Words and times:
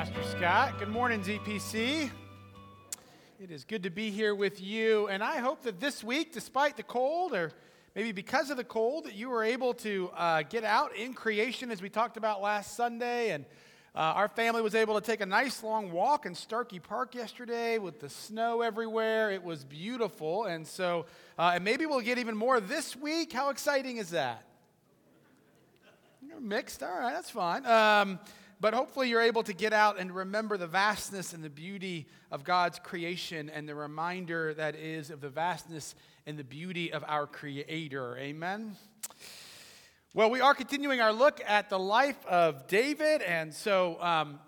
Pastor 0.00 0.38
Scott. 0.38 0.78
Good 0.78 0.88
morning, 0.88 1.22
ZPC. 1.22 2.10
It 3.38 3.50
is 3.50 3.64
good 3.64 3.82
to 3.82 3.90
be 3.90 4.10
here 4.10 4.34
with 4.34 4.58
you, 4.58 5.08
and 5.08 5.22
I 5.22 5.40
hope 5.40 5.62
that 5.64 5.78
this 5.78 6.02
week, 6.02 6.32
despite 6.32 6.78
the 6.78 6.82
cold, 6.82 7.34
or 7.34 7.52
maybe 7.94 8.10
because 8.10 8.48
of 8.48 8.56
the 8.56 8.64
cold, 8.64 9.04
that 9.04 9.14
you 9.14 9.28
were 9.28 9.44
able 9.44 9.74
to 9.74 10.10
uh, 10.16 10.42
get 10.44 10.64
out 10.64 10.96
in 10.96 11.12
creation 11.12 11.70
as 11.70 11.82
we 11.82 11.90
talked 11.90 12.16
about 12.16 12.40
last 12.40 12.78
Sunday. 12.78 13.32
And 13.32 13.44
uh, 13.94 13.98
our 13.98 14.28
family 14.28 14.62
was 14.62 14.74
able 14.74 14.98
to 14.98 15.02
take 15.02 15.20
a 15.20 15.26
nice 15.26 15.62
long 15.62 15.92
walk 15.92 16.24
in 16.24 16.34
Starkey 16.34 16.78
Park 16.78 17.14
yesterday 17.14 17.76
with 17.76 18.00
the 18.00 18.08
snow 18.08 18.62
everywhere. 18.62 19.30
It 19.30 19.44
was 19.44 19.64
beautiful, 19.64 20.46
and 20.46 20.66
so, 20.66 21.04
uh, 21.38 21.52
and 21.56 21.62
maybe 21.62 21.84
we'll 21.84 22.00
get 22.00 22.16
even 22.16 22.38
more 22.38 22.58
this 22.58 22.96
week. 22.96 23.34
How 23.34 23.50
exciting 23.50 23.98
is 23.98 24.08
that? 24.12 24.44
You're 26.26 26.40
mixed, 26.40 26.82
all 26.82 26.88
right, 26.88 27.12
that's 27.12 27.28
fine. 27.28 27.66
Um, 27.66 28.18
but 28.60 28.74
hopefully, 28.74 29.08
you're 29.08 29.22
able 29.22 29.42
to 29.44 29.54
get 29.54 29.72
out 29.72 29.98
and 29.98 30.14
remember 30.14 30.58
the 30.58 30.66
vastness 30.66 31.32
and 31.32 31.42
the 31.42 31.48
beauty 31.48 32.06
of 32.30 32.44
God's 32.44 32.78
creation 32.78 33.48
and 33.48 33.66
the 33.66 33.74
reminder 33.74 34.52
that 34.52 34.74
is 34.74 35.08
of 35.08 35.22
the 35.22 35.30
vastness 35.30 35.94
and 36.26 36.38
the 36.38 36.44
beauty 36.44 36.92
of 36.92 37.02
our 37.08 37.26
Creator. 37.26 38.18
Amen. 38.18 38.76
Well, 40.12 40.30
we 40.30 40.42
are 40.42 40.54
continuing 40.54 41.00
our 41.00 41.12
look 41.12 41.40
at 41.46 41.70
the 41.70 41.78
life 41.78 42.22
of 42.26 42.66
David. 42.66 43.22
And 43.22 43.54
so, 43.54 43.96
um, 44.02 44.38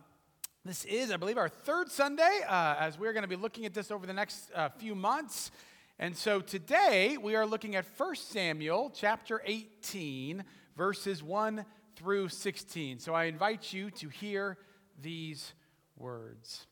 this 0.64 0.84
is, 0.84 1.10
I 1.10 1.16
believe, 1.16 1.38
our 1.38 1.48
third 1.48 1.90
Sunday 1.90 2.40
uh, 2.46 2.74
as 2.78 2.98
we're 2.98 3.14
going 3.14 3.22
to 3.22 3.28
be 3.28 3.36
looking 3.36 3.64
at 3.64 3.72
this 3.72 3.90
over 3.90 4.06
the 4.06 4.12
next 4.12 4.50
uh, 4.54 4.68
few 4.68 4.94
months. 4.94 5.50
And 5.98 6.14
so, 6.14 6.42
today 6.42 7.16
we 7.16 7.34
are 7.34 7.46
looking 7.46 7.76
at 7.76 7.86
1 7.96 8.16
Samuel 8.16 8.92
chapter 8.94 9.40
18, 9.46 10.44
verses 10.76 11.22
1 11.22 11.64
through 11.96 12.28
16. 12.28 12.98
So 12.98 13.14
I 13.14 13.24
invite 13.24 13.72
you 13.72 13.90
to 13.92 14.08
hear 14.08 14.58
these 15.00 15.52
words. 15.96 16.66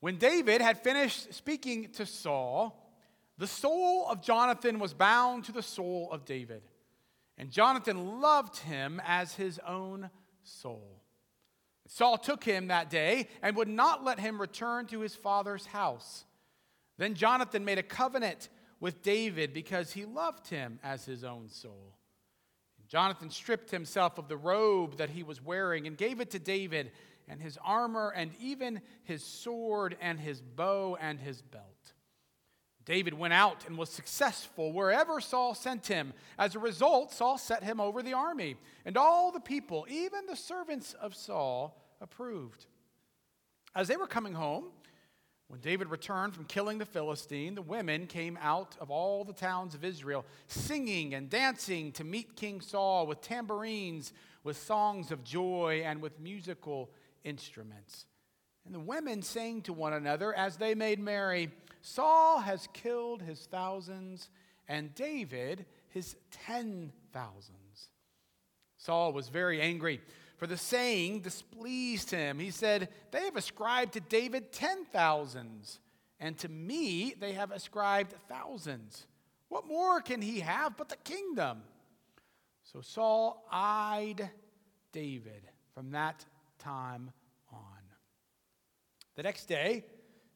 When 0.00 0.16
David 0.16 0.60
had 0.60 0.82
finished 0.82 1.34
speaking 1.34 1.90
to 1.92 2.06
Saul, 2.06 2.88
the 3.36 3.46
soul 3.46 4.06
of 4.08 4.22
Jonathan 4.22 4.78
was 4.78 4.94
bound 4.94 5.44
to 5.44 5.52
the 5.52 5.62
soul 5.62 6.08
of 6.12 6.24
David, 6.24 6.62
and 7.36 7.50
Jonathan 7.50 8.20
loved 8.20 8.58
him 8.58 9.00
as 9.06 9.34
his 9.34 9.60
own 9.66 10.10
soul. 10.42 11.02
Saul 11.86 12.18
took 12.18 12.44
him 12.44 12.68
that 12.68 12.90
day 12.90 13.28
and 13.42 13.56
would 13.56 13.68
not 13.68 14.04
let 14.04 14.20
him 14.20 14.40
return 14.40 14.86
to 14.86 15.00
his 15.00 15.14
father's 15.14 15.66
house. 15.66 16.24
Then 16.98 17.14
Jonathan 17.14 17.64
made 17.64 17.78
a 17.78 17.82
covenant 17.82 18.48
with 18.80 19.02
David 19.02 19.54
because 19.54 19.92
he 19.92 20.04
loved 20.04 20.48
him 20.48 20.78
as 20.82 21.04
his 21.04 21.24
own 21.24 21.48
soul. 21.48 21.97
Jonathan 22.88 23.30
stripped 23.30 23.70
himself 23.70 24.18
of 24.18 24.28
the 24.28 24.36
robe 24.36 24.96
that 24.96 25.10
he 25.10 25.22
was 25.22 25.44
wearing 25.44 25.86
and 25.86 25.96
gave 25.96 26.20
it 26.20 26.30
to 26.30 26.38
David, 26.38 26.90
and 27.28 27.40
his 27.42 27.58
armor, 27.62 28.10
and 28.16 28.32
even 28.40 28.80
his 29.04 29.22
sword, 29.22 29.96
and 30.00 30.18
his 30.18 30.40
bow, 30.40 30.96
and 31.00 31.20
his 31.20 31.42
belt. 31.42 31.92
David 32.86 33.12
went 33.12 33.34
out 33.34 33.66
and 33.66 33.76
was 33.76 33.90
successful 33.90 34.72
wherever 34.72 35.20
Saul 35.20 35.54
sent 35.54 35.88
him. 35.88 36.14
As 36.38 36.54
a 36.54 36.58
result, 36.58 37.12
Saul 37.12 37.36
set 37.36 37.62
him 37.62 37.80
over 37.80 38.02
the 38.02 38.14
army, 38.14 38.56
and 38.86 38.96
all 38.96 39.30
the 39.30 39.40
people, 39.40 39.86
even 39.90 40.24
the 40.24 40.34
servants 40.34 40.94
of 40.94 41.14
Saul, 41.14 41.78
approved. 42.00 42.64
As 43.74 43.88
they 43.88 43.98
were 43.98 44.06
coming 44.06 44.32
home, 44.32 44.70
when 45.48 45.60
David 45.60 45.88
returned 45.88 46.34
from 46.34 46.44
killing 46.44 46.76
the 46.78 46.84
Philistine, 46.84 47.54
the 47.54 47.62
women 47.62 48.06
came 48.06 48.38
out 48.40 48.76
of 48.80 48.90
all 48.90 49.24
the 49.24 49.32
towns 49.32 49.74
of 49.74 49.82
Israel, 49.82 50.26
singing 50.46 51.14
and 51.14 51.30
dancing 51.30 51.90
to 51.92 52.04
meet 52.04 52.36
King 52.36 52.60
Saul 52.60 53.06
with 53.06 53.22
tambourines, 53.22 54.12
with 54.44 54.58
songs 54.58 55.10
of 55.10 55.24
joy, 55.24 55.82
and 55.84 56.02
with 56.02 56.20
musical 56.20 56.90
instruments. 57.24 58.04
And 58.66 58.74
the 58.74 58.80
women 58.80 59.22
sang 59.22 59.62
to 59.62 59.72
one 59.72 59.94
another 59.94 60.34
as 60.34 60.56
they 60.56 60.74
made 60.74 61.00
merry 61.00 61.50
Saul 61.80 62.40
has 62.40 62.68
killed 62.72 63.22
his 63.22 63.46
thousands, 63.46 64.28
and 64.68 64.94
David 64.94 65.64
his 65.88 66.16
ten 66.30 66.92
thousands. 67.12 67.88
Saul 68.76 69.12
was 69.12 69.28
very 69.28 69.60
angry 69.60 70.00
for 70.38 70.46
the 70.46 70.56
saying 70.56 71.20
displeased 71.20 72.10
him. 72.10 72.38
He 72.38 72.50
said, 72.50 72.88
They 73.10 73.24
have 73.24 73.36
ascribed 73.36 73.94
to 73.94 74.00
David 74.00 74.52
ten 74.52 74.84
thousands, 74.86 75.80
and 76.20 76.38
to 76.38 76.48
me 76.48 77.14
they 77.18 77.32
have 77.32 77.50
ascribed 77.50 78.14
thousands. 78.28 79.06
What 79.48 79.66
more 79.66 80.00
can 80.00 80.22
he 80.22 80.40
have 80.40 80.76
but 80.76 80.88
the 80.88 80.96
kingdom? 80.96 81.62
So 82.62 82.80
Saul 82.80 83.44
eyed 83.50 84.30
David 84.92 85.42
from 85.74 85.90
that 85.90 86.24
time 86.58 87.10
on. 87.52 87.58
The 89.16 89.22
next 89.24 89.46
day, 89.46 89.84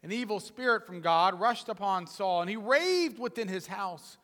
an 0.03 0.11
evil 0.11 0.41
spirit 0.41 0.85
from 0.85 1.01
God 1.01 1.39
rushed 1.39 1.69
upon 1.69 2.09
Saul, 2.09 2.41
and 2.41 2.51
he 2.51 2.57
raved 2.57 3.21
within 3.21 3.47
his 3.47 3.69
house. 3.69 4.19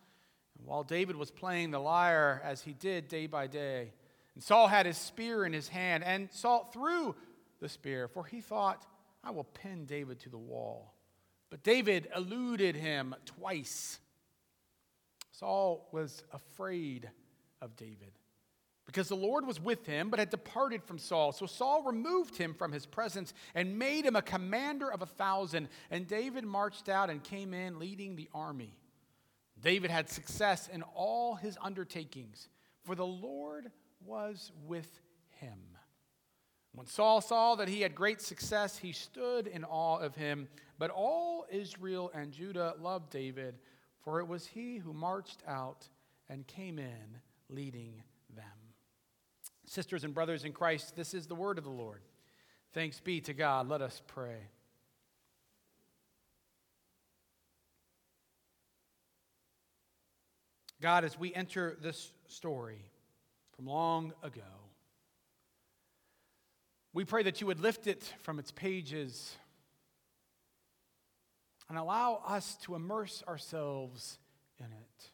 And 0.59 0.67
while 0.67 0.83
David 0.83 1.15
was 1.15 1.31
playing 1.31 1.71
the 1.71 1.79
lyre, 1.79 2.43
as 2.45 2.63
he 2.63 2.73
did 2.73 3.07
day 3.07 3.29
by 3.29 3.47
day, 3.47 3.93
and 4.39 4.45
Saul 4.45 4.69
had 4.69 4.87
his 4.87 4.97
spear 4.97 5.45
in 5.45 5.53
his 5.53 5.67
hand, 5.67 6.05
and 6.05 6.29
Saul 6.31 6.71
threw 6.73 7.17
the 7.59 7.69
spear, 7.69 8.07
for 8.07 8.25
he 8.25 8.41
thought, 8.41 8.87
I 9.25 9.33
will 9.33 9.43
pin 9.43 9.85
David 9.85 10.21
to 10.21 10.29
the 10.29 10.39
wall. 10.39 10.95
But 11.51 11.65
David 11.65 12.07
eluded 12.15 12.77
him 12.77 13.17
twice. 13.27 13.99
Saul 15.33 15.89
was 15.91 16.23
afraid 16.33 17.11
of 17.61 17.75
David 17.75 18.13
because 18.87 19.09
the 19.09 19.17
Lord 19.17 19.45
was 19.45 19.61
with 19.61 19.85
him, 19.87 20.09
but 20.09 20.21
had 20.21 20.31
departed 20.31 20.85
from 20.85 20.99
Saul. 21.01 21.33
So 21.33 21.47
Saul 21.47 21.83
removed 21.83 22.37
him 22.37 22.55
from 22.55 22.71
his 22.71 22.87
presence 22.87 23.35
and 23.57 23.77
made 23.77 24.05
him 24.05 24.15
a 24.15 24.23
commander 24.23 24.89
of 24.89 25.03
a 25.03 25.07
thousand. 25.07 25.69
And 25.91 26.07
David 26.07 26.45
marched 26.45 26.89
out 26.89 27.11
and 27.11 27.25
came 27.25 27.53
in 27.55 27.81
leading 27.81 28.15
the 28.15 28.29
army. 28.33 28.79
David 29.61 29.91
had 29.91 30.09
success 30.09 30.69
in 30.69 30.83
all 30.95 31.35
his 31.35 31.59
undertakings, 31.61 32.49
for 32.85 32.95
the 32.95 33.05
Lord 33.05 33.73
was 34.05 34.53
with 34.67 35.01
him. 35.41 35.59
When 36.75 36.87
Saul 36.87 37.21
saw 37.21 37.57
that 37.57 37.69
he 37.69 37.81
had 37.81 37.95
great 37.95 38.21
success, 38.21 38.79
he 38.79 38.93
stood 38.93 39.47
in 39.47 39.65
awe 39.65 39.99
of 39.99 40.15
him. 40.15 40.49
But 40.79 40.91
all 40.91 41.47
Israel 41.51 42.11
and 42.15 42.33
Judah 42.33 42.75
loved 42.81 43.11
David, 43.11 43.59
for 44.05 44.21
it 44.21 44.29
was 44.29 44.47
he 44.47 44.77
who 44.77 44.93
marched 44.93 45.43
out 45.47 45.89
and 46.29 46.47
came 46.47 46.79
in 46.79 47.19
leading 47.49 48.03
them. 48.35 48.45
Sisters 49.67 50.05
and 50.05 50.15
brothers 50.15 50.45
in 50.45 50.53
Christ, 50.53 50.95
this 50.95 51.15
is 51.15 51.27
the 51.27 51.35
word 51.35 51.59
of 51.59 51.65
the 51.65 51.71
Lord. 51.71 52.03
Thanks 52.75 53.01
be 53.01 53.21
to 53.23 53.35
God. 53.35 53.69
Let 53.69 53.83
us 53.83 54.01
pray. 54.07 54.39
God, 60.81 61.05
as 61.05 61.19
we 61.19 61.35
enter 61.35 61.77
this 61.83 62.13
story, 62.29 62.79
from 63.59 63.67
long 63.67 64.13
ago. 64.23 64.41
We 66.93 67.05
pray 67.05 67.25
that 67.25 67.41
you 67.41 67.49
would 67.49 67.61
lift 67.61 67.89
it 67.89 68.15
from 68.23 68.39
its 68.39 68.53
pages 68.53 69.37
and 71.69 71.77
allow 71.77 72.23
us 72.27 72.57
to 72.63 72.77
immerse 72.77 73.23
ourselves 73.27 74.19
in 74.59 74.67
it, 74.67 75.11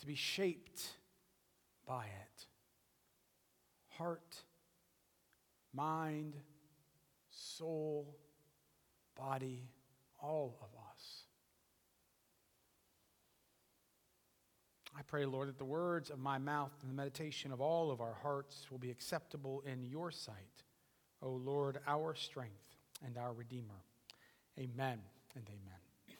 to 0.00 0.06
be 0.06 0.14
shaped 0.14 0.82
by 1.86 2.04
it. 2.04 2.46
Heart, 3.96 4.36
mind, 5.72 6.36
soul, 7.30 8.16
body, 9.16 9.70
all 10.20 10.58
of 10.60 10.68
I 14.98 15.02
pray, 15.02 15.26
Lord, 15.26 15.46
that 15.46 15.58
the 15.58 15.64
words 15.64 16.10
of 16.10 16.18
my 16.18 16.38
mouth 16.38 16.72
and 16.82 16.90
the 16.90 16.94
meditation 16.94 17.52
of 17.52 17.60
all 17.60 17.92
of 17.92 18.00
our 18.00 18.16
hearts 18.20 18.66
will 18.68 18.78
be 18.78 18.90
acceptable 18.90 19.62
in 19.64 19.84
your 19.84 20.10
sight, 20.10 20.64
O 21.22 21.30
Lord, 21.30 21.78
our 21.86 22.16
strength 22.16 22.74
and 23.06 23.16
our 23.16 23.32
Redeemer. 23.32 23.84
Amen 24.58 24.98
and 25.36 25.44
amen. 25.46 26.16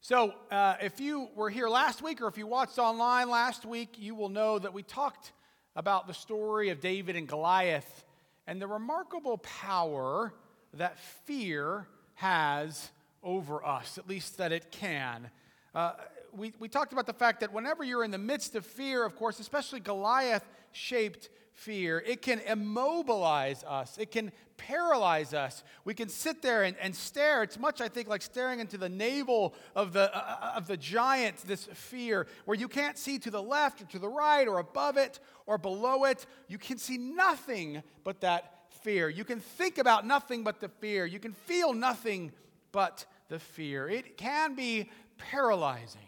So, 0.00 0.34
uh, 0.50 0.78
if 0.82 0.98
you 0.98 1.28
were 1.36 1.48
here 1.48 1.68
last 1.68 2.02
week 2.02 2.20
or 2.20 2.26
if 2.26 2.38
you 2.38 2.48
watched 2.48 2.80
online 2.80 3.30
last 3.30 3.64
week, 3.64 3.90
you 3.98 4.16
will 4.16 4.30
know 4.30 4.58
that 4.58 4.74
we 4.74 4.82
talked 4.82 5.30
about 5.76 6.08
the 6.08 6.14
story 6.14 6.70
of 6.70 6.80
David 6.80 7.14
and 7.14 7.28
Goliath 7.28 8.04
and 8.48 8.60
the 8.60 8.66
remarkable 8.66 9.38
power 9.38 10.34
that 10.74 10.98
fear 11.24 11.86
has 12.14 12.90
over 13.22 13.64
us, 13.64 13.96
at 13.96 14.08
least 14.08 14.38
that 14.38 14.50
it 14.50 14.72
can. 14.72 15.30
Uh, 15.72 15.92
we, 16.36 16.52
we 16.58 16.68
talked 16.68 16.92
about 16.92 17.06
the 17.06 17.12
fact 17.12 17.40
that 17.40 17.52
whenever 17.52 17.84
you're 17.84 18.04
in 18.04 18.10
the 18.10 18.18
midst 18.18 18.54
of 18.54 18.64
fear, 18.64 19.04
of 19.04 19.16
course, 19.16 19.40
especially 19.40 19.80
Goliath 19.80 20.46
shaped 20.72 21.28
fear, 21.52 22.02
it 22.06 22.22
can 22.22 22.40
immobilize 22.40 23.64
us, 23.64 23.98
it 23.98 24.10
can 24.10 24.32
paralyze 24.58 25.32
us. 25.32 25.62
We 25.84 25.94
can 25.94 26.08
sit 26.08 26.42
there 26.42 26.64
and, 26.64 26.76
and 26.80 26.94
stare. 26.94 27.42
It's 27.42 27.58
much, 27.58 27.80
I 27.80 27.88
think, 27.88 28.08
like 28.08 28.22
staring 28.22 28.60
into 28.60 28.76
the 28.76 28.88
navel 28.88 29.54
of 29.74 29.92
the, 29.92 30.14
uh, 30.14 30.18
uh, 30.18 30.52
of 30.56 30.66
the 30.66 30.76
giant, 30.76 31.38
this 31.46 31.64
fear, 31.72 32.26
where 32.44 32.56
you 32.56 32.68
can't 32.68 32.98
see 32.98 33.18
to 33.20 33.30
the 33.30 33.42
left 33.42 33.80
or 33.80 33.86
to 33.86 33.98
the 33.98 34.08
right 34.08 34.46
or 34.46 34.58
above 34.58 34.96
it 34.96 35.20
or 35.46 35.56
below 35.56 36.04
it. 36.04 36.26
You 36.48 36.58
can 36.58 36.76
see 36.76 36.98
nothing 36.98 37.82
but 38.04 38.20
that 38.20 38.64
fear. 38.82 39.08
You 39.08 39.24
can 39.24 39.40
think 39.40 39.78
about 39.78 40.06
nothing 40.06 40.42
but 40.42 40.60
the 40.60 40.68
fear. 40.68 41.06
You 41.06 41.20
can 41.20 41.32
feel 41.32 41.72
nothing 41.72 42.32
but 42.72 43.06
the 43.28 43.38
fear. 43.38 43.88
It 43.88 44.16
can 44.16 44.54
be 44.54 44.90
paralyzing. 45.16 46.00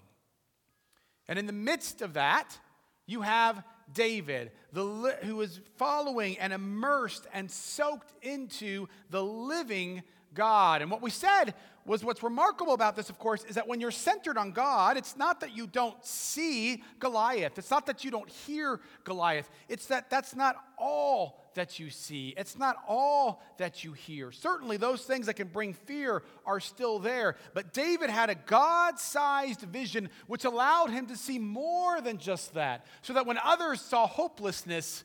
And 1.31 1.39
in 1.39 1.47
the 1.47 1.53
midst 1.53 2.03
of 2.03 2.15
that, 2.15 2.59
you 3.07 3.23
have 3.23 3.63
David, 3.93 4.51
the, 4.73 5.17
who 5.23 5.41
is 5.41 5.61
following 5.77 6.37
and 6.39 6.53
immersed 6.53 7.27
and 7.33 7.49
soaked 7.49 8.13
into 8.21 8.89
the 9.11 9.23
living 9.23 10.03
God. 10.35 10.83
And 10.83 10.91
what 10.91 11.03
we 11.03 11.11
said 11.11 11.55
was 11.87 12.05
what's 12.05 12.23
remarkable 12.23 12.75
about 12.75 12.97
this, 12.97 13.11
of 13.11 13.19
course, 13.19 13.45
is 13.45 13.55
that 13.55 13.67
when 13.67 13.81
you're 13.81 13.91
centered 13.91 14.37
on 14.37 14.53
God, 14.53 14.97
it's 14.97 15.17
not 15.17 15.41
that 15.41 15.57
you 15.57 15.67
don't 15.67 16.05
see 16.05 16.83
Goliath. 16.99 17.59
It's 17.59 17.71
not 17.71 17.87
that 17.87 18.05
you 18.05 18.11
don't 18.11 18.29
hear 18.29 18.81
Goliath. 19.05 19.49
It's 19.69 19.87
that 19.87 20.11
that's 20.11 20.35
not 20.35 20.57
all 20.79 21.41
that 21.55 21.79
you 21.79 21.91
see. 21.91 22.35
It's 22.37 22.59
not 22.59 22.77
all 22.87 23.43
that 23.59 23.83
you 23.83 23.93
hear. 23.93 24.31
Certainly, 24.31 24.77
those 24.77 25.03
things 25.03 25.27
that 25.27 25.35
can 25.35 25.49
bring 25.49 25.73
fear 25.73 26.23
are 26.47 26.61
still 26.61 26.99
there. 26.99 27.37
But 27.55 27.73
David 27.73 28.11
had 28.11 28.31
a 28.31 28.35
God 28.35 28.99
sized 28.99 29.63
vision 29.63 30.11
which 30.27 30.45
allowed 30.45 30.91
him 30.91 31.07
to 31.07 31.17
see 31.17 31.39
more 31.39 32.01
than 32.01 32.19
just 32.19 32.55
that. 32.55 32.87
So 33.03 33.15
that 33.15 33.27
when 33.27 33.39
others 33.43 33.81
saw 33.81 34.07
hopelessness, 34.07 35.05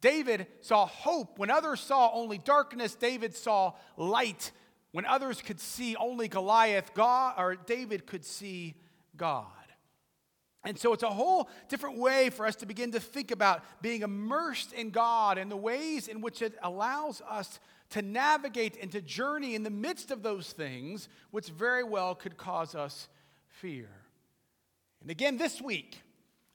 David 0.00 0.46
saw 0.60 0.86
hope. 0.86 1.38
When 1.38 1.50
others 1.50 1.80
saw 1.80 2.10
only 2.12 2.36
darkness, 2.36 2.94
David 2.94 3.34
saw 3.34 3.72
light. 3.96 4.52
When 4.94 5.06
others 5.06 5.42
could 5.42 5.58
see 5.58 5.96
only 5.96 6.28
Goliath, 6.28 6.94
God 6.94 7.34
or 7.36 7.56
David 7.56 8.06
could 8.06 8.24
see 8.24 8.76
God. 9.16 9.48
And 10.62 10.78
so 10.78 10.92
it's 10.92 11.02
a 11.02 11.10
whole 11.10 11.48
different 11.68 11.98
way 11.98 12.30
for 12.30 12.46
us 12.46 12.54
to 12.56 12.66
begin 12.66 12.92
to 12.92 13.00
think 13.00 13.32
about 13.32 13.64
being 13.82 14.02
immersed 14.02 14.72
in 14.72 14.90
God 14.90 15.36
and 15.36 15.50
the 15.50 15.56
ways 15.56 16.06
in 16.06 16.20
which 16.20 16.42
it 16.42 16.56
allows 16.62 17.20
us 17.28 17.58
to 17.90 18.02
navigate 18.02 18.78
and 18.80 18.92
to 18.92 19.02
journey 19.02 19.56
in 19.56 19.64
the 19.64 19.68
midst 19.68 20.12
of 20.12 20.22
those 20.22 20.52
things, 20.52 21.08
which 21.32 21.48
very 21.48 21.82
well 21.82 22.14
could 22.14 22.36
cause 22.36 22.76
us 22.76 23.08
fear. 23.48 23.88
And 25.00 25.10
again, 25.10 25.38
this 25.38 25.60
week, 25.60 26.02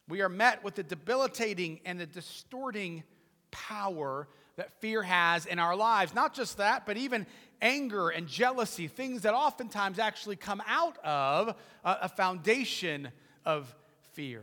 we 0.08 0.22
are 0.22 0.30
met 0.30 0.64
with 0.64 0.76
the 0.76 0.82
debilitating 0.82 1.80
and 1.84 2.00
the 2.00 2.06
distorting 2.06 3.02
power 3.50 4.28
that 4.56 4.72
fear 4.80 5.02
has 5.02 5.46
in 5.46 5.58
our 5.58 5.74
lives. 5.74 6.14
Not 6.14 6.34
just 6.34 6.58
that, 6.58 6.86
but 6.86 6.96
even 6.96 7.26
anger 7.62 8.08
and 8.08 8.26
jealousy, 8.26 8.88
things 8.88 9.22
that 9.22 9.34
oftentimes 9.34 9.98
actually 9.98 10.36
come 10.36 10.62
out 10.66 10.96
of 11.04 11.54
a, 11.84 12.08
foundation 12.08 13.08
of 13.44 13.74
fear. 14.12 14.42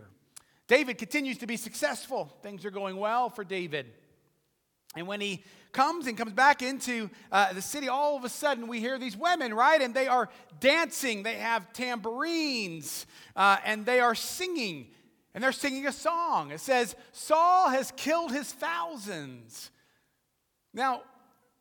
David 0.67 0.97
continues 0.97 1.37
to 1.39 1.47
be 1.47 1.57
successful. 1.57 2.31
Things 2.41 2.65
are 2.65 2.71
going 2.71 2.97
well 2.97 3.29
for 3.29 3.43
David. 3.43 3.87
And 4.95 5.07
when 5.07 5.21
he 5.21 5.43
comes 5.71 6.07
and 6.07 6.17
comes 6.17 6.33
back 6.33 6.61
into 6.61 7.09
uh, 7.31 7.53
the 7.53 7.61
city, 7.61 7.87
all 7.87 8.17
of 8.17 8.23
a 8.23 8.29
sudden 8.29 8.67
we 8.67 8.79
hear 8.79 8.97
these 8.97 9.15
women, 9.15 9.53
right? 9.53 9.81
And 9.81 9.93
they 9.93 10.07
are 10.07 10.29
dancing, 10.59 11.23
they 11.23 11.35
have 11.35 11.71
tambourines, 11.73 13.05
uh, 13.35 13.57
and 13.63 13.85
they 13.85 13.99
are 13.99 14.15
singing. 14.15 14.87
And 15.37 15.43
they're 15.43 15.51
singing 15.51 15.85
a 15.85 15.91
song. 15.91 16.49
It 16.49 16.59
says, 16.61 16.95
Saul 17.11 17.69
has 17.69 17.93
killed 17.95 18.31
his 18.31 18.51
thousands. 18.51 19.69
Now, 20.73 21.03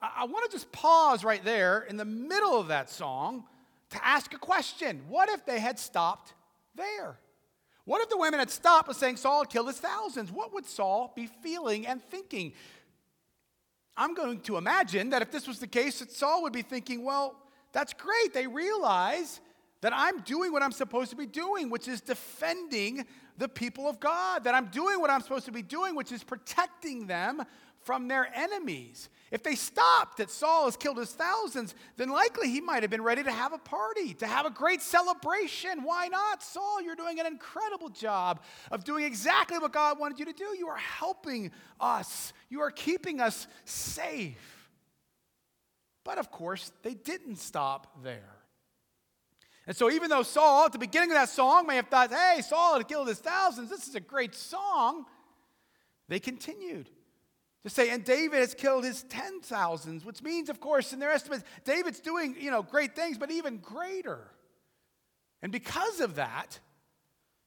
I, 0.00 0.12
I 0.20 0.24
want 0.24 0.50
to 0.50 0.56
just 0.56 0.72
pause 0.72 1.22
right 1.22 1.44
there 1.44 1.82
in 1.82 1.98
the 1.98 2.06
middle 2.06 2.58
of 2.58 2.68
that 2.68 2.88
song 2.88 3.44
to 3.90 4.02
ask 4.02 4.32
a 4.32 4.38
question. 4.38 5.02
What 5.10 5.28
if 5.28 5.44
they 5.44 5.60
had 5.60 5.78
stopped 5.78 6.32
there? 6.74 7.18
What 7.84 8.00
if 8.00 8.08
the 8.08 8.16
women 8.16 8.40
had 8.40 8.50
stopped 8.50 8.88
with 8.88 8.96
saying 8.96 9.18
Saul 9.18 9.44
killed 9.44 9.66
his 9.66 9.76
thousands? 9.76 10.32
What 10.32 10.54
would 10.54 10.64
Saul 10.64 11.12
be 11.14 11.26
feeling 11.26 11.86
and 11.86 12.02
thinking? 12.02 12.54
I'm 13.94 14.14
going 14.14 14.40
to 14.40 14.56
imagine 14.56 15.10
that 15.10 15.20
if 15.20 15.30
this 15.30 15.46
was 15.46 15.58
the 15.58 15.66
case, 15.66 15.98
that 15.98 16.10
Saul 16.10 16.44
would 16.44 16.54
be 16.54 16.62
thinking, 16.62 17.04
well, 17.04 17.36
that's 17.72 17.92
great. 17.92 18.32
They 18.32 18.46
realize 18.46 19.42
that 19.82 19.92
I'm 19.94 20.22
doing 20.22 20.50
what 20.50 20.62
I'm 20.62 20.72
supposed 20.72 21.10
to 21.10 21.16
be 21.16 21.26
doing, 21.26 21.68
which 21.68 21.88
is 21.88 22.00
defending 22.00 23.04
the 23.38 23.48
people 23.48 23.88
of 23.88 24.00
God, 24.00 24.44
that 24.44 24.54
I'm 24.54 24.66
doing 24.66 25.00
what 25.00 25.10
I'm 25.10 25.20
supposed 25.20 25.46
to 25.46 25.52
be 25.52 25.62
doing, 25.62 25.94
which 25.94 26.12
is 26.12 26.24
protecting 26.24 27.06
them 27.06 27.42
from 27.86 28.08
their 28.08 28.28
enemies. 28.34 29.08
If 29.30 29.42
they 29.44 29.54
stopped 29.54 30.18
that 30.18 30.30
Saul 30.30 30.64
has 30.64 30.76
killed 30.76 30.98
his 30.98 31.12
thousands, 31.12 31.74
then 31.96 32.08
likely 32.08 32.50
he 32.50 32.60
might 32.60 32.82
have 32.82 32.90
been 32.90 33.02
ready 33.02 33.22
to 33.22 33.30
have 33.30 33.52
a 33.52 33.58
party, 33.58 34.14
to 34.14 34.26
have 34.26 34.44
a 34.44 34.50
great 34.50 34.82
celebration. 34.82 35.84
Why 35.84 36.08
not? 36.08 36.42
Saul, 36.42 36.82
you're 36.82 36.96
doing 36.96 37.20
an 37.20 37.26
incredible 37.26 37.88
job 37.88 38.42
of 38.72 38.82
doing 38.84 39.04
exactly 39.04 39.58
what 39.58 39.72
God 39.72 40.00
wanted 40.00 40.18
you 40.18 40.24
to 40.26 40.32
do. 40.32 40.56
You 40.58 40.68
are 40.68 40.76
helping 40.76 41.52
us, 41.80 42.32
you 42.48 42.60
are 42.60 42.70
keeping 42.70 43.20
us 43.20 43.46
safe. 43.64 44.68
But 46.04 46.18
of 46.18 46.30
course, 46.30 46.72
they 46.82 46.94
didn't 46.94 47.36
stop 47.36 48.02
there. 48.02 48.36
And 49.66 49.76
so, 49.76 49.90
even 49.90 50.10
though 50.10 50.22
Saul, 50.22 50.66
at 50.66 50.72
the 50.72 50.78
beginning 50.78 51.10
of 51.10 51.16
that 51.16 51.28
song, 51.28 51.66
may 51.66 51.76
have 51.76 51.88
thought, 51.88 52.12
hey, 52.12 52.40
Saul 52.40 52.76
had 52.76 52.86
killed 52.86 53.08
his 53.08 53.18
thousands, 53.18 53.68
this 53.68 53.88
is 53.88 53.94
a 53.94 54.00
great 54.00 54.34
song, 54.34 55.06
they 56.08 56.20
continued 56.20 56.88
to 57.64 57.70
say, 57.70 57.90
and 57.90 58.04
David 58.04 58.38
has 58.38 58.54
killed 58.54 58.84
his 58.84 59.02
ten 59.04 59.40
thousands, 59.40 60.04
which 60.04 60.22
means, 60.22 60.48
of 60.48 60.60
course, 60.60 60.92
in 60.92 61.00
their 61.00 61.10
estimates, 61.10 61.42
David's 61.64 61.98
doing, 61.98 62.36
you 62.38 62.52
know, 62.52 62.62
great 62.62 62.94
things, 62.94 63.18
but 63.18 63.32
even 63.32 63.58
greater. 63.58 64.20
And 65.42 65.50
because 65.50 66.00
of 66.00 66.14
that, 66.14 66.60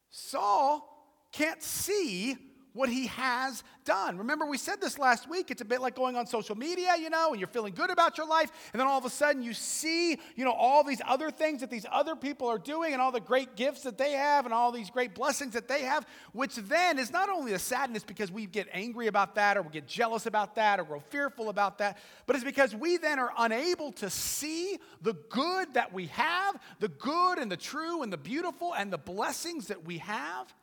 Saul 0.10 0.86
can't 1.32 1.64
see 1.64 2.36
what 2.74 2.90
he 2.90 3.08
has 3.08 3.64
done. 3.86 4.18
Remember, 4.18 4.46
we 4.46 4.58
said 4.58 4.80
this 4.80 5.00
last 5.00 5.30
week. 5.30 5.50
It's 5.52 5.62
a 5.62 5.66
bit 5.66 5.82
like 5.82 5.96
going 5.96 6.16
on 6.16 6.28
social 6.28 6.56
media, 6.56 6.96
you 7.00 7.10
know, 7.10 7.32
and 7.32 7.40
you're 7.40 7.48
feeling 7.48 7.74
good 7.74 7.90
about 7.90 8.18
your 8.18 8.28
life, 8.28 8.52
and 8.74 8.80
then 8.80 8.88
all 8.88 8.98
of 8.98 9.06
a 9.06 9.10
sudden 9.10 9.42
you 9.42 9.54
see, 9.54 10.20
you 10.36 10.46
know, 10.46 10.52
all 10.52 10.84
these 10.84 11.02
other 11.08 11.32
things 11.32 11.62
that 11.62 11.70
these 11.70 11.86
other 11.92 12.16
people 12.16 12.48
are 12.48 12.60
doing 12.60 12.94
and 12.94 13.02
all 13.02 13.12
the 13.12 13.20
great 13.20 13.56
gifts 13.56 13.82
that 13.82 13.98
they 13.98 14.12
have 14.12 14.46
and 14.46 14.54
all 14.54 14.72
these 14.72 14.90
great 14.90 15.16
blessings 15.16 15.54
that 15.54 15.68
they 15.68 15.82
have, 15.82 16.06
which 16.34 16.56
then 16.56 17.00
is 17.00 17.12
not 17.12 17.30
only 17.30 17.54
a 17.54 17.60
sadness 17.60 18.04
because 18.04 18.32
we 18.32 18.46
get 18.46 18.68
angry 18.72 19.08
about 19.08 19.36
that 19.36 19.58
or 19.58 19.62
we 19.62 19.70
get 19.70 19.88
jealous 19.88 20.26
about 20.26 20.56
that 20.56 20.80
or 20.80 20.84
we're 20.84 21.00
fearful 21.00 21.50
about 21.50 21.78
that, 21.80 21.98
but 22.28 22.36
it's 22.36 22.46
because 22.46 22.76
we 22.76 22.98
then 22.98 23.20
are 23.20 23.32
unable 23.40 23.92
to 23.94 24.10
see 24.10 24.78
the 25.02 25.14
good 25.30 25.74
that 25.74 25.92
we 25.92 26.08
have, 26.08 26.60
the 26.80 26.90
good 26.90 27.40
and 27.40 27.52
the 27.52 27.58
true 27.58 28.04
and 28.04 28.14
the 28.14 28.18
beautiful 28.18 28.74
and 28.74 28.94
the 28.94 28.98
blessings 28.98 29.68
that 29.68 29.84
we 29.86 29.98
have. 29.98 30.54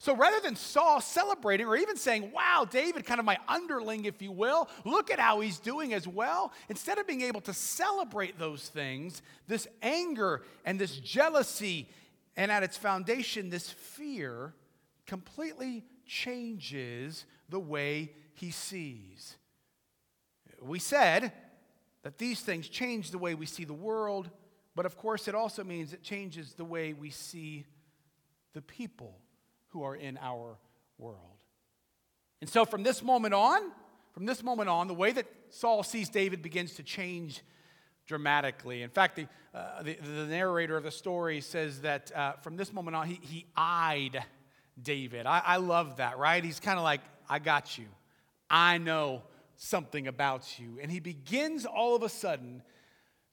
So 0.00 0.14
rather 0.14 0.38
than 0.40 0.54
Saul 0.54 1.00
celebrating 1.00 1.66
or 1.66 1.76
even 1.76 1.96
saying, 1.96 2.30
wow, 2.32 2.64
David, 2.68 3.04
kind 3.04 3.18
of 3.18 3.26
my 3.26 3.36
underling, 3.48 4.04
if 4.04 4.22
you 4.22 4.30
will, 4.30 4.68
look 4.84 5.10
at 5.10 5.18
how 5.18 5.40
he's 5.40 5.58
doing 5.58 5.92
as 5.92 6.06
well, 6.06 6.52
instead 6.68 6.98
of 6.98 7.06
being 7.06 7.22
able 7.22 7.40
to 7.42 7.52
celebrate 7.52 8.38
those 8.38 8.68
things, 8.68 9.22
this 9.48 9.66
anger 9.82 10.42
and 10.64 10.78
this 10.78 10.96
jealousy, 10.98 11.88
and 12.36 12.52
at 12.52 12.62
its 12.62 12.76
foundation, 12.76 13.50
this 13.50 13.70
fear, 13.70 14.54
completely 15.04 15.84
changes 16.06 17.24
the 17.48 17.58
way 17.58 18.12
he 18.34 18.52
sees. 18.52 19.36
We 20.62 20.78
said 20.78 21.32
that 22.04 22.18
these 22.18 22.40
things 22.40 22.68
change 22.68 23.10
the 23.10 23.18
way 23.18 23.34
we 23.34 23.46
see 23.46 23.64
the 23.64 23.74
world, 23.74 24.30
but 24.76 24.86
of 24.86 24.96
course, 24.96 25.26
it 25.26 25.34
also 25.34 25.64
means 25.64 25.92
it 25.92 26.04
changes 26.04 26.54
the 26.54 26.64
way 26.64 26.92
we 26.92 27.10
see 27.10 27.64
the 28.54 28.62
people 28.62 29.18
who 29.78 29.84
are 29.84 29.94
in 29.94 30.18
our 30.20 30.58
world. 30.98 31.36
And 32.40 32.50
so 32.50 32.64
from 32.64 32.82
this 32.82 33.02
moment 33.02 33.32
on, 33.32 33.60
from 34.12 34.26
this 34.26 34.42
moment 34.42 34.68
on, 34.68 34.88
the 34.88 34.94
way 34.94 35.12
that 35.12 35.26
Saul 35.50 35.84
sees 35.84 36.08
David 36.08 36.42
begins 36.42 36.74
to 36.74 36.82
change 36.82 37.42
dramatically. 38.06 38.82
In 38.82 38.90
fact, 38.90 39.16
the, 39.16 39.28
uh, 39.54 39.82
the, 39.82 39.94
the, 39.94 40.26
narrator 40.26 40.76
of 40.76 40.82
the 40.82 40.90
story 40.90 41.40
says 41.40 41.82
that 41.82 42.10
uh, 42.14 42.32
from 42.42 42.56
this 42.56 42.72
moment 42.72 42.96
on, 42.96 43.06
he, 43.06 43.20
he 43.22 43.46
eyed 43.56 44.24
David. 44.82 45.26
I, 45.26 45.42
I 45.44 45.56
love 45.58 45.98
that, 45.98 46.18
right? 46.18 46.42
He's 46.42 46.58
kind 46.58 46.78
of 46.78 46.82
like, 46.82 47.02
I 47.28 47.38
got 47.38 47.78
you. 47.78 47.86
I 48.50 48.78
know 48.78 49.22
something 49.56 50.08
about 50.08 50.58
you. 50.58 50.78
And 50.82 50.90
he 50.90 50.98
begins 50.98 51.66
all 51.66 51.94
of 51.94 52.02
a 52.02 52.08
sudden 52.08 52.62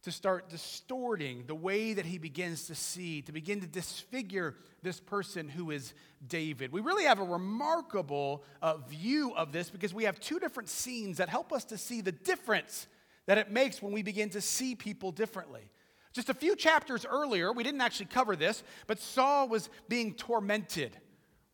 to 0.05 0.11
start 0.11 0.49
distorting 0.49 1.43
the 1.47 1.55
way 1.55 1.93
that 1.93 2.05
he 2.05 2.19
begins 2.19 2.67
to 2.67 2.75
see, 2.75 3.23
to 3.23 3.31
begin 3.31 3.59
to 3.59 3.65
disfigure 3.65 4.53
this 4.83 4.99
person 4.99 5.49
who 5.49 5.71
is 5.71 5.95
David. 6.27 6.71
We 6.71 6.81
really 6.81 7.05
have 7.05 7.17
a 7.17 7.23
remarkable 7.23 8.43
uh, 8.61 8.77
view 8.77 9.33
of 9.35 9.51
this 9.51 9.71
because 9.71 9.95
we 9.95 10.03
have 10.03 10.19
two 10.19 10.37
different 10.37 10.69
scenes 10.69 11.17
that 11.17 11.27
help 11.27 11.51
us 11.51 11.65
to 11.65 11.77
see 11.79 12.01
the 12.01 12.11
difference 12.11 12.85
that 13.25 13.39
it 13.39 13.49
makes 13.49 13.81
when 13.81 13.91
we 13.91 14.03
begin 14.03 14.29
to 14.29 14.41
see 14.41 14.75
people 14.75 15.11
differently. 15.11 15.71
Just 16.13 16.29
a 16.29 16.35
few 16.35 16.55
chapters 16.55 17.03
earlier, 17.03 17.51
we 17.51 17.63
didn't 17.63 17.81
actually 17.81 18.05
cover 18.05 18.35
this, 18.35 18.61
but 18.85 18.99
Saul 18.99 19.49
was 19.49 19.71
being 19.89 20.13
tormented, 20.13 20.95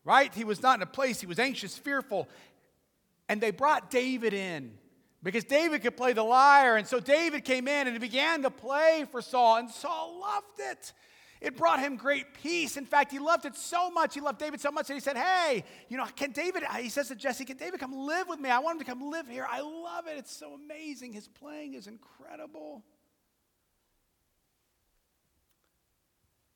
right? 0.03 0.33
He 0.35 0.43
was 0.43 0.61
not 0.61 0.77
in 0.77 0.83
a 0.83 0.87
place, 0.87 1.21
he 1.21 1.25
was 1.25 1.39
anxious, 1.39 1.77
fearful. 1.77 2.27
And 3.29 3.39
they 3.39 3.51
brought 3.51 3.89
David 3.89 4.33
in 4.33 4.73
because 5.23 5.43
David 5.43 5.81
could 5.81 5.95
play 5.95 6.13
the 6.13 6.23
lyre. 6.23 6.77
And 6.77 6.87
so 6.87 6.99
David 6.99 7.43
came 7.43 7.67
in 7.67 7.87
and 7.87 7.95
he 7.95 7.99
began 7.99 8.41
to 8.43 8.49
play 8.49 9.05
for 9.11 9.21
Saul, 9.21 9.57
and 9.57 9.69
Saul 9.69 10.19
loved 10.19 10.59
it. 10.59 10.93
It 11.41 11.57
brought 11.57 11.79
him 11.79 11.95
great 11.95 12.35
peace. 12.35 12.77
In 12.77 12.85
fact, 12.85 13.11
he 13.11 13.17
loved 13.17 13.45
it 13.45 13.55
so 13.55 13.89
much. 13.89 14.13
He 14.13 14.21
loved 14.21 14.37
David 14.37 14.61
so 14.61 14.69
much 14.69 14.87
that 14.87 14.93
he 14.93 14.99
said, 14.99 15.17
Hey, 15.17 15.63
you 15.89 15.97
know, 15.97 16.05
can 16.15 16.31
David, 16.31 16.63
he 16.79 16.89
says 16.89 17.07
to 17.07 17.15
Jesse, 17.15 17.45
Can 17.45 17.57
David 17.57 17.79
come 17.79 17.93
live 17.93 18.27
with 18.27 18.39
me? 18.39 18.51
I 18.51 18.59
want 18.59 18.79
him 18.79 18.85
to 18.85 18.91
come 18.91 19.09
live 19.09 19.27
here. 19.27 19.47
I 19.49 19.61
love 19.61 20.05
it. 20.05 20.19
It's 20.19 20.31
so 20.31 20.53
amazing. 20.53 21.13
His 21.13 21.27
playing 21.27 21.73
is 21.73 21.87
incredible. 21.87 22.83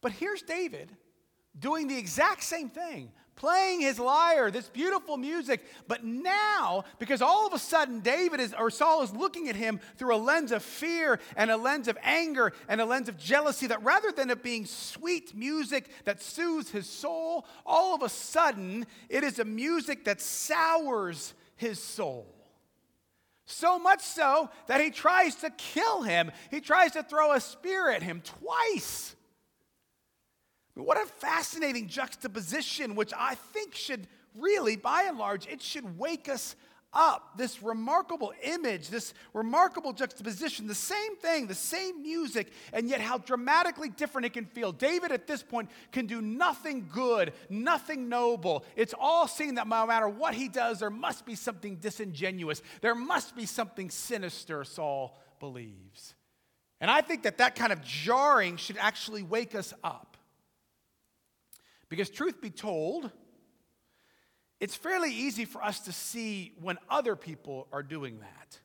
But 0.02 0.12
here's 0.12 0.44
David 0.44 0.92
doing 1.60 1.88
the 1.88 1.98
exact 1.98 2.44
same 2.44 2.70
thing, 2.70 3.12
playing 3.36 3.82
his 3.82 4.00
lyre, 4.00 4.52
this 4.52 4.70
beautiful 4.70 5.18
music. 5.18 5.64
But 5.88 6.04
now, 6.04 6.84
because 7.00 7.22
all 7.22 7.48
of 7.48 7.54
a 7.54 7.60
sudden 7.60 8.00
David 8.00 8.40
is, 8.40 8.54
or 8.54 8.70
Saul 8.70 9.04
is 9.04 9.14
looking 9.14 9.50
at 9.50 9.56
him 9.56 9.80
through 9.98 10.16
a 10.16 10.18
lens 10.18 10.52
of 10.52 10.64
fear 10.64 11.20
and 11.36 11.52
a 11.52 11.58
lens 11.58 11.88
of 11.88 11.98
anger 12.04 12.54
and 12.68 12.82
a 12.82 12.86
lens 12.86 13.10
of 13.10 13.18
jealousy, 13.18 13.68
that 13.68 13.84
rather 13.84 14.12
than 14.12 14.30
it 14.30 14.44
being 14.44 14.66
sweet 14.66 15.36
music 15.36 15.90
that 16.06 16.22
soothes 16.22 16.72
his 16.72 16.88
soul, 16.88 17.46
all 17.66 17.96
of 17.96 18.02
a 18.02 18.10
sudden 18.10 18.86
it 19.10 19.24
is 19.24 19.40
a 19.40 19.46
music 19.46 20.06
that 20.06 20.22
sours 20.22 21.34
his 21.56 21.82
soul. 21.82 22.28
So 23.46 23.78
much 23.78 24.02
so 24.02 24.50
that 24.68 24.82
he 24.82 24.90
tries 24.90 25.36
to 25.36 25.52
kill 25.52 26.02
him. 26.02 26.32
He 26.50 26.62
tries 26.62 26.94
to 26.94 27.04
throw 27.04 27.34
a 27.34 27.40
spear 27.40 27.92
at 27.92 28.02
him 28.02 28.22
twice. 28.24 29.15
What 30.76 31.02
a 31.02 31.06
fascinating 31.06 31.88
juxtaposition, 31.88 32.96
which 32.96 33.14
I 33.18 33.36
think 33.36 33.76
should 33.76 34.08
really, 34.36 34.76
by 34.76 35.04
and 35.04 35.18
large, 35.18 35.48
it 35.48 35.62
should 35.62 35.98
wake 35.98 36.28
us 36.28 36.56
up. 36.92 37.38
This 37.38 37.62
remarkable 37.62 38.34
image, 38.44 38.90
this 38.90 39.14
remarkable 39.34 39.94
juxtaposition, 39.94 40.68
the 40.68 40.76
same 40.76 41.16
thing, 41.18 41.48
the 41.48 41.54
same 41.54 42.02
music, 42.02 42.52
and 42.74 42.90
yet 42.90 43.02
how 43.02 43.18
dramatically 43.18 43.90
different 43.90 44.26
it 44.26 44.34
can 44.34 44.46
feel. 44.46 44.72
David 44.72 45.12
at 45.12 45.28
this 45.28 45.44
point 45.44 45.70
can 45.92 46.08
do 46.08 46.22
nothing 46.22 46.90
good, 46.92 47.34
nothing 47.50 48.08
noble. 48.10 48.66
It's 48.76 48.94
all 48.98 49.28
seen 49.28 49.56
that 49.56 49.68
no 49.68 49.86
matter 49.86 50.10
what 50.10 50.34
he 50.34 50.48
does, 50.48 50.80
there 50.80 50.90
must 50.90 51.26
be 51.26 51.36
something 51.36 51.78
disingenuous, 51.78 52.62
there 52.82 52.96
must 52.96 53.36
be 53.36 53.46
something 53.46 53.90
sinister, 53.90 54.64
Saul 54.64 55.18
believes. 55.40 56.16
And 56.82 56.92
I 56.92 57.02
think 57.02 57.24
that 57.24 57.38
that 57.38 57.56
kind 57.56 57.72
of 57.72 57.82
jarring 57.82 58.58
should 58.58 58.78
actually 58.78 59.24
wake 59.24 59.56
us 59.56 59.74
up. 59.84 60.15
Because, 61.96 62.10
truth 62.10 62.42
be 62.42 62.50
told, 62.50 63.10
it's 64.60 64.76
fairly 64.76 65.14
easy 65.14 65.46
for 65.46 65.64
us 65.64 65.80
to 65.82 65.94
see 65.94 66.52
when 66.60 66.78
other 66.90 67.16
people 67.16 67.68
are 67.72 67.84
doing 67.84 68.20
that. 68.20 68.60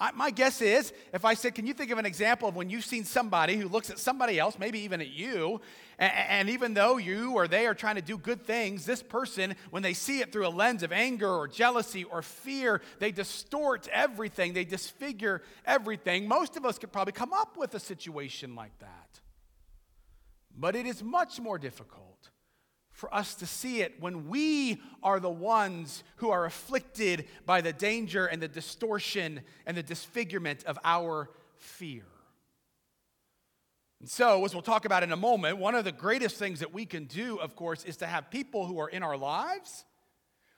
I, 0.00 0.10
my 0.10 0.32
guess 0.32 0.60
is, 0.60 0.92
if 1.14 1.24
I 1.24 1.34
said, 1.34 1.54
Can 1.54 1.64
you 1.64 1.74
think 1.74 1.92
of 1.92 1.98
an 1.98 2.06
example 2.06 2.48
of 2.48 2.56
when 2.56 2.70
you've 2.70 2.84
seen 2.84 3.04
somebody 3.04 3.54
who 3.54 3.68
looks 3.68 3.88
at 3.88 4.00
somebody 4.00 4.40
else, 4.40 4.58
maybe 4.58 4.80
even 4.80 5.00
at 5.00 5.10
you, 5.10 5.60
and, 5.96 6.12
and 6.12 6.50
even 6.50 6.74
though 6.74 6.96
you 6.96 7.34
or 7.34 7.46
they 7.46 7.68
are 7.68 7.74
trying 7.74 7.94
to 7.94 8.02
do 8.02 8.18
good 8.18 8.44
things, 8.44 8.84
this 8.84 9.00
person, 9.00 9.54
when 9.70 9.84
they 9.84 9.94
see 9.94 10.18
it 10.18 10.32
through 10.32 10.48
a 10.48 10.50
lens 10.50 10.82
of 10.82 10.90
anger 10.90 11.30
or 11.30 11.46
jealousy 11.46 12.02
or 12.02 12.20
fear, 12.20 12.80
they 12.98 13.12
distort 13.12 13.86
everything, 13.92 14.54
they 14.54 14.64
disfigure 14.64 15.40
everything. 15.64 16.26
Most 16.26 16.56
of 16.56 16.66
us 16.66 16.80
could 16.80 16.90
probably 16.90 17.12
come 17.12 17.32
up 17.32 17.56
with 17.56 17.76
a 17.76 17.80
situation 17.80 18.56
like 18.56 18.76
that. 18.80 19.20
But 20.58 20.74
it 20.74 20.84
is 20.84 21.00
much 21.00 21.38
more 21.38 21.58
difficult 21.58 22.11
for 23.02 23.12
us 23.12 23.34
to 23.34 23.46
see 23.46 23.80
it 23.80 24.00
when 24.00 24.28
we 24.28 24.80
are 25.02 25.18
the 25.18 25.28
ones 25.28 26.04
who 26.18 26.30
are 26.30 26.44
afflicted 26.44 27.26
by 27.44 27.60
the 27.60 27.72
danger 27.72 28.26
and 28.26 28.40
the 28.40 28.46
distortion 28.46 29.40
and 29.66 29.76
the 29.76 29.82
disfigurement 29.82 30.62
of 30.66 30.78
our 30.84 31.28
fear. 31.56 32.04
And 33.98 34.08
so, 34.08 34.44
as 34.44 34.54
we'll 34.54 34.62
talk 34.62 34.84
about 34.84 35.02
in 35.02 35.10
a 35.10 35.16
moment, 35.16 35.58
one 35.58 35.74
of 35.74 35.84
the 35.84 35.90
greatest 35.90 36.36
things 36.36 36.60
that 36.60 36.72
we 36.72 36.86
can 36.86 37.06
do, 37.06 37.40
of 37.40 37.56
course, 37.56 37.82
is 37.82 37.96
to 37.96 38.06
have 38.06 38.30
people 38.30 38.66
who 38.66 38.78
are 38.78 38.88
in 38.88 39.02
our 39.02 39.16
lives 39.16 39.84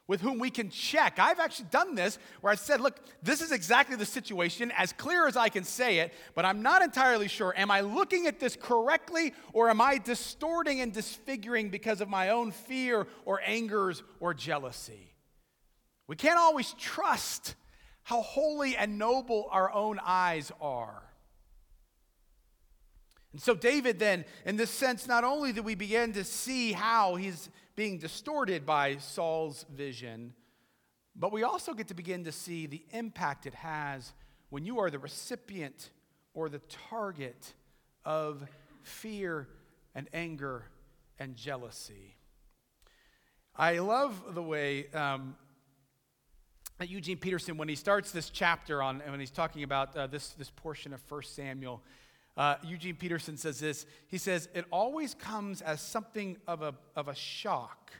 with 0.06 0.20
whom 0.20 0.38
we 0.38 0.50
can 0.50 0.70
check. 0.70 1.18
I've 1.18 1.40
actually 1.40 1.68
done 1.70 1.94
this 1.94 2.18
where 2.40 2.52
I 2.52 2.56
said, 2.56 2.80
look, 2.80 3.00
this 3.22 3.40
is 3.40 3.52
exactly 3.52 3.96
the 3.96 4.04
situation, 4.04 4.72
as 4.76 4.92
clear 4.92 5.26
as 5.26 5.36
I 5.36 5.48
can 5.48 5.64
say 5.64 5.98
it, 5.98 6.12
but 6.34 6.44
I'm 6.44 6.62
not 6.62 6.82
entirely 6.82 7.28
sure. 7.28 7.54
Am 7.56 7.70
I 7.70 7.80
looking 7.80 8.26
at 8.26 8.38
this 8.38 8.56
correctly 8.60 9.32
or 9.52 9.70
am 9.70 9.80
I 9.80 9.98
distorting 9.98 10.80
and 10.80 10.92
disfiguring 10.92 11.70
because 11.70 12.00
of 12.00 12.08
my 12.08 12.30
own 12.30 12.50
fear 12.50 13.06
or 13.24 13.40
angers 13.46 14.02
or 14.20 14.34
jealousy? 14.34 15.14
We 16.06 16.16
can't 16.16 16.38
always 16.38 16.74
trust 16.74 17.54
how 18.02 18.20
holy 18.20 18.76
and 18.76 18.98
noble 18.98 19.48
our 19.50 19.72
own 19.72 19.98
eyes 20.04 20.52
are. 20.60 21.02
And 23.32 23.40
so, 23.40 23.54
David, 23.54 23.98
then, 23.98 24.26
in 24.44 24.56
this 24.56 24.70
sense, 24.70 25.08
not 25.08 25.24
only 25.24 25.52
do 25.52 25.62
we 25.62 25.74
begin 25.74 26.12
to 26.12 26.22
see 26.22 26.72
how 26.72 27.16
he's 27.16 27.48
being 27.76 27.98
distorted 27.98 28.64
by 28.64 28.96
Saul's 28.96 29.64
vision, 29.70 30.34
but 31.16 31.32
we 31.32 31.42
also 31.42 31.74
get 31.74 31.88
to 31.88 31.94
begin 31.94 32.24
to 32.24 32.32
see 32.32 32.66
the 32.66 32.84
impact 32.92 33.46
it 33.46 33.54
has 33.54 34.12
when 34.50 34.64
you 34.64 34.78
are 34.78 34.90
the 34.90 34.98
recipient 34.98 35.90
or 36.34 36.48
the 36.48 36.60
target 36.88 37.54
of 38.04 38.46
fear 38.82 39.48
and 39.94 40.08
anger 40.12 40.64
and 41.18 41.36
jealousy. 41.36 42.16
I 43.56 43.78
love 43.78 44.34
the 44.34 44.42
way 44.42 44.88
um, 44.90 45.36
Eugene 46.80 47.18
Peterson, 47.18 47.56
when 47.56 47.68
he 47.68 47.76
starts 47.76 48.10
this 48.10 48.30
chapter 48.30 48.82
on, 48.82 49.00
when 49.08 49.20
he's 49.20 49.30
talking 49.30 49.62
about 49.62 49.96
uh, 49.96 50.06
this, 50.08 50.30
this 50.30 50.50
portion 50.50 50.92
of 50.92 51.00
1 51.08 51.22
Samuel, 51.22 51.80
uh, 52.36 52.56
Eugene 52.64 52.96
Peterson 52.96 53.36
says 53.36 53.60
this. 53.60 53.86
He 54.08 54.18
says, 54.18 54.48
It 54.54 54.64
always 54.70 55.14
comes 55.14 55.60
as 55.60 55.80
something 55.80 56.36
of 56.46 56.62
a, 56.62 56.74
of 56.96 57.08
a 57.08 57.14
shock 57.14 57.92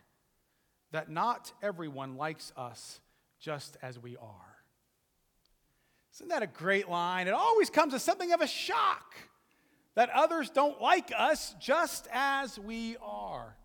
that 0.91 1.11
not 1.11 1.53
everyone 1.63 2.17
likes 2.17 2.53
us 2.57 3.01
just 3.41 3.77
as 3.83 3.99
we 3.99 4.17
are. 4.17 4.55
Isn't 6.15 6.29
that 6.29 6.43
a 6.43 6.47
great 6.47 6.89
line? 6.89 7.27
It 7.27 7.35
always 7.35 7.71
comes 7.71 7.95
as 7.95 8.03
something 8.03 8.33
of 8.33 8.41
a 8.41 8.47
shock 8.47 9.17
that 9.95 10.11
others 10.11 10.51
don't 10.51 10.81
like 10.81 11.13
us 11.17 11.55
just 11.61 12.09
as 12.13 12.59
we 12.59 12.97
are. 13.03 13.57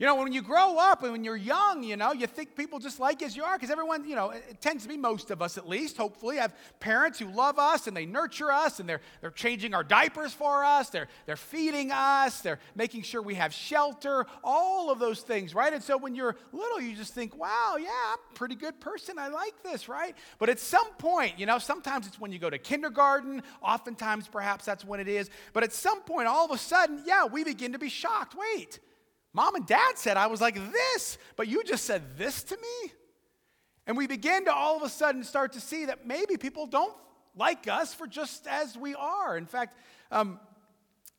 You 0.00 0.06
know, 0.06 0.14
when 0.14 0.32
you 0.32 0.40
grow 0.40 0.78
up 0.78 1.02
and 1.02 1.12
when 1.12 1.24
you're 1.24 1.36
young, 1.36 1.84
you 1.84 1.94
know, 1.94 2.12
you 2.12 2.26
think 2.26 2.56
people 2.56 2.78
just 2.78 3.00
like 3.00 3.22
as 3.22 3.36
you 3.36 3.44
are 3.44 3.58
because 3.58 3.70
everyone, 3.70 4.08
you 4.08 4.16
know, 4.16 4.30
it 4.30 4.58
tends 4.58 4.84
to 4.84 4.88
be 4.88 4.96
most 4.96 5.30
of 5.30 5.42
us 5.42 5.58
at 5.58 5.68
least, 5.68 5.98
hopefully, 5.98 6.38
have 6.38 6.54
parents 6.80 7.18
who 7.18 7.26
love 7.26 7.58
us 7.58 7.86
and 7.86 7.94
they 7.94 8.06
nurture 8.06 8.50
us 8.50 8.80
and 8.80 8.88
they're, 8.88 9.02
they're 9.20 9.30
changing 9.30 9.74
our 9.74 9.84
diapers 9.84 10.32
for 10.32 10.64
us, 10.64 10.88
they're, 10.88 11.06
they're 11.26 11.36
feeding 11.36 11.92
us, 11.92 12.40
they're 12.40 12.60
making 12.74 13.02
sure 13.02 13.20
we 13.20 13.34
have 13.34 13.52
shelter, 13.52 14.24
all 14.42 14.90
of 14.90 14.98
those 14.98 15.20
things, 15.20 15.54
right? 15.54 15.74
And 15.74 15.82
so 15.82 15.98
when 15.98 16.14
you're 16.14 16.34
little, 16.50 16.80
you 16.80 16.96
just 16.96 17.12
think, 17.12 17.36
wow, 17.36 17.76
yeah, 17.78 17.90
I'm 18.12 18.18
a 18.30 18.34
pretty 18.34 18.54
good 18.54 18.80
person. 18.80 19.18
I 19.18 19.28
like 19.28 19.62
this, 19.62 19.86
right? 19.86 20.16
But 20.38 20.48
at 20.48 20.60
some 20.60 20.88
point, 20.96 21.38
you 21.38 21.44
know, 21.44 21.58
sometimes 21.58 22.06
it's 22.06 22.18
when 22.18 22.32
you 22.32 22.38
go 22.38 22.48
to 22.48 22.56
kindergarten, 22.56 23.42
oftentimes 23.62 24.28
perhaps 24.28 24.64
that's 24.64 24.82
when 24.82 24.98
it 24.98 25.08
is. 25.08 25.28
But 25.52 25.62
at 25.62 25.74
some 25.74 26.00
point, 26.00 26.26
all 26.26 26.46
of 26.46 26.52
a 26.52 26.58
sudden, 26.58 27.02
yeah, 27.04 27.26
we 27.26 27.44
begin 27.44 27.72
to 27.72 27.78
be 27.78 27.90
shocked. 27.90 28.34
Wait. 28.34 28.78
Mom 29.32 29.54
and 29.54 29.66
dad 29.66 29.96
said 29.96 30.16
I 30.16 30.26
was 30.26 30.40
like 30.40 30.56
this, 30.56 31.18
but 31.36 31.48
you 31.48 31.62
just 31.64 31.84
said 31.84 32.18
this 32.18 32.42
to 32.44 32.56
me? 32.56 32.92
And 33.86 33.96
we 33.96 34.06
begin 34.06 34.44
to 34.44 34.52
all 34.52 34.76
of 34.76 34.82
a 34.82 34.88
sudden 34.88 35.24
start 35.24 35.52
to 35.52 35.60
see 35.60 35.86
that 35.86 36.06
maybe 36.06 36.36
people 36.36 36.66
don't 36.66 36.94
like 37.36 37.68
us 37.68 37.94
for 37.94 38.06
just 38.06 38.46
as 38.46 38.76
we 38.76 38.94
are. 38.94 39.36
In 39.36 39.46
fact, 39.46 39.76
um, 40.10 40.40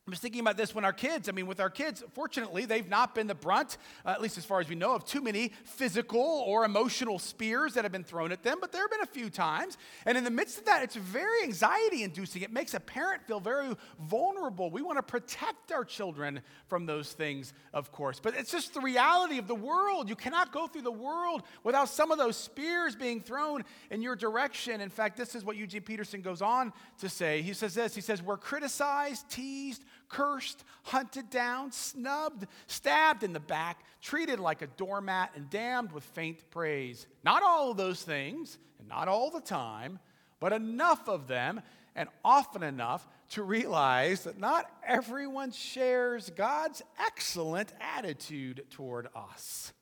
I 0.08 0.10
was 0.10 0.18
thinking 0.18 0.40
about 0.40 0.56
this 0.56 0.74
when 0.74 0.84
our 0.84 0.92
kids, 0.92 1.28
I 1.28 1.32
mean, 1.32 1.46
with 1.46 1.60
our 1.60 1.70
kids, 1.70 2.02
fortunately, 2.12 2.64
they've 2.64 2.88
not 2.88 3.14
been 3.14 3.28
the 3.28 3.36
brunt, 3.36 3.78
uh, 4.04 4.08
at 4.08 4.20
least 4.20 4.36
as 4.36 4.44
far 4.44 4.58
as 4.58 4.68
we 4.68 4.74
know, 4.74 4.96
of 4.96 5.04
too 5.04 5.20
many 5.20 5.52
physical 5.62 6.20
or 6.20 6.64
emotional 6.64 7.20
spears 7.20 7.74
that 7.74 7.84
have 7.84 7.92
been 7.92 8.02
thrown 8.02 8.32
at 8.32 8.42
them, 8.42 8.58
but 8.60 8.72
there 8.72 8.80
have 8.80 8.90
been 8.90 9.02
a 9.02 9.06
few 9.06 9.30
times. 9.30 9.78
And 10.04 10.18
in 10.18 10.24
the 10.24 10.30
midst 10.30 10.58
of 10.58 10.64
that, 10.64 10.82
it's 10.82 10.96
very 10.96 11.44
anxiety 11.44 12.02
inducing. 12.02 12.42
It 12.42 12.52
makes 12.52 12.74
a 12.74 12.80
parent 12.80 13.22
feel 13.28 13.38
very 13.38 13.76
vulnerable. 14.00 14.72
We 14.72 14.82
want 14.82 14.98
to 14.98 15.04
protect 15.04 15.70
our 15.70 15.84
children 15.84 16.40
from 16.66 16.84
those 16.84 17.12
things, 17.12 17.52
of 17.72 17.92
course. 17.92 18.18
But 18.18 18.34
it's 18.34 18.50
just 18.50 18.74
the 18.74 18.80
reality 18.80 19.38
of 19.38 19.46
the 19.46 19.54
world. 19.54 20.08
You 20.08 20.16
cannot 20.16 20.52
go 20.52 20.66
through 20.66 20.82
the 20.82 20.90
world 20.90 21.44
without 21.62 21.88
some 21.88 22.10
of 22.10 22.18
those 22.18 22.36
spears 22.36 22.96
being 22.96 23.20
thrown 23.20 23.62
in 23.92 24.02
your 24.02 24.16
direction. 24.16 24.80
In 24.80 24.90
fact, 24.90 25.16
this 25.16 25.36
is 25.36 25.44
what 25.44 25.56
Eugene 25.56 25.82
Peterson 25.82 26.22
goes 26.22 26.42
on 26.42 26.72
to 26.98 27.08
say. 27.08 27.40
He 27.40 27.52
says 27.52 27.74
this 27.74 27.94
He 27.94 28.00
says, 28.00 28.20
We're 28.20 28.36
criticized, 28.36 29.28
teased, 29.30 29.84
cursed, 30.12 30.62
hunted 30.84 31.30
down, 31.30 31.72
snubbed, 31.72 32.46
stabbed 32.66 33.24
in 33.24 33.32
the 33.32 33.40
back, 33.40 33.80
treated 34.00 34.38
like 34.38 34.62
a 34.62 34.66
doormat, 34.66 35.32
and 35.34 35.50
damned 35.50 35.90
with 35.90 36.04
faint 36.04 36.48
praise. 36.50 37.06
Not 37.24 37.42
all 37.42 37.70
of 37.70 37.76
those 37.76 38.02
things, 38.02 38.58
and 38.78 38.88
not 38.88 39.08
all 39.08 39.30
the 39.30 39.40
time, 39.40 39.98
but 40.38 40.52
enough 40.52 41.08
of 41.08 41.26
them, 41.26 41.62
and 41.96 42.08
often 42.24 42.62
enough 42.62 43.06
to 43.30 43.42
realize 43.42 44.24
that 44.24 44.38
not 44.38 44.70
everyone 44.86 45.50
shares 45.50 46.30
God's 46.30 46.82
excellent 46.98 47.72
attitude 47.80 48.64
toward 48.70 49.08
us. 49.16 49.72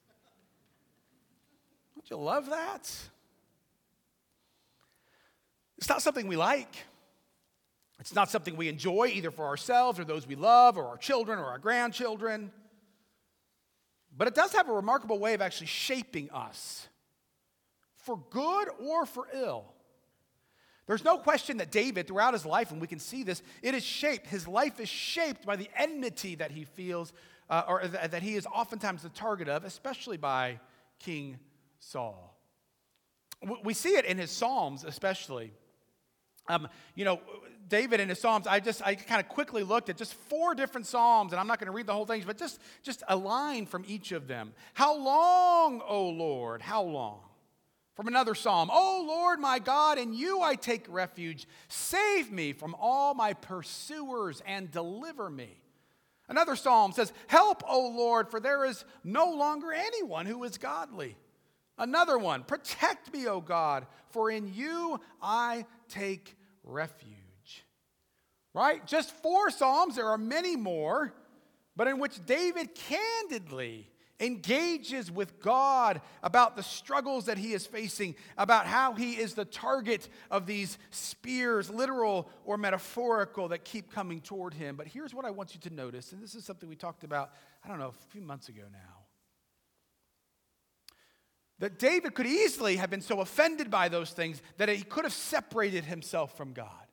Don't 1.94 2.10
you 2.10 2.16
love 2.25 2.50
that? 2.50 2.90
It's 5.78 5.88
not 5.88 6.02
something 6.02 6.26
we 6.28 6.37
like. 6.37 6.84
It's 8.00 8.14
not 8.14 8.30
something 8.30 8.57
we 8.57 8.69
enjoy 8.69 9.11
either 9.14 9.30
for 9.30 9.45
ourselves 9.45 10.00
or 10.00 10.04
those 10.04 10.26
we 10.26 10.35
love 10.35 10.78
or 10.78 10.87
our 10.87 10.97
children 10.97 11.38
or 11.38 11.45
our 11.45 11.59
grandchildren. 11.59 12.50
But 14.16 14.26
it 14.26 14.35
does 14.35 14.52
have 14.54 14.69
a 14.69 14.73
remarkable 14.73 15.19
way 15.19 15.35
of 15.35 15.42
actually 15.42 15.66
shaping 15.69 16.30
us 16.30 16.88
for 17.97 18.19
good 18.30 18.69
or 18.80 19.04
for 19.04 19.28
ill. 19.35 19.66
There's 20.87 21.04
no 21.04 21.19
question 21.19 21.59
that 21.59 21.71
David, 21.71 22.09
throughout 22.09 22.33
his 22.33 22.45
life, 22.45 22.73
and 22.73 22.80
we 22.80 22.87
can 22.87 22.99
see 22.99 23.23
this, 23.23 23.42
it 23.62 23.75
is 23.75 23.85
shaped, 23.85 24.26
his 24.26 24.49
life 24.49 24.80
is 24.80 24.88
shaped 24.88 25.47
by 25.47 25.54
the 25.54 25.69
enmity 25.76 26.35
that 26.37 26.50
he 26.50 26.64
feels, 26.64 27.12
uh, 27.49 27.62
or 27.69 27.80
th- 27.83 28.11
that 28.11 28.23
he 28.23 28.35
is 28.35 28.47
oftentimes 28.47 29.02
the 29.02 29.09
target 29.11 29.49
of, 29.49 29.64
especially 29.64 30.16
by 30.16 30.59
King 30.99 31.38
Saul. 31.78 32.37
We 33.62 33.73
see 33.73 33.90
it 33.90 34.04
in 34.04 34.19
his 34.19 34.30
Psalms, 34.30 34.85
especially. 34.85 35.52
Um, 36.49 36.69
you 36.97 37.04
know, 37.04 37.21
David 37.70 38.00
in 38.00 38.10
his 38.10 38.20
Psalms, 38.20 38.46
I 38.46 38.60
just, 38.60 38.82
I 38.84 38.94
kind 38.96 39.20
of 39.20 39.28
quickly 39.28 39.62
looked 39.62 39.88
at 39.88 39.96
just 39.96 40.12
four 40.12 40.54
different 40.54 40.86
Psalms, 40.86 41.32
and 41.32 41.40
I'm 41.40 41.46
not 41.46 41.58
going 41.58 41.66
to 41.68 41.72
read 41.72 41.86
the 41.86 41.94
whole 41.94 42.04
thing, 42.04 42.22
but 42.26 42.36
just, 42.36 42.60
just 42.82 43.02
a 43.08 43.16
line 43.16 43.64
from 43.64 43.84
each 43.88 44.12
of 44.12 44.28
them. 44.28 44.52
How 44.74 44.94
long, 44.94 45.80
O 45.86 46.10
Lord, 46.10 46.60
how 46.60 46.82
long? 46.82 47.20
From 47.94 48.08
another 48.08 48.34
psalm, 48.34 48.70
O 48.72 49.04
Lord 49.06 49.40
my 49.40 49.58
God, 49.58 49.98
in 49.98 50.14
you 50.14 50.40
I 50.40 50.54
take 50.54 50.86
refuge. 50.88 51.46
Save 51.68 52.32
me 52.32 52.52
from 52.52 52.74
all 52.80 53.12
my 53.14 53.34
pursuers 53.34 54.42
and 54.46 54.70
deliver 54.70 55.28
me. 55.28 55.60
Another 56.26 56.56
psalm 56.56 56.92
says, 56.92 57.12
Help, 57.26 57.62
O 57.68 57.90
Lord, 57.90 58.30
for 58.30 58.40
there 58.40 58.64
is 58.64 58.84
no 59.04 59.34
longer 59.34 59.72
anyone 59.72 60.24
who 60.24 60.44
is 60.44 60.56
godly. 60.56 61.16
Another 61.76 62.16
one, 62.16 62.42
Protect 62.42 63.12
me, 63.12 63.26
O 63.26 63.40
God, 63.40 63.86
for 64.10 64.30
in 64.30 64.52
you 64.54 64.98
I 65.20 65.66
take 65.88 66.36
refuge. 66.64 67.19
Right? 68.52 68.85
Just 68.87 69.12
four 69.23 69.50
psalms, 69.50 69.97
there 69.97 70.09
are 70.09 70.19
many 70.19 70.57
more, 70.57 71.14
but 71.76 71.87
in 71.87 71.99
which 71.99 72.25
David 72.26 72.71
candidly 72.75 73.88
engages 74.19 75.11
with 75.11 75.40
God 75.40 76.00
about 76.23 76.54
the 76.54 76.62
struggles 76.62 77.25
that 77.26 77.38
he 77.38 77.54
is 77.54 77.66
facing, 77.66 78.14
about 78.37 78.66
how 78.66 78.92
he 78.92 79.12
is 79.12 79.35
the 79.35 79.47
target 79.47 80.09
of 80.30 80.47
these 80.47 80.78
spears, 80.90 81.71
literal 81.71 82.28
or 82.45 82.59
metaphorical, 82.59 83.49
that 83.49 83.64
keep 83.64 83.90
coming 83.90 84.21
toward 84.21 84.52
him. 84.52 84.76
But 84.76 84.88
here's 84.88 85.14
what 85.14 85.25
I 85.25 85.30
want 85.30 85.54
you 85.54 85.61
to 85.61 85.75
notice, 85.75 86.12
and 86.12 86.23
this 86.23 86.35
is 86.35 86.45
something 86.45 86.69
we 86.69 86.76
talked 86.76 87.02
about, 87.02 87.30
I 87.64 87.69
don't 87.69 87.78
know, 87.78 87.88
a 87.88 88.11
few 88.11 88.21
months 88.21 88.49
ago 88.49 88.62
now. 88.71 88.78
That 91.61 91.78
David 91.78 92.14
could 92.14 92.26
easily 92.26 92.76
have 92.76 92.90
been 92.90 93.02
so 93.02 93.21
offended 93.21 93.71
by 93.71 93.88
those 93.88 94.11
things 94.11 94.42
that 94.57 94.69
he 94.69 94.83
could 94.83 95.04
have 95.04 95.12
separated 95.12 95.85
himself 95.85 96.37
from 96.37 96.52
God. 96.52 96.89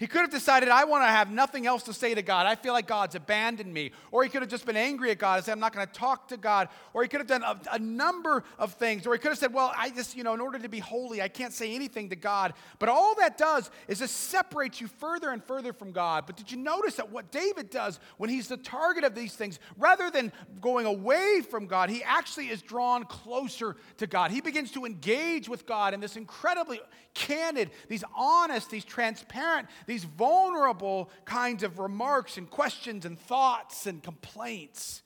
He 0.00 0.06
could 0.06 0.22
have 0.22 0.30
decided, 0.30 0.70
I 0.70 0.84
want 0.84 1.04
to 1.04 1.08
have 1.08 1.30
nothing 1.30 1.66
else 1.66 1.82
to 1.82 1.92
say 1.92 2.14
to 2.14 2.22
God. 2.22 2.46
I 2.46 2.54
feel 2.54 2.72
like 2.72 2.86
God's 2.86 3.16
abandoned 3.16 3.70
me. 3.70 3.92
Or 4.10 4.24
he 4.24 4.30
could 4.30 4.40
have 4.40 4.50
just 4.50 4.64
been 4.64 4.74
angry 4.74 5.10
at 5.10 5.18
God 5.18 5.36
and 5.36 5.44
said, 5.44 5.52
I'm 5.52 5.60
not 5.60 5.74
going 5.74 5.86
to 5.86 5.92
talk 5.92 6.28
to 6.28 6.38
God. 6.38 6.70
Or 6.94 7.02
he 7.02 7.08
could 7.08 7.20
have 7.20 7.26
done 7.26 7.42
a, 7.42 7.60
a, 7.72 7.78
number 7.78 8.42
of 8.58 8.72
things. 8.72 9.06
Or 9.06 9.12
he 9.12 9.18
could 9.18 9.28
have 9.28 9.38
said, 9.38 9.52
Well, 9.52 9.74
I 9.76 9.90
just, 9.90 10.16
you 10.16 10.24
know, 10.24 10.32
in 10.32 10.40
order 10.40 10.58
to 10.58 10.70
be 10.70 10.78
holy, 10.78 11.20
I 11.20 11.28
can't 11.28 11.52
say 11.52 11.74
anything 11.74 12.08
to 12.08 12.16
God. 12.16 12.54
But 12.78 12.88
all 12.88 13.14
that 13.16 13.36
does 13.36 13.70
is 13.88 13.98
just 13.98 14.16
separate 14.16 14.80
you 14.80 14.88
further 14.88 15.28
and 15.28 15.44
further 15.44 15.74
from 15.74 15.92
God. 15.92 16.24
But 16.26 16.38
did 16.38 16.50
you 16.50 16.56
notice 16.56 16.94
that 16.94 17.12
what 17.12 17.30
David 17.30 17.68
does 17.68 18.00
when 18.16 18.30
he's 18.30 18.48
the 18.48 18.56
target 18.56 19.04
of 19.04 19.14
these 19.14 19.34
things, 19.34 19.58
rather 19.76 20.10
than 20.10 20.32
going 20.62 20.86
away 20.86 21.42
from 21.42 21.66
God, 21.66 21.90
he 21.90 22.02
actually 22.04 22.48
is 22.48 22.62
drawn 22.62 23.04
closer 23.04 23.76
to 23.98 24.06
God. 24.06 24.30
He 24.30 24.40
begins 24.40 24.70
to 24.72 24.86
engage 24.86 25.46
with 25.46 25.66
God 25.66 25.92
in 25.92 26.00
this 26.00 26.16
incredibly 26.16 26.80
candid, 27.12 27.70
these 27.88 28.04
honest, 28.16 28.70
these 28.70 28.84
transparent, 28.84 29.68
these 29.90 30.04
vulnerable 30.04 31.10
kinds 31.24 31.64
of 31.64 31.80
remarks 31.80 32.38
and 32.38 32.48
questions 32.48 33.04
and 33.04 33.18
thoughts 33.18 33.86
and 33.86 34.00
complaints. 34.02 35.02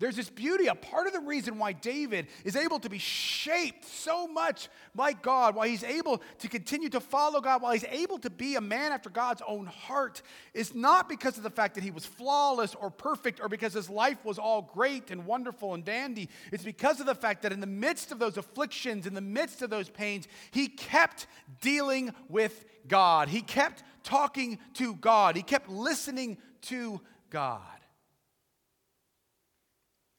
There's 0.00 0.16
this 0.16 0.28
beauty, 0.28 0.66
a 0.66 0.74
part 0.74 1.06
of 1.06 1.14
the 1.14 1.20
reason 1.20 1.56
why 1.56 1.72
David 1.72 2.26
is 2.44 2.56
able 2.56 2.80
to 2.80 2.90
be 2.90 2.98
shaped 2.98 3.86
so 3.86 4.26
much 4.26 4.68
like 4.94 5.22
God, 5.22 5.54
why 5.54 5.68
he's 5.68 5.84
able 5.84 6.20
to 6.40 6.48
continue 6.48 6.90
to 6.90 7.00
follow 7.00 7.40
God, 7.40 7.62
why 7.62 7.74
he's 7.74 7.86
able 7.88 8.18
to 8.18 8.28
be 8.28 8.56
a 8.56 8.60
man 8.60 8.92
after 8.92 9.08
God's 9.08 9.40
own 9.46 9.64
heart, 9.64 10.20
is 10.52 10.74
not 10.74 11.08
because 11.08 11.38
of 11.38 11.44
the 11.44 11.50
fact 11.50 11.76
that 11.76 11.84
he 11.84 11.92
was 11.92 12.04
flawless 12.04 12.74
or 12.74 12.90
perfect 12.90 13.40
or 13.40 13.48
because 13.48 13.72
his 13.72 13.88
life 13.88 14.22
was 14.24 14.38
all 14.38 14.60
great 14.60 15.10
and 15.10 15.24
wonderful 15.24 15.72
and 15.72 15.84
dandy. 15.84 16.28
It's 16.52 16.64
because 16.64 17.00
of 17.00 17.06
the 17.06 17.14
fact 17.14 17.42
that 17.42 17.52
in 17.52 17.60
the 17.60 17.66
midst 17.66 18.12
of 18.12 18.18
those 18.18 18.36
afflictions, 18.36 19.06
in 19.06 19.14
the 19.14 19.22
midst 19.22 19.62
of 19.62 19.70
those 19.70 19.88
pains, 19.88 20.26
he 20.50 20.68
kept 20.68 21.28
dealing 21.62 22.12
with 22.28 22.66
God. 22.88 23.28
He 23.28 23.40
kept 23.40 23.82
talking 24.02 24.58
to 24.74 24.94
God. 24.94 25.36
He 25.36 25.42
kept 25.42 25.68
listening 25.68 26.38
to 26.62 27.00
God. 27.30 27.60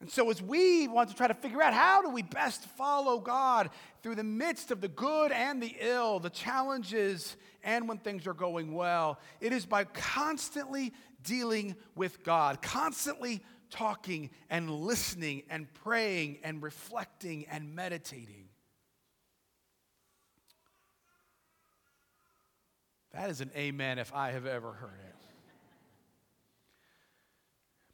And 0.01 0.11
so, 0.11 0.29
as 0.29 0.41
we 0.41 0.87
want 0.87 1.09
to 1.09 1.15
try 1.15 1.27
to 1.27 1.33
figure 1.33 1.63
out 1.63 1.73
how 1.73 2.01
do 2.01 2.09
we 2.09 2.21
best 2.21 2.65
follow 2.77 3.19
God 3.19 3.69
through 4.03 4.15
the 4.15 4.23
midst 4.23 4.69
of 4.69 4.81
the 4.81 4.87
good 4.87 5.31
and 5.31 5.61
the 5.61 5.75
ill, 5.79 6.19
the 6.19 6.29
challenges, 6.29 7.37
and 7.63 7.87
when 7.87 7.97
things 7.97 8.27
are 8.27 8.33
going 8.33 8.73
well, 8.73 9.19
it 9.39 9.53
is 9.53 9.65
by 9.65 9.85
constantly 9.85 10.93
dealing 11.23 11.75
with 11.95 12.23
God, 12.23 12.61
constantly 12.61 13.41
talking 13.71 14.29
and 14.49 14.69
listening 14.69 15.43
and 15.49 15.73
praying 15.73 16.39
and 16.43 16.61
reflecting 16.61 17.45
and 17.49 17.73
meditating. 17.73 18.44
That 23.15 23.29
is 23.29 23.39
an 23.39 23.49
amen 23.55 23.97
if 23.97 24.13
I 24.13 24.31
have 24.31 24.45
ever 24.45 24.73
heard 24.73 24.99
it. 25.07 25.15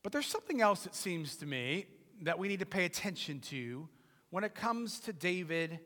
But 0.01 0.11
there's 0.11 0.25
something 0.25 0.61
else, 0.61 0.87
it 0.87 0.95
seems 0.95 1.35
to 1.37 1.45
me, 1.45 1.85
that 2.23 2.39
we 2.39 2.47
need 2.47 2.59
to 2.61 2.65
pay 2.65 2.85
attention 2.85 3.39
to 3.41 3.87
when 4.31 4.43
it 4.43 4.55
comes 4.55 4.99
to 5.01 5.13
David 5.13 5.79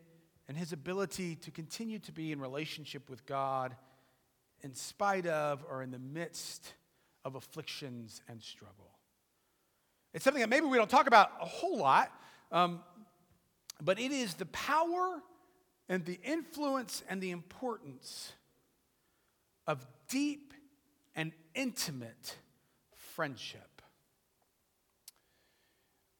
and 0.47 0.55
his 0.55 0.71
ability 0.71 1.35
to 1.35 1.51
continue 1.51 1.99
to 1.99 2.13
be 2.13 2.31
in 2.31 2.39
relationship 2.39 3.09
with 3.09 3.25
God 3.25 3.75
in 4.61 4.73
spite 4.73 5.27
of 5.27 5.65
or 5.69 5.83
in 5.83 5.91
the 5.91 5.99
midst 5.99 6.73
of 7.25 7.35
afflictions 7.35 8.21
and 8.29 8.41
struggle. 8.41 8.91
It's 10.13 10.23
something 10.23 10.39
that 10.39 10.49
maybe 10.49 10.65
we 10.65 10.77
don't 10.77 10.89
talk 10.89 11.07
about 11.07 11.31
a 11.41 11.45
whole 11.45 11.77
lot, 11.77 12.09
um, 12.53 12.79
but 13.83 13.99
it 13.99 14.13
is 14.13 14.35
the 14.35 14.45
power 14.45 15.21
and 15.89 16.05
the 16.05 16.19
influence 16.23 17.03
and 17.09 17.19
the 17.19 17.31
importance 17.31 18.31
of 19.67 19.85
deep 20.07 20.53
and 21.15 21.31
intimate 21.53 22.35
friendship. 23.15 23.81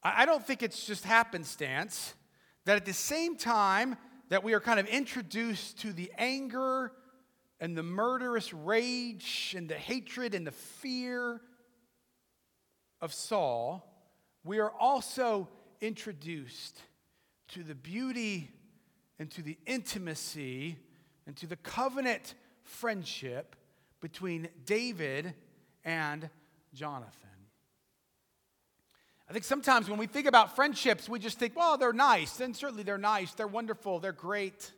I 0.04 0.26
don't 0.26 0.46
think 0.46 0.62
it's 0.62 0.86
just 0.86 1.04
happenstance 1.04 2.14
that 2.66 2.76
at 2.76 2.86
the 2.86 2.94
same 2.94 3.38
time 3.38 3.96
that 4.30 4.44
we 4.44 4.54
are 4.54 4.60
kind 4.60 4.80
of 4.80 4.88
introduced 4.88 5.80
to 5.80 5.94
the 5.94 6.12
anger 6.18 6.92
and 7.60 7.76
the 7.76 7.84
murderous 7.84 8.54
rage 8.54 9.56
and 9.58 9.68
the 9.68 9.76
hatred 9.76 10.36
and 10.36 10.46
the 10.46 10.52
fear 10.52 11.42
of 13.02 13.14
Saul, 13.14 13.92
we 14.44 14.60
are 14.60 14.72
also 14.80 15.48
introduced 15.82 16.80
to 17.50 17.64
the 17.64 17.76
beauty 17.76 18.52
and 19.18 19.32
to 19.32 19.42
the 19.42 19.58
intimacy 19.66 20.78
and 21.26 21.36
to 21.38 21.48
the 21.48 21.56
covenant 21.56 22.36
friendship 22.66 23.56
between 24.02 24.50
David 24.66 25.34
and 25.84 26.30
Jonathan. 26.74 27.30
I 29.30 29.34
think 29.34 29.46
sometimes 29.46 29.90
when 29.90 29.98
we 29.98 30.06
think 30.06 30.28
about 30.28 30.56
friendships, 30.56 31.10
we 31.10 31.18
just 31.18 31.40
think, 31.40 31.56
well, 31.56 31.78
they're 31.78 31.94
nice. 31.94 32.40
And 32.40 32.56
certainly 32.56 32.84
they're 32.84 32.98
nice, 32.98 33.34
they're 33.34 33.48
wonderful, 33.48 34.00
they're 34.00 34.12
great. 34.12 34.72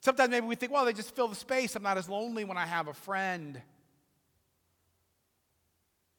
Sometimes 0.00 0.30
maybe 0.30 0.46
we 0.46 0.54
think, 0.54 0.72
well, 0.72 0.86
they 0.86 0.94
just 0.94 1.14
fill 1.14 1.28
the 1.28 1.34
space. 1.34 1.76
I'm 1.76 1.82
not 1.82 1.98
as 1.98 2.08
lonely 2.08 2.44
when 2.44 2.56
I 2.56 2.64
have 2.64 2.88
a 2.88 2.94
friend. 2.94 3.60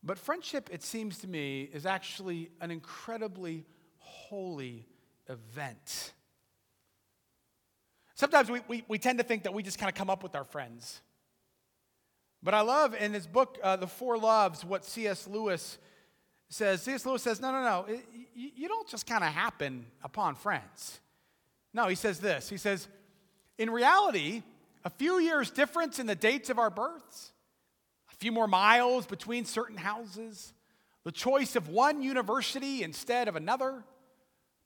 But 0.03 0.19
friendship, 0.19 0.69
it 0.71 0.83
seems 0.83 1.17
to 1.19 1.27
me, 1.27 1.69
is 1.73 1.87
actually 1.87 2.51
an 2.59 2.69
incredibly 2.69 3.65
holy 3.97 4.87
event. 5.27 6.13
Sometimes 8.21 8.51
we, 8.51 8.59
we, 8.67 8.83
we 8.87 8.99
tend 8.99 9.17
to 9.17 9.23
think 9.23 9.41
that 9.45 9.53
we 9.55 9.63
just 9.63 9.79
kind 9.79 9.89
of 9.89 9.95
come 9.95 10.07
up 10.07 10.21
with 10.21 10.35
our 10.35 10.43
friends. 10.43 11.01
But 12.43 12.53
I 12.53 12.61
love 12.61 12.93
in 12.93 13.15
his 13.15 13.25
book, 13.25 13.57
uh, 13.63 13.77
The 13.77 13.87
Four 13.87 14.19
Loves, 14.19 14.63
what 14.63 14.85
C.S. 14.85 15.25
Lewis 15.25 15.79
says, 16.47 16.83
C.S. 16.83 17.03
Lewis 17.03 17.23
says, 17.23 17.41
no, 17.41 17.51
no, 17.51 17.63
no, 17.63 17.85
it, 17.91 18.05
you 18.35 18.67
don't 18.67 18.87
just 18.87 19.07
kind 19.07 19.23
of 19.23 19.31
happen 19.31 19.87
upon 20.03 20.35
friends. 20.35 20.99
No, 21.73 21.87
he 21.87 21.95
says 21.95 22.19
this. 22.19 22.47
He 22.47 22.57
says, 22.57 22.87
in 23.57 23.71
reality, 23.71 24.43
a 24.85 24.91
few 24.91 25.17
years 25.17 25.49
difference 25.49 25.97
in 25.97 26.05
the 26.05 26.13
dates 26.13 26.51
of 26.51 26.59
our 26.59 26.69
births, 26.69 27.31
a 28.11 28.15
few 28.17 28.31
more 28.31 28.47
miles 28.47 29.07
between 29.07 29.45
certain 29.45 29.77
houses, 29.77 30.53
the 31.05 31.11
choice 31.11 31.55
of 31.55 31.69
one 31.69 32.03
university 32.03 32.83
instead 32.83 33.27
of 33.27 33.35
another, 33.35 33.83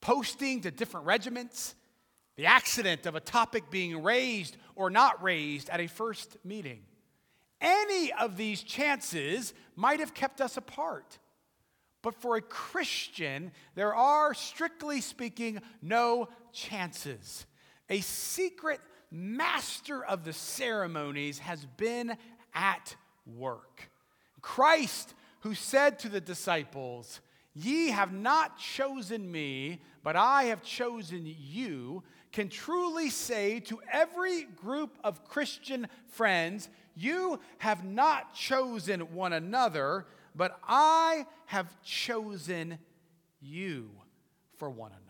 posting 0.02 0.60
to 0.60 0.72
different 0.72 1.06
regiments, 1.06 1.74
the 2.36 2.45
accident 2.45 3.06
of 3.06 3.15
a 3.15 3.19
topic 3.19 3.69
being 3.69 4.04
raised 4.04 4.58
or 4.76 4.89
not 4.89 5.21
raised 5.24 5.69
at 5.69 5.80
a 5.80 5.88
first 5.88 6.38
meeting. 6.43 6.82
Any 7.62 8.12
of 8.13 8.38
these 8.38 8.62
chances 8.62 9.54
might 9.76 10.00
have 10.00 10.13
kept 10.13 10.41
us 10.41 10.58
apart. 10.58 11.17
But 12.02 12.13
for 12.21 12.36
a 12.36 12.41
Christian, 12.41 13.52
there 13.74 13.95
are, 13.95 14.34
strictly 14.34 15.02
speaking, 15.02 15.60
no 15.82 16.30
chances. 16.52 17.48
A 17.89 18.02
secret 18.02 18.80
master 19.10 20.06
of 20.06 20.24
the 20.24 20.34
ceremonies 20.34 21.39
has 21.39 21.65
been 21.78 22.15
at 22.54 22.95
work. 23.26 23.89
Christ, 24.41 25.15
who 25.39 25.56
said 25.56 25.98
to 26.00 26.10
the 26.10 26.21
disciples, 26.21 27.21
Ye 27.56 27.89
have 27.89 28.13
not 28.13 28.60
chosen 28.60 29.32
me, 29.32 29.82
but 30.04 30.15
I 30.15 30.43
have 30.45 30.62
chosen 30.62 31.24
you, 31.26 32.04
can 32.36 32.50
truly 32.50 33.10
say 33.10 33.62
to 33.62 33.80
every 33.89 34.43
group 34.43 34.98
of 35.06 35.24
Christian 35.24 35.88
friends, 36.10 36.67
You 36.93 37.39
have 37.60 37.86
not 37.86 38.34
chosen 38.34 39.00
one 39.13 39.32
another, 39.32 40.06
but 40.36 40.60
I 40.67 41.26
have 41.45 41.82
chosen 41.82 42.78
you 43.39 43.89
for 44.58 44.69
one 44.69 44.91
another. 44.91 45.02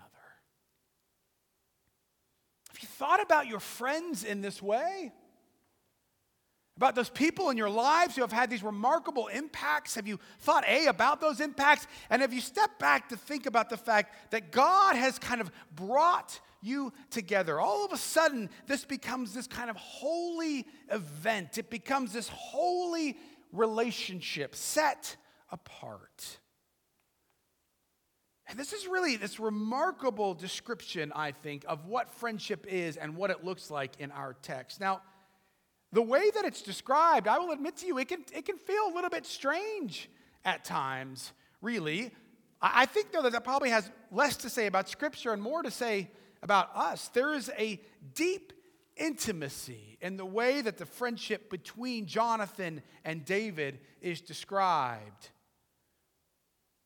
Have 2.69 2.79
you 2.79 2.87
thought 2.87 3.23
about 3.23 3.47
your 3.47 3.59
friends 3.59 4.23
in 4.23 4.41
this 4.41 4.61
way? 4.61 5.11
About 6.77 6.93
those 6.93 7.09
people 7.09 7.49
in 7.49 7.57
your 7.57 7.69
lives 7.71 8.15
who 8.15 8.21
have 8.21 8.33
had 8.33 8.51
these 8.51 8.61
remarkable 8.61 9.27
impacts? 9.27 9.95
Have 9.95 10.07
you 10.07 10.19
thought, 10.41 10.63
A, 10.67 10.85
about 10.85 11.21
those 11.21 11.39
impacts? 11.39 11.87
And 12.11 12.21
have 12.21 12.33
you 12.33 12.41
stepped 12.41 12.77
back 12.77 13.09
to 13.09 13.17
think 13.17 13.47
about 13.47 13.71
the 13.71 13.77
fact 13.77 14.13
that 14.29 14.51
God 14.51 14.95
has 14.95 15.17
kind 15.17 15.41
of 15.41 15.49
brought 15.73 16.39
you 16.65 16.91
together? 17.09 17.59
All 17.59 17.85
of 17.85 17.91
a 17.91 17.97
sudden, 17.97 18.49
this 18.67 18.83
becomes 18.85 19.33
this 19.33 19.47
kind 19.47 19.69
of 19.69 19.75
holy 19.75 20.65
event. 20.91 21.57
It 21.57 21.69
becomes 21.69 22.13
this 22.13 22.29
holy 22.29 23.17
relationship 23.51 24.55
set 24.55 25.15
apart. 25.51 26.39
And 28.47 28.59
this 28.59 28.73
is 28.73 28.85
really 28.87 29.15
this 29.15 29.39
remarkable 29.39 30.33
description, 30.33 31.11
I 31.15 31.31
think, 31.31 31.65
of 31.67 31.85
what 31.85 32.09
friendship 32.09 32.67
is 32.69 32.97
and 32.97 33.15
what 33.15 33.31
it 33.31 33.43
looks 33.43 33.71
like 33.71 33.99
in 33.99 34.11
our 34.11 34.33
text. 34.33 34.79
Now, 34.79 35.01
the 35.91 36.01
way 36.01 36.29
that 36.29 36.45
it's 36.45 36.61
described, 36.61 37.27
I 37.27 37.39
will 37.39 37.51
admit 37.51 37.77
to 37.77 37.87
you, 37.87 37.97
it 37.97 38.07
can, 38.07 38.23
it 38.35 38.45
can 38.45 38.57
feel 38.57 38.87
a 38.91 38.93
little 38.93 39.09
bit 39.09 39.25
strange 39.25 40.09
at 40.43 40.63
times, 40.63 41.31
really. 41.61 42.11
I 42.61 42.85
think, 42.85 43.11
though, 43.11 43.23
that 43.23 43.31
that 43.31 43.43
probably 43.43 43.69
has 43.69 43.89
less 44.11 44.37
to 44.37 44.49
say 44.49 44.67
about 44.67 44.89
Scripture 44.89 45.33
and 45.33 45.41
more 45.41 45.63
to 45.63 45.71
say 45.71 46.11
about 46.41 46.69
us. 46.75 47.09
There 47.09 47.33
is 47.33 47.51
a 47.57 47.79
deep 48.13 48.53
intimacy 48.97 49.97
in 50.01 50.17
the 50.17 50.25
way 50.25 50.61
that 50.61 50.77
the 50.77 50.85
friendship 50.85 51.49
between 51.49 52.05
Jonathan 52.05 52.81
and 53.03 53.25
David 53.25 53.79
is 54.01 54.21
described. 54.21 55.29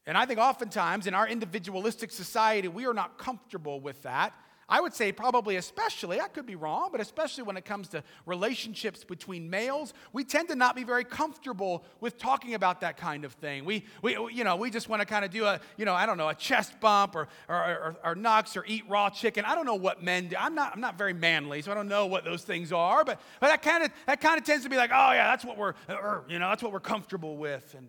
And 0.06 0.18
I 0.18 0.26
think 0.26 0.40
oftentimes 0.40 1.06
in 1.06 1.14
our 1.14 1.28
individualistic 1.28 2.12
society, 2.12 2.68
we 2.68 2.88
are 2.88 2.94
not 2.94 3.18
comfortable 3.18 3.80
with 3.80 4.02
that. 4.04 4.34
I 4.70 4.80
would 4.80 4.94
say, 4.94 5.12
probably 5.12 5.56
especially, 5.56 6.22
I 6.22 6.28
could 6.28 6.46
be 6.46 6.56
wrong, 6.56 6.90
but 6.92 7.02
especially 7.02 7.44
when 7.44 7.58
it 7.58 7.66
comes 7.66 7.88
to 7.90 8.04
relationships 8.28 9.04
between 9.04 9.50
males, 9.50 9.94
we 10.14 10.24
tend 10.24 10.50
to 10.50 10.56
not 10.56 10.76
be 10.76 10.84
very 10.84 11.04
comfortable 11.04 11.84
with 12.00 12.20
talking 12.20 12.54
about 12.54 12.82
that 12.82 12.96
kind 12.96 13.26
of 13.26 13.34
thing. 13.34 13.66
We, 13.66 13.86
we 14.04 14.16
you 14.32 14.44
know, 14.44 14.56
we 14.56 14.70
just 14.70 14.88
want 14.88 15.02
to 15.02 15.08
kind 15.08 15.26
of 15.26 15.32
do 15.32 15.46
a, 15.46 15.60
you 15.76 15.86
know, 15.86 15.96
I 15.96 16.06
don't 16.06 16.18
know, 16.18 16.30
a 16.30 16.36
chest 16.36 16.80
bump 16.80 17.16
or, 17.16 17.28
or, 17.48 17.56
or, 17.56 17.96
or 18.04 18.16
nuts 18.16 18.56
or 18.56 18.64
eat 18.68 18.84
raw 18.88 19.10
chicken. 19.10 19.44
I 19.44 19.56
don't 19.56 19.66
know 19.66 19.76
what 19.76 20.04
men 20.04 20.28
do. 20.28 20.36
I'm 20.40 20.54
not, 20.54 20.74
I'm 20.74 20.82
not 20.82 20.98
very 20.98 21.14
manly, 21.14 21.64
so 21.64 21.72
I 21.72 21.76
don't 21.76 21.88
know 21.88 22.06
what 22.06 22.24
those 22.24 22.44
things 22.44 22.72
are, 22.72 23.04
but, 23.04 23.20
but 23.40 23.48
that 23.48 23.64
kind 23.64 23.84
of 23.84 23.92
that 24.06 24.22
kind 24.22 24.38
of 24.38 24.46
tends 24.46 24.64
to 24.66 24.70
be 24.70 24.78
like, 24.78 24.92
oh 24.94 25.12
yeah, 25.14 25.30
that's 25.30 25.44
what 25.44 25.58
we're, 25.58 25.74
uh, 25.88 26.20
you 26.30 26.38
know, 26.38 26.50
that's 26.50 26.62
what 26.62 26.72
we're 26.72 26.80
comfortable 26.80 27.38
with. 27.38 27.74
And, 27.76 27.88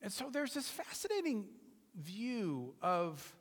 and 0.00 0.12
so 0.12 0.30
there's 0.32 0.54
this 0.54 0.68
fascinating 0.68 1.46
view 2.00 2.74
of, 2.82 3.34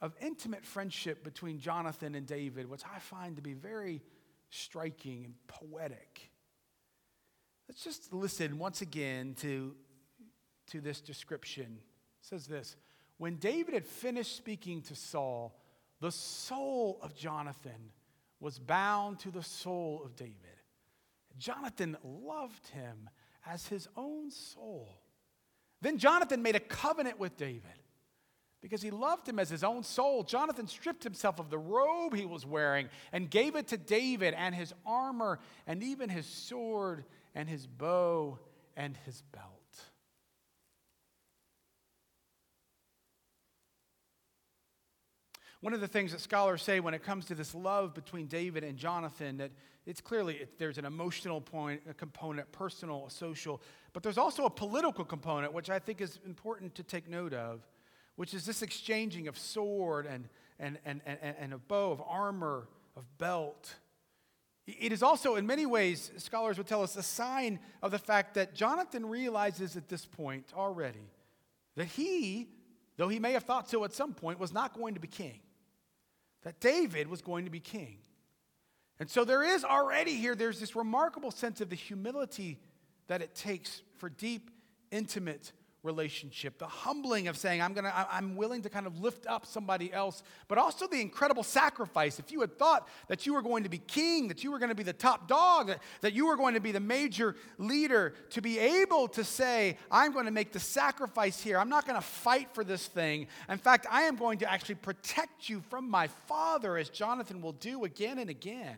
of 0.00 0.14
intimate 0.20 0.64
friendship 0.64 1.24
between 1.24 1.58
Jonathan 1.58 2.14
and 2.14 2.26
David, 2.26 2.68
which 2.68 2.82
I 2.84 2.98
find 2.98 3.36
to 3.36 3.42
be 3.42 3.54
very 3.54 4.02
striking 4.50 5.24
and 5.24 5.34
poetic. 5.46 6.30
Let's 7.68 7.84
just 7.84 8.12
listen 8.12 8.58
once 8.58 8.82
again 8.82 9.34
to, 9.40 9.74
to 10.68 10.80
this 10.80 11.00
description. 11.00 11.78
It 12.20 12.26
says 12.26 12.46
this 12.46 12.76
When 13.18 13.36
David 13.36 13.74
had 13.74 13.86
finished 13.86 14.36
speaking 14.36 14.82
to 14.82 14.96
Saul, 14.96 15.56
the 16.00 16.10
soul 16.10 16.98
of 17.02 17.14
Jonathan 17.14 17.92
was 18.40 18.58
bound 18.58 19.20
to 19.20 19.30
the 19.30 19.42
soul 19.42 20.02
of 20.04 20.16
David. 20.16 20.34
Jonathan 21.38 21.96
loved 22.02 22.68
him 22.68 23.08
as 23.46 23.66
his 23.66 23.88
own 23.96 24.30
soul. 24.30 25.00
Then 25.80 25.98
Jonathan 25.98 26.42
made 26.42 26.56
a 26.56 26.60
covenant 26.60 27.18
with 27.18 27.36
David 27.36 27.62
because 28.60 28.82
he 28.82 28.90
loved 28.90 29.28
him 29.28 29.38
as 29.38 29.48
his 29.48 29.64
own 29.64 29.82
soul. 29.82 30.22
Jonathan 30.22 30.66
stripped 30.66 31.04
himself 31.04 31.38
of 31.38 31.48
the 31.50 31.58
robe 31.58 32.14
he 32.14 32.26
was 32.26 32.44
wearing 32.44 32.88
and 33.12 33.30
gave 33.30 33.56
it 33.56 33.68
to 33.68 33.76
David 33.76 34.34
and 34.34 34.54
his 34.54 34.74
armor 34.84 35.38
and 35.66 35.82
even 35.82 36.10
his 36.10 36.26
sword 36.26 37.04
and 37.34 37.48
his 37.48 37.66
bow 37.66 38.38
and 38.76 38.96
his 39.06 39.22
belt. 39.32 39.59
One 45.60 45.74
of 45.74 45.80
the 45.80 45.88
things 45.88 46.12
that 46.12 46.20
scholars 46.20 46.62
say 46.62 46.80
when 46.80 46.94
it 46.94 47.02
comes 47.02 47.26
to 47.26 47.34
this 47.34 47.54
love 47.54 47.92
between 47.92 48.26
David 48.26 48.64
and 48.64 48.78
Jonathan 48.78 49.36
that 49.38 49.50
it's 49.84 50.00
clearly 50.00 50.36
it, 50.36 50.58
there's 50.58 50.78
an 50.78 50.86
emotional 50.86 51.40
point, 51.40 51.82
a 51.88 51.92
component, 51.92 52.50
personal, 52.52 53.08
social, 53.10 53.60
but 53.92 54.02
there's 54.02 54.18
also 54.18 54.46
a 54.46 54.50
political 54.50 55.04
component, 55.04 55.52
which 55.52 55.68
I 55.68 55.78
think 55.78 56.00
is 56.00 56.18
important 56.24 56.74
to 56.76 56.82
take 56.82 57.08
note 57.08 57.34
of, 57.34 57.60
which 58.16 58.32
is 58.32 58.46
this 58.46 58.62
exchanging 58.62 59.28
of 59.28 59.36
sword 59.36 60.06
and, 60.06 60.28
and, 60.58 60.78
and, 60.84 61.02
and, 61.06 61.18
and 61.38 61.52
a 61.52 61.58
bow, 61.58 61.90
of 61.90 62.02
armor, 62.06 62.68
of 62.96 63.04
belt. 63.18 63.74
It 64.66 64.92
is 64.92 65.02
also, 65.02 65.36
in 65.36 65.46
many 65.46 65.66
ways, 65.66 66.10
scholars 66.18 66.56
would 66.56 66.66
tell 66.66 66.82
us, 66.82 66.96
a 66.96 67.02
sign 67.02 67.58
of 67.82 67.90
the 67.90 67.98
fact 67.98 68.34
that 68.34 68.54
Jonathan 68.54 69.06
realizes 69.06 69.76
at 69.76 69.88
this 69.88 70.06
point 70.06 70.52
already 70.56 71.10
that 71.76 71.86
he, 71.86 72.48
though 72.96 73.08
he 73.08 73.18
may 73.18 73.32
have 73.32 73.44
thought 73.44 73.68
so 73.68 73.84
at 73.84 73.92
some 73.92 74.14
point, 74.14 74.38
was 74.38 74.52
not 74.52 74.74
going 74.74 74.94
to 74.94 75.00
be 75.00 75.08
king, 75.08 75.40
that 76.42 76.60
David 76.60 77.08
was 77.08 77.22
going 77.22 77.44
to 77.44 77.50
be 77.50 77.60
king. 77.60 77.98
And 78.98 79.08
so 79.08 79.24
there 79.24 79.42
is 79.42 79.64
already 79.64 80.16
here, 80.16 80.34
there's 80.34 80.60
this 80.60 80.76
remarkable 80.76 81.30
sense 81.30 81.60
of 81.60 81.70
the 81.70 81.76
humility 81.76 82.58
that 83.06 83.22
it 83.22 83.34
takes 83.34 83.82
for 83.96 84.10
deep, 84.10 84.50
intimate 84.90 85.52
relationship, 85.82 86.58
the 86.58 86.66
humbling 86.66 87.28
of 87.28 87.36
saying, 87.36 87.62
I'm, 87.62 87.72
gonna, 87.72 87.92
I'm 88.10 88.36
willing 88.36 88.62
to 88.62 88.68
kind 88.68 88.86
of 88.86 89.00
lift 89.00 89.26
up 89.26 89.46
somebody 89.46 89.92
else, 89.92 90.22
but 90.46 90.58
also 90.58 90.86
the 90.86 91.00
incredible 91.00 91.42
sacrifice. 91.42 92.18
If 92.18 92.30
you 92.30 92.40
had 92.42 92.58
thought 92.58 92.86
that 93.08 93.24
you 93.24 93.32
were 93.32 93.42
going 93.42 93.62
to 93.62 93.70
be 93.70 93.78
king, 93.78 94.28
that 94.28 94.44
you 94.44 94.50
were 94.50 94.58
going 94.58 94.68
to 94.68 94.74
be 94.74 94.82
the 94.82 94.92
top 94.92 95.26
dog, 95.26 95.68
that, 95.68 95.78
that 96.02 96.12
you 96.12 96.26
were 96.26 96.36
going 96.36 96.54
to 96.54 96.60
be 96.60 96.72
the 96.72 96.80
major 96.80 97.34
leader, 97.56 98.14
to 98.30 98.42
be 98.42 98.58
able 98.58 99.08
to 99.08 99.24
say, 99.24 99.78
I'm 99.90 100.12
going 100.12 100.26
to 100.26 100.30
make 100.30 100.52
the 100.52 100.60
sacrifice 100.60 101.40
here. 101.40 101.58
I'm 101.58 101.70
not 101.70 101.86
going 101.86 101.98
to 101.98 102.06
fight 102.06 102.48
for 102.54 102.62
this 102.62 102.86
thing. 102.86 103.28
In 103.48 103.58
fact, 103.58 103.86
I 103.90 104.02
am 104.02 104.16
going 104.16 104.38
to 104.40 104.50
actually 104.50 104.74
protect 104.76 105.48
you 105.48 105.62
from 105.70 105.88
my 105.88 106.08
father, 106.26 106.76
as 106.76 106.90
Jonathan 106.90 107.40
will 107.40 107.52
do 107.52 107.84
again 107.84 108.18
and 108.18 108.28
again. 108.28 108.76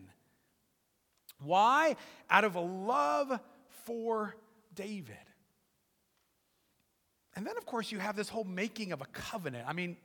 Why? 1.41 1.97
Out 2.31 2.45
of 2.45 2.55
a 2.55 2.61
love 2.61 3.41
for 3.85 4.37
David. 4.75 5.17
And 7.35 7.47
then, 7.47 7.57
of 7.57 7.65
course, 7.67 7.91
you 7.91 7.99
have 7.99 8.17
this 8.17 8.29
whole 8.29 8.45
making 8.45 8.93
of 8.93 9.01
a 9.01 9.07
covenant. 9.07 9.67
I 9.67 9.73
mean, 9.73 9.97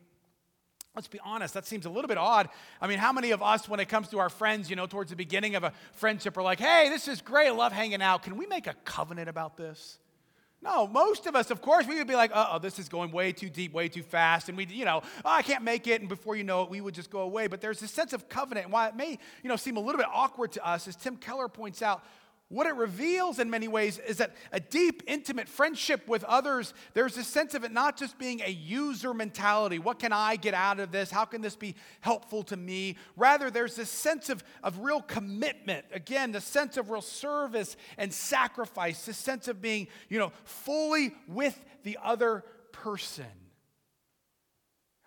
let's 0.96 1.08
be 1.08 1.20
honest, 1.24 1.54
that 1.54 1.66
seems 1.66 1.86
a 1.86 1.90
little 1.90 2.08
bit 2.08 2.18
odd. 2.18 2.50
I 2.82 2.88
mean, 2.88 2.98
how 2.98 3.14
many 3.14 3.32
of 3.32 3.44
us, 3.44 3.70
when 3.70 3.80
it 3.80 3.88
comes 3.88 4.10
to 4.10 4.20
our 4.20 4.30
friends, 4.30 4.70
you 4.70 4.76
know, 4.76 4.88
towards 4.88 5.10
the 5.10 5.16
beginning 5.16 5.56
of 5.56 5.64
a 5.64 5.72
friendship, 5.94 6.38
are 6.38 6.44
like, 6.44 6.60
hey, 6.60 6.90
this 6.90 7.08
is 7.08 7.22
great, 7.22 7.48
I 7.48 7.52
love 7.52 7.72
hanging 7.72 8.02
out. 8.02 8.24
Can 8.24 8.36
we 8.38 8.48
make 8.48 8.66
a 8.66 8.74
covenant 8.84 9.30
about 9.30 9.58
this? 9.58 10.00
No, 10.60 10.88
most 10.88 11.28
of 11.28 11.36
us, 11.36 11.52
of 11.52 11.62
course, 11.62 11.86
we 11.86 11.96
would 11.98 12.08
be 12.08 12.16
like, 12.16 12.32
uh 12.34 12.48
oh, 12.54 12.60
this 12.60 12.80
is 12.80 12.90
going 12.90 13.12
way 13.12 13.32
too 13.32 13.50
deep, 13.50 13.74
way 13.74 13.90
too 13.90 14.02
fast. 14.02 14.50
And 14.50 14.58
we, 14.58 14.66
you 14.66 14.86
know, 14.86 15.04
oh, 15.24 15.30
I 15.30 15.44
can't 15.44 15.64
make 15.64 15.86
it. 15.86 16.02
And 16.02 16.10
before 16.10 16.36
you 16.36 16.44
know 16.44 16.64
it, 16.64 16.70
we 16.72 16.82
would 16.82 16.96
just 16.96 17.12
go 17.12 17.20
away. 17.20 17.46
But 17.46 17.62
there's 17.62 17.80
this 17.80 17.92
sense 17.92 18.12
of 18.12 18.28
covenant. 18.28 18.66
And 18.66 18.74
why 18.74 18.88
it 18.88 18.96
may, 18.96 19.20
you 19.44 19.50
know, 19.50 19.56
seem 19.56 19.78
a 19.78 19.80
little 19.80 20.00
bit 20.00 20.08
awkward 20.12 20.54
to 20.54 20.68
us, 20.68 20.88
as 20.88 20.96
Tim 20.96 21.16
Keller 21.16 21.48
points 21.48 21.84
out, 21.84 22.04
what 22.50 22.66
it 22.66 22.76
reveals 22.76 23.40
in 23.40 23.50
many 23.50 23.68
ways 23.68 24.00
is 24.00 24.18
that 24.18 24.34
a 24.54 24.60
deep, 24.62 25.04
intimate 25.06 25.50
friendship 25.50 26.08
with 26.08 26.24
others, 26.24 26.74
there's 26.94 27.18
a 27.18 27.24
sense 27.24 27.54
of 27.54 27.66
it 27.66 27.74
not 27.74 27.98
just 27.98 28.18
being 28.18 28.42
a 28.42 28.50
user 28.50 29.14
mentality. 29.14 29.80
What 29.80 30.00
can 30.00 30.14
I 30.14 30.38
get 30.38 30.54
out 30.54 30.80
of 30.80 30.92
this? 30.94 31.12
How 31.12 31.26
can 31.26 31.42
this 31.42 31.58
be 31.58 31.76
helpful 32.00 32.44
to 32.44 32.56
me? 32.56 32.96
Rather, 33.18 33.52
there's 33.52 33.76
this 33.76 33.90
sense 33.90 34.30
of, 34.30 34.46
of 34.64 34.80
real 34.80 35.02
commitment. 35.02 35.86
Again, 35.92 36.32
the 36.32 36.40
sense 36.40 36.78
of 36.78 36.90
real 36.90 37.02
service 37.02 37.76
and 37.98 38.14
sacrifice, 38.14 39.06
the 39.06 39.14
sense 39.14 39.50
of 39.50 39.62
being, 39.62 39.90
you 40.08 40.18
know, 40.18 40.32
fully 40.46 41.14
with 41.28 41.60
the 41.84 41.98
other 42.02 42.46
person. 42.72 43.26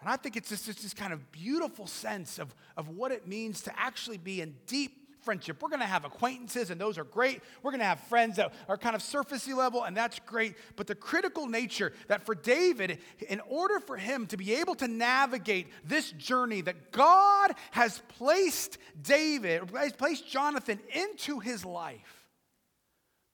And 0.01 0.11
I 0.11 0.17
think 0.17 0.37
it's 0.37 0.51
just 0.51 0.67
this 0.67 0.93
kind 0.93 1.15
of 1.15 1.33
beautiful 1.33 1.87
sense 1.87 2.39
of, 2.39 2.55
of 2.77 2.89
what 2.89 3.13
it 3.13 3.27
means 3.27 3.63
to 3.63 3.81
actually 3.81 4.19
be 4.19 4.43
in 4.43 4.57
deep 4.67 5.00
friendship. 5.23 5.63
We're 5.63 5.69
going 5.69 5.81
to 5.81 5.87
have 5.87 6.05
acquaintances, 6.05 6.71
and 6.71 6.81
those 6.81 6.99
are 6.99 7.05
great. 7.05 7.43
We're 7.63 7.71
going 7.71 7.81
to 7.81 7.87
have 7.87 8.01
friends 8.01 8.37
that 8.37 8.53
are 8.69 8.77
kind 8.77 8.97
of 8.97 9.03
surfacey 9.03 9.55
level, 9.55 9.85
and 9.85 9.97
that's 9.97 10.19
great. 10.27 10.57
But 10.77 10.87
the 10.87 10.95
critical 10.95 11.47
nature 11.47 11.93
that 12.09 12.25
for 12.27 12.35
David, 12.35 12.99
in 13.29 13.41
order 13.41 13.81
for 13.81 13.97
him 13.97 14.27
to 14.29 14.37
be 14.37 14.55
able 14.55 14.75
to 14.77 14.89
navigate 14.89 15.69
this 15.85 16.11
journey 16.13 16.61
that 16.63 16.93
God 16.93 17.55
has 17.73 18.03
placed 18.19 18.79
David, 19.01 19.71
has 19.75 19.93
placed 19.93 20.29
Jonathan 20.29 20.81
into 20.95 21.39
his 21.41 21.65
life, 21.65 22.27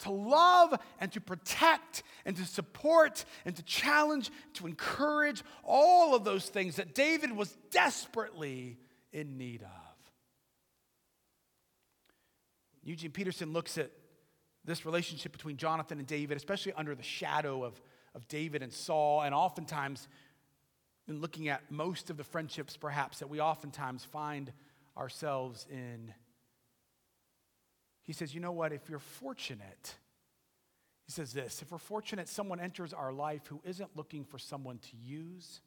to 0.00 0.10
love 0.10 0.78
and 1.00 1.10
to 1.12 1.20
protect 1.20 2.02
and 2.26 2.36
to 2.36 2.44
support 2.44 3.24
and 3.46 3.56
to 3.56 3.62
challenge, 3.62 4.30
to 4.54 4.66
encourage, 4.66 5.42
all 5.64 6.14
of 6.14 6.22
those 6.22 6.46
things 6.48 6.76
that 6.76 6.94
David 6.94 7.32
was 7.32 7.56
desperately 7.70 8.76
in 9.12 9.38
need 9.38 9.62
of. 9.62 9.85
Eugene 12.86 13.10
Peterson 13.10 13.52
looks 13.52 13.78
at 13.78 13.90
this 14.64 14.86
relationship 14.86 15.32
between 15.32 15.56
Jonathan 15.56 15.98
and 15.98 16.06
David, 16.06 16.36
especially 16.36 16.72
under 16.74 16.94
the 16.94 17.02
shadow 17.02 17.64
of, 17.64 17.80
of 18.14 18.28
David 18.28 18.62
and 18.62 18.72
Saul, 18.72 19.22
and 19.22 19.34
oftentimes 19.34 20.06
in 21.08 21.20
looking 21.20 21.48
at 21.48 21.68
most 21.68 22.10
of 22.10 22.16
the 22.16 22.22
friendships, 22.22 22.76
perhaps, 22.76 23.18
that 23.18 23.28
we 23.28 23.40
oftentimes 23.40 24.04
find 24.04 24.52
ourselves 24.96 25.66
in. 25.68 26.14
He 28.02 28.12
says, 28.12 28.32
You 28.32 28.40
know 28.40 28.52
what? 28.52 28.72
If 28.72 28.88
you're 28.88 29.00
fortunate, 29.00 29.96
he 31.06 31.12
says 31.12 31.32
this 31.32 31.62
if 31.62 31.72
we're 31.72 31.78
fortunate, 31.78 32.28
someone 32.28 32.60
enters 32.60 32.92
our 32.92 33.12
life 33.12 33.48
who 33.48 33.60
isn't 33.64 33.96
looking 33.96 34.24
for 34.24 34.38
someone 34.38 34.78
to 34.78 34.96
use, 34.96 35.60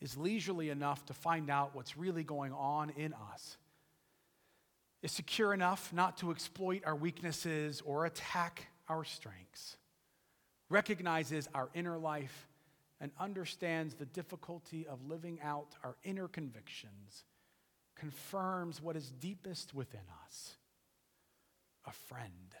is 0.00 0.16
leisurely 0.16 0.68
enough 0.68 1.06
to 1.06 1.14
find 1.14 1.48
out 1.48 1.76
what's 1.76 1.96
really 1.96 2.24
going 2.24 2.52
on 2.52 2.90
in 2.90 3.14
us 3.32 3.56
is 5.02 5.12
secure 5.12 5.54
enough 5.54 5.92
not 5.92 6.16
to 6.18 6.30
exploit 6.30 6.82
our 6.84 6.96
weaknesses 6.96 7.82
or 7.84 8.06
attack 8.06 8.66
our 8.88 9.04
strengths, 9.04 9.76
recognizes 10.68 11.48
our 11.54 11.70
inner 11.74 11.98
life, 11.98 12.48
and 13.00 13.10
understands 13.18 13.94
the 13.94 14.04
difficulty 14.04 14.86
of 14.86 15.06
living 15.08 15.38
out 15.42 15.74
our 15.82 15.96
inner 16.04 16.28
convictions, 16.28 17.24
confirms 17.96 18.82
what 18.82 18.94
is 18.94 19.10
deepest 19.10 19.74
within 19.74 20.00
us 20.26 20.56
a 21.86 21.92
friend. 21.92 22.54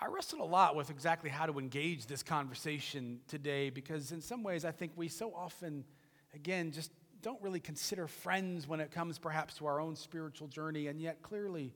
I 0.00 0.06
wrestled 0.06 0.40
a 0.40 0.44
lot 0.44 0.76
with 0.76 0.88
exactly 0.88 1.28
how 1.28 1.44
to 1.44 1.58
engage 1.58 2.06
this 2.06 2.22
conversation 2.22 3.20
today 3.28 3.68
because, 3.68 4.12
in 4.12 4.22
some 4.22 4.42
ways, 4.42 4.64
I 4.64 4.70
think 4.70 4.92
we 4.96 5.08
so 5.08 5.34
often, 5.34 5.84
again, 6.34 6.72
just 6.72 6.90
don't 7.22 7.40
really 7.42 7.60
consider 7.60 8.06
friends 8.06 8.66
when 8.66 8.80
it 8.80 8.90
comes 8.90 9.18
perhaps 9.18 9.54
to 9.54 9.66
our 9.66 9.80
own 9.80 9.96
spiritual 9.96 10.48
journey. 10.48 10.86
And 10.86 11.00
yet, 11.00 11.22
clearly, 11.22 11.72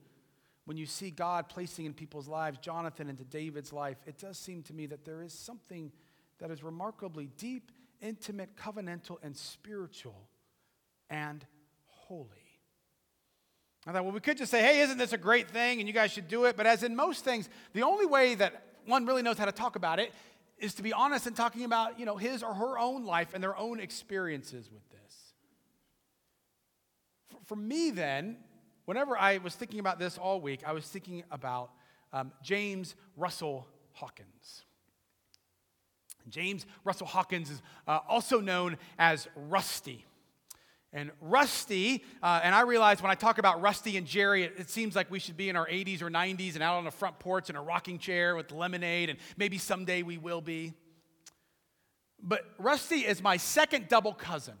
when 0.65 0.77
you 0.77 0.85
see 0.85 1.11
God 1.11 1.47
placing 1.49 1.85
in 1.85 1.93
people's 1.93 2.27
lives, 2.27 2.57
Jonathan 2.57 3.09
into 3.09 3.23
David's 3.23 3.71
life, 3.71 3.97
it 4.05 4.17
does 4.17 4.37
seem 4.37 4.63
to 4.63 4.73
me 4.73 4.87
that 4.87 5.05
there 5.05 5.21
is 5.21 5.33
something 5.33 5.91
that 6.39 6.51
is 6.51 6.63
remarkably 6.63 7.29
deep, 7.37 7.71
intimate, 8.01 8.55
covenantal, 8.55 9.17
and 9.23 9.35
spiritual 9.35 10.27
and 11.09 11.45
holy. 11.85 12.29
I 13.87 13.91
thought, 13.91 14.03
well, 14.03 14.13
we 14.13 14.19
could 14.19 14.37
just 14.37 14.49
say, 14.49 14.61
hey, 14.61 14.79
isn't 14.81 14.97
this 14.97 15.13
a 15.13 15.17
great 15.17 15.49
thing? 15.49 15.79
And 15.79 15.87
you 15.87 15.93
guys 15.93 16.11
should 16.11 16.27
do 16.27 16.45
it. 16.45 16.57
But 16.57 16.65
as 16.65 16.81
in 16.81 16.95
most 16.95 17.23
things, 17.23 17.47
the 17.73 17.83
only 17.83 18.07
way 18.07 18.33
that 18.33 18.63
one 18.85 19.05
really 19.05 19.21
knows 19.21 19.37
how 19.37 19.45
to 19.45 19.51
talk 19.51 19.75
about 19.75 19.99
it 19.99 20.11
is 20.57 20.73
to 20.75 20.83
be 20.83 20.91
honest 20.91 21.27
and 21.27 21.35
talking 21.35 21.65
about, 21.65 21.99
you 21.99 22.05
know, 22.05 22.17
his 22.17 22.41
or 22.41 22.53
her 22.53 22.79
own 22.79 23.05
life 23.05 23.35
and 23.35 23.43
their 23.43 23.55
own 23.55 23.79
experiences 23.79 24.71
with 24.71 24.89
this 24.89 25.24
for 27.45 27.55
me, 27.55 27.91
then, 27.91 28.37
whenever 28.85 29.17
I 29.17 29.37
was 29.37 29.55
thinking 29.55 29.79
about 29.79 29.99
this 29.99 30.17
all 30.17 30.41
week, 30.41 30.61
I 30.65 30.73
was 30.73 30.85
thinking 30.85 31.23
about 31.31 31.71
um, 32.11 32.31
James 32.41 32.95
Russell 33.15 33.67
Hawkins. 33.93 34.63
James 36.29 36.65
Russell 36.83 37.07
Hawkins 37.07 37.51
is 37.51 37.61
uh, 37.87 37.99
also 38.07 38.39
known 38.39 38.77
as 38.97 39.27
Rusty. 39.35 40.05
And 40.91 41.11
Rusty, 41.19 42.03
uh, 42.23 42.39
and 42.41 42.55
I 42.55 42.61
realize 42.61 43.01
when 43.01 43.11
I 43.11 43.15
talk 43.15 43.37
about 43.37 43.61
Rusty 43.61 43.97
and 43.97 44.07
Jerry, 44.07 44.43
it, 44.43 44.53
it, 44.57 44.69
seems 44.69 44.95
like 44.95 45.11
we 45.11 45.19
should 45.19 45.35
be 45.35 45.49
in 45.49 45.57
our 45.57 45.67
80s 45.67 46.01
or 46.01 46.09
90s 46.09 46.53
and 46.53 46.63
out 46.63 46.77
on 46.77 46.85
the 46.85 46.91
front 46.91 47.19
porch 47.19 47.49
in 47.49 47.57
a 47.57 47.61
rocking 47.61 47.99
chair 47.99 48.35
with 48.35 48.51
lemonade, 48.51 49.09
and 49.09 49.19
maybe 49.35 49.57
someday 49.57 50.03
we 50.03 50.17
will 50.17 50.41
be. 50.41 50.73
But 52.23 52.45
Rusty 52.57 53.01
is 53.01 53.21
my 53.21 53.35
second 53.37 53.89
double 53.89 54.13
cousin 54.13 54.55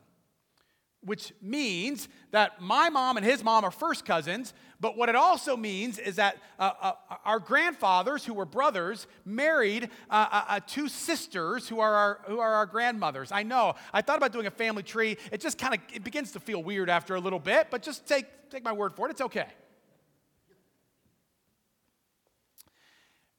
which 1.05 1.33
means 1.41 2.09
that 2.31 2.61
my 2.61 2.89
mom 2.89 3.17
and 3.17 3.25
his 3.25 3.43
mom 3.43 3.63
are 3.63 3.71
first 3.71 4.05
cousins. 4.05 4.53
But 4.79 4.97
what 4.97 5.07
it 5.07 5.15
also 5.15 5.55
means 5.55 5.99
is 5.99 6.17
that 6.17 6.37
uh, 6.59 6.71
uh, 6.81 6.91
our 7.23 7.39
grandfathers, 7.39 8.25
who 8.25 8.33
were 8.33 8.45
brothers, 8.45 9.07
married 9.23 9.89
uh, 10.09 10.27
uh, 10.31 10.43
uh, 10.47 10.59
two 10.67 10.89
sisters 10.89 11.69
who 11.69 11.79
are, 11.79 11.93
our, 11.93 12.19
who 12.25 12.39
are 12.39 12.53
our 12.55 12.65
grandmothers. 12.65 13.31
I 13.31 13.43
know. 13.43 13.75
I 13.93 14.01
thought 14.01 14.17
about 14.17 14.33
doing 14.33 14.47
a 14.47 14.51
family 14.51 14.83
tree. 14.83 15.17
It 15.31 15.39
just 15.39 15.57
kind 15.57 15.75
of 15.75 15.79
it 15.93 16.03
begins 16.03 16.33
to 16.33 16.39
feel 16.39 16.61
weird 16.61 16.89
after 16.89 17.15
a 17.15 17.19
little 17.19 17.39
bit, 17.39 17.67
but 17.71 17.81
just 17.81 18.05
take, 18.05 18.25
take 18.49 18.63
my 18.63 18.73
word 18.73 18.93
for 18.93 19.07
it. 19.07 19.11
It's 19.11 19.21
okay. 19.21 19.47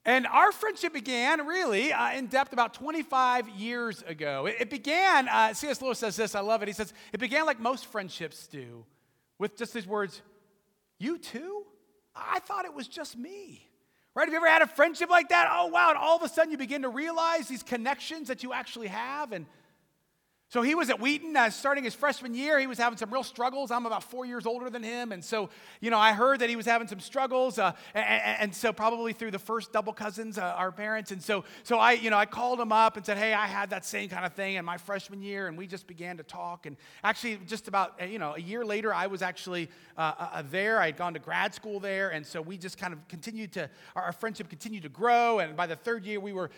And 0.06 0.24
our 0.28 0.52
friendship 0.52 0.92
began 0.92 1.44
really 1.48 1.92
uh, 1.92 2.12
in 2.12 2.28
depth 2.28 2.52
about 2.52 2.74
25 2.74 3.48
years 3.48 4.04
ago. 4.06 4.46
It, 4.46 4.56
it 4.60 4.70
began, 4.70 5.28
uh, 5.28 5.52
C.S. 5.52 5.82
Lewis 5.82 5.98
says 5.98 6.14
this, 6.14 6.36
I 6.36 6.40
love 6.40 6.62
it. 6.62 6.68
He 6.68 6.74
says, 6.74 6.94
it 7.12 7.18
began 7.18 7.44
like 7.44 7.58
most 7.58 7.86
friendships 7.86 8.46
do, 8.46 8.84
with 9.40 9.56
just 9.56 9.74
these 9.74 9.86
words, 9.86 10.22
You 11.00 11.18
too? 11.18 11.64
I 12.14 12.38
thought 12.38 12.64
it 12.64 12.72
was 12.72 12.86
just 12.86 13.18
me. 13.18 13.68
Right? 14.14 14.26
Have 14.26 14.32
you 14.32 14.38
ever 14.38 14.48
had 14.48 14.62
a 14.62 14.68
friendship 14.68 15.10
like 15.10 15.28
that? 15.30 15.50
Oh, 15.52 15.66
wow. 15.66 15.90
And 15.90 15.98
all 15.98 16.16
of 16.16 16.22
a 16.22 16.28
sudden 16.28 16.52
you 16.52 16.56
begin 16.56 16.82
to 16.82 16.88
realize 16.88 17.48
these 17.48 17.64
connections 17.64 18.28
that 18.28 18.44
you 18.44 18.52
actually 18.52 18.86
have. 18.86 19.32
And 19.32 19.44
so 20.48 20.62
he 20.62 20.76
was 20.76 20.90
at 20.90 21.00
Wheaton 21.00 21.36
uh, 21.36 21.50
starting 21.50 21.82
his 21.82 21.94
freshman 21.94 22.32
year. 22.32 22.60
He 22.60 22.68
was 22.68 22.78
having 22.78 22.96
some 22.96 23.12
real 23.12 23.24
struggles. 23.24 23.72
I'm 23.72 23.84
about 23.84 24.04
four 24.04 24.24
years 24.24 24.46
older 24.46 24.70
than 24.70 24.84
him. 24.84 25.10
And 25.10 25.24
so, 25.24 25.50
you 25.80 25.90
know, 25.90 25.98
I 25.98 26.12
heard 26.12 26.38
that 26.38 26.48
he 26.48 26.54
was 26.54 26.66
having 26.66 26.86
some 26.86 27.00
struggles. 27.00 27.58
Uh, 27.58 27.72
and, 27.94 28.22
and, 28.38 28.54
so, 28.54 28.72
probably 28.72 29.12
through 29.12 29.32
the 29.32 29.40
first 29.40 29.72
double 29.72 29.92
cousins, 29.92 30.38
uh, 30.38 30.42
our 30.56 30.70
parents. 30.70 31.10
And 31.10 31.20
so, 31.20 31.42
so 31.64 31.78
I, 31.78 31.92
you 31.92 32.10
know, 32.10 32.16
I 32.16 32.26
called 32.26 32.60
him 32.60 32.70
up 32.70 32.96
and 32.96 33.04
said, 33.04 33.18
hey, 33.18 33.34
I 33.34 33.48
had 33.48 33.70
that 33.70 33.84
same 33.84 34.08
kind 34.08 34.24
of 34.24 34.34
thing 34.34 34.54
in 34.54 34.64
my 34.64 34.76
freshman 34.76 35.20
year. 35.20 35.48
And 35.48 35.58
we 35.58 35.66
just 35.66 35.88
began 35.88 36.16
to 36.18 36.22
talk. 36.22 36.66
And 36.66 36.76
actually, 37.02 37.40
just 37.48 37.66
about, 37.66 38.00
uh, 38.00 38.04
you 38.04 38.20
know, 38.20 38.34
a 38.36 38.40
year 38.40 38.64
later, 38.64 38.94
I 38.94 39.08
was 39.08 39.22
actually 39.22 39.68
uh, 39.98 40.12
uh, 40.16 40.42
there. 40.48 40.78
I 40.80 40.86
had 40.86 40.96
gone 40.96 41.14
to 41.14 41.20
grad 41.20 41.56
school 41.56 41.80
there. 41.80 42.10
And 42.10 42.24
so 42.24 42.40
we 42.40 42.56
just 42.56 42.78
kind 42.78 42.92
of 42.92 43.08
continued 43.08 43.50
to, 43.54 43.68
our, 43.96 44.04
our 44.04 44.12
friendship 44.12 44.48
continued 44.48 44.84
to 44.84 44.90
grow. 44.90 45.40
And 45.40 45.56
by 45.56 45.66
the 45.66 45.76
third 45.76 46.04
year, 46.04 46.20
we 46.20 46.32
were, 46.32 46.50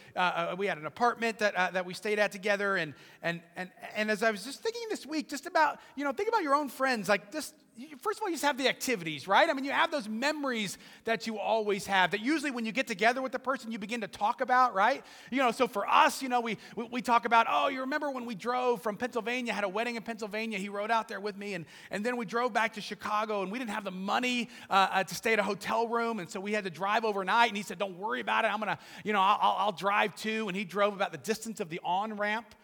we 0.59 0.67
had 0.67 0.77
an 0.77 0.85
apartment 0.85 1.39
that, 1.39 1.73
that 1.73 1.87
we 1.87 1.95
stayed 1.95 2.19
at 2.19 2.33
together. 2.33 2.77
And, 2.77 2.93
and, 3.23 3.41
and, 3.57 3.71
and 3.95 4.11
as 4.11 4.23
I 4.23 4.31
was 4.31 4.45
just 4.45 4.63
thinking 4.63 4.83
this 4.91 5.07
week, 5.07 5.29
just 5.29 5.47
about, 5.47 5.79
you 5.97 6.05
know, 6.05 6.13
think 6.13 6.29
about 6.29 6.43
your 6.43 6.55
own 6.55 6.69
friends. 6.69 7.09
Like, 7.09 7.33
just, 7.33 7.55
first 8.01 8.19
of 8.19 8.23
all, 8.23 8.29
you 8.29 8.35
just 8.35 8.45
have 8.45 8.59
the 8.59 8.69
activities, 8.69 9.29
right? 9.29 9.49
I 9.49 9.53
mean, 9.53 9.65
you 9.65 9.71
have 9.71 9.91
those 9.91 10.09
memories 10.09 10.79
that 11.05 11.27
you 11.27 11.39
always 11.39 11.87
have 11.87 12.11
that 12.11 12.21
usually 12.21 12.51
when 12.51 12.67
you 12.67 12.73
get 12.73 12.87
together 12.87 13.23
with 13.23 13.33
the 13.33 13.39
person, 13.39 13.71
you 13.71 13.79
begin 13.79 14.01
to 14.01 14.09
talk 14.09 14.41
about, 14.41 14.75
right? 14.75 15.05
You 15.31 15.39
know, 15.39 15.53
so 15.53 15.69
for 15.69 15.89
us, 15.89 16.21
you 16.23 16.29
know, 16.29 16.41
we, 16.41 16.59
we, 16.75 16.85
we 16.91 17.03
talk 17.03 17.25
about, 17.25 17.47
oh, 17.49 17.69
you 17.69 17.81
remember 17.81 18.11
when 18.11 18.27
we 18.27 18.35
drove 18.35 18.83
from 18.83 18.97
Pennsylvania, 18.97 19.53
had 19.53 19.65
a 19.65 19.69
wedding 19.69 19.97
in 19.97 20.03
Pennsylvania. 20.03 20.59
He 20.59 20.69
rode 20.69 20.91
out 20.91 21.09
there 21.09 21.21
with 21.21 21.37
me. 21.37 21.55
And, 21.55 21.67
and 21.91 22.05
then 22.05 22.17
we 22.17 22.27
drove 22.27 22.53
back 22.53 22.75
to 22.75 22.81
Chicago 22.81 23.43
and 23.43 23.53
we 23.53 23.59
didn't 23.59 23.71
have 23.71 23.85
the 23.85 23.93
money 23.93 24.49
uh, 24.69 24.89
uh, 24.91 25.05
to 25.05 25.15
stay 25.15 25.33
at 25.33 25.39
a 25.39 25.45
hotel 25.45 25.87
room. 25.87 26.19
And 26.19 26.29
so 26.29 26.41
we 26.41 26.53
had 26.53 26.65
to 26.65 26.71
drive 26.71 27.05
overnight. 27.05 27.49
And 27.49 27.57
he 27.57 27.63
said, 27.63 27.79
don't 27.79 27.99
worry 27.99 28.21
about 28.21 28.45
it. 28.45 28.53
I'm 28.53 28.61
going 28.61 28.75
to, 28.75 28.79
you 29.05 29.13
know, 29.13 29.21
I'll, 29.21 29.57
I'll 29.59 29.73
drive 29.73 30.17
too. 30.17 30.49
And 30.49 30.57
he 30.57 30.65
drove 30.65 30.95
about 30.95 31.13
the 31.13 31.19
distance 31.19 31.61
of 31.61 31.69
the 31.69 31.81
on 31.85 32.17
ramp 32.17 32.55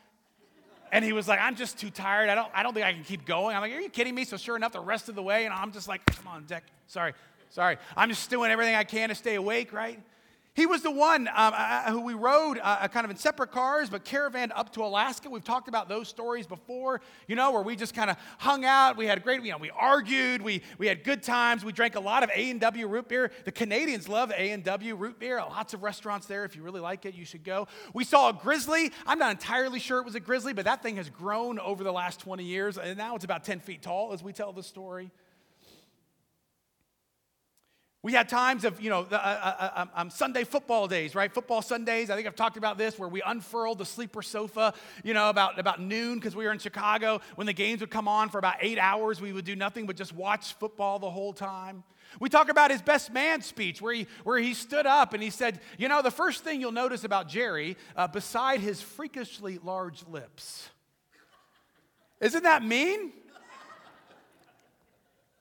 and 0.94 1.04
he 1.04 1.12
was 1.12 1.26
like, 1.26 1.40
I'm 1.40 1.56
just 1.56 1.76
too 1.76 1.90
tired. 1.90 2.28
I 2.28 2.36
don't, 2.36 2.48
I 2.54 2.62
don't 2.62 2.72
think 2.72 2.86
I 2.86 2.92
can 2.92 3.02
keep 3.02 3.26
going. 3.26 3.56
I'm 3.56 3.62
like, 3.62 3.72
Are 3.72 3.80
you 3.80 3.88
kidding 3.88 4.14
me? 4.14 4.24
So, 4.24 4.36
sure 4.36 4.54
enough, 4.54 4.72
the 4.72 4.80
rest 4.80 5.08
of 5.08 5.16
the 5.16 5.22
way, 5.22 5.44
and 5.44 5.52
I'm 5.52 5.72
just 5.72 5.88
like, 5.88 6.06
Come 6.06 6.28
on, 6.28 6.44
Deck. 6.44 6.62
Sorry, 6.86 7.14
sorry. 7.50 7.78
I'm 7.96 8.08
just 8.08 8.30
doing 8.30 8.52
everything 8.52 8.76
I 8.76 8.84
can 8.84 9.08
to 9.08 9.14
stay 9.16 9.34
awake, 9.34 9.72
right? 9.72 10.00
He 10.54 10.66
was 10.66 10.82
the 10.82 10.90
one 10.90 11.26
um, 11.26 11.52
uh, 11.56 11.90
who 11.90 12.00
we 12.02 12.14
rode 12.14 12.60
uh, 12.62 12.86
kind 12.86 13.04
of 13.04 13.10
in 13.10 13.16
separate 13.16 13.50
cars, 13.50 13.90
but 13.90 14.04
caravan 14.04 14.52
up 14.54 14.72
to 14.74 14.84
Alaska. 14.84 15.28
We've 15.28 15.42
talked 15.42 15.66
about 15.66 15.88
those 15.88 16.06
stories 16.06 16.46
before, 16.46 17.00
you 17.26 17.34
know, 17.34 17.50
where 17.50 17.62
we 17.62 17.74
just 17.74 17.92
kind 17.92 18.08
of 18.08 18.16
hung 18.38 18.64
out. 18.64 18.96
We 18.96 19.06
had 19.06 19.24
great, 19.24 19.42
you 19.42 19.50
know, 19.50 19.58
we 19.58 19.70
argued, 19.70 20.42
we, 20.42 20.62
we 20.78 20.86
had 20.86 21.02
good 21.02 21.24
times. 21.24 21.64
We 21.64 21.72
drank 21.72 21.96
a 21.96 22.00
lot 22.00 22.22
of 22.22 22.30
A&W 22.32 22.86
root 22.86 23.08
beer. 23.08 23.32
The 23.44 23.50
Canadians 23.50 24.08
love 24.08 24.30
A&W 24.30 24.94
root 24.94 25.18
beer. 25.18 25.38
Lots 25.38 25.74
of 25.74 25.82
restaurants 25.82 26.28
there. 26.28 26.44
If 26.44 26.54
you 26.54 26.62
really 26.62 26.80
like 26.80 27.04
it, 27.04 27.16
you 27.16 27.24
should 27.24 27.42
go. 27.42 27.66
We 27.92 28.04
saw 28.04 28.28
a 28.28 28.32
grizzly. 28.32 28.92
I'm 29.08 29.18
not 29.18 29.32
entirely 29.32 29.80
sure 29.80 29.98
it 29.98 30.04
was 30.04 30.14
a 30.14 30.20
grizzly, 30.20 30.52
but 30.52 30.66
that 30.66 30.84
thing 30.84 30.96
has 30.96 31.10
grown 31.10 31.58
over 31.58 31.82
the 31.82 31.92
last 31.92 32.20
20 32.20 32.44
years, 32.44 32.78
and 32.78 32.96
now 32.96 33.16
it's 33.16 33.24
about 33.24 33.42
10 33.42 33.58
feet 33.58 33.82
tall 33.82 34.12
as 34.12 34.22
we 34.22 34.32
tell 34.32 34.52
the 34.52 34.62
story. 34.62 35.10
We 38.04 38.12
had 38.12 38.28
times 38.28 38.66
of, 38.66 38.82
you 38.82 38.90
know, 38.90 39.04
the, 39.04 39.16
uh, 39.16 39.26
uh, 39.26 39.56
uh 39.58 39.80
um, 39.80 39.90
um, 39.94 40.10
Sunday 40.10 40.44
football 40.44 40.86
days, 40.86 41.14
right? 41.14 41.32
Football 41.32 41.62
Sundays. 41.62 42.10
I 42.10 42.16
think 42.16 42.26
I've 42.26 42.36
talked 42.36 42.58
about 42.58 42.76
this 42.76 42.98
where 42.98 43.08
we 43.08 43.22
unfurled 43.22 43.78
the 43.78 43.86
sleeper 43.86 44.20
sofa, 44.20 44.74
you 45.02 45.14
know, 45.14 45.30
about, 45.30 45.58
about 45.58 45.80
noon 45.80 46.16
because 46.16 46.36
we 46.36 46.44
were 46.44 46.52
in 46.52 46.58
Chicago. 46.58 47.22
When 47.36 47.46
the 47.46 47.54
games 47.54 47.80
would 47.80 47.90
come 47.90 48.06
on 48.06 48.28
for 48.28 48.36
about 48.36 48.56
eight 48.60 48.78
hours, 48.78 49.22
we 49.22 49.32
would 49.32 49.46
do 49.46 49.56
nothing 49.56 49.86
but 49.86 49.96
just 49.96 50.14
watch 50.14 50.52
football 50.52 50.98
the 50.98 51.08
whole 51.08 51.32
time. 51.32 51.82
We 52.20 52.28
talk 52.28 52.50
about 52.50 52.70
his 52.70 52.82
best 52.82 53.10
man 53.10 53.40
speech 53.40 53.80
where 53.80 53.94
he, 53.94 54.06
where 54.22 54.38
he 54.38 54.52
stood 54.52 54.84
up 54.84 55.14
and 55.14 55.22
he 55.22 55.30
said, 55.30 55.60
You 55.78 55.88
know, 55.88 56.02
the 56.02 56.10
first 56.10 56.44
thing 56.44 56.60
you'll 56.60 56.72
notice 56.72 57.04
about 57.04 57.26
Jerry, 57.26 57.74
uh, 57.96 58.06
beside 58.06 58.60
his 58.60 58.82
freakishly 58.82 59.58
large 59.64 60.06
lips, 60.06 60.68
isn't 62.20 62.42
that 62.42 62.62
mean? 62.62 63.14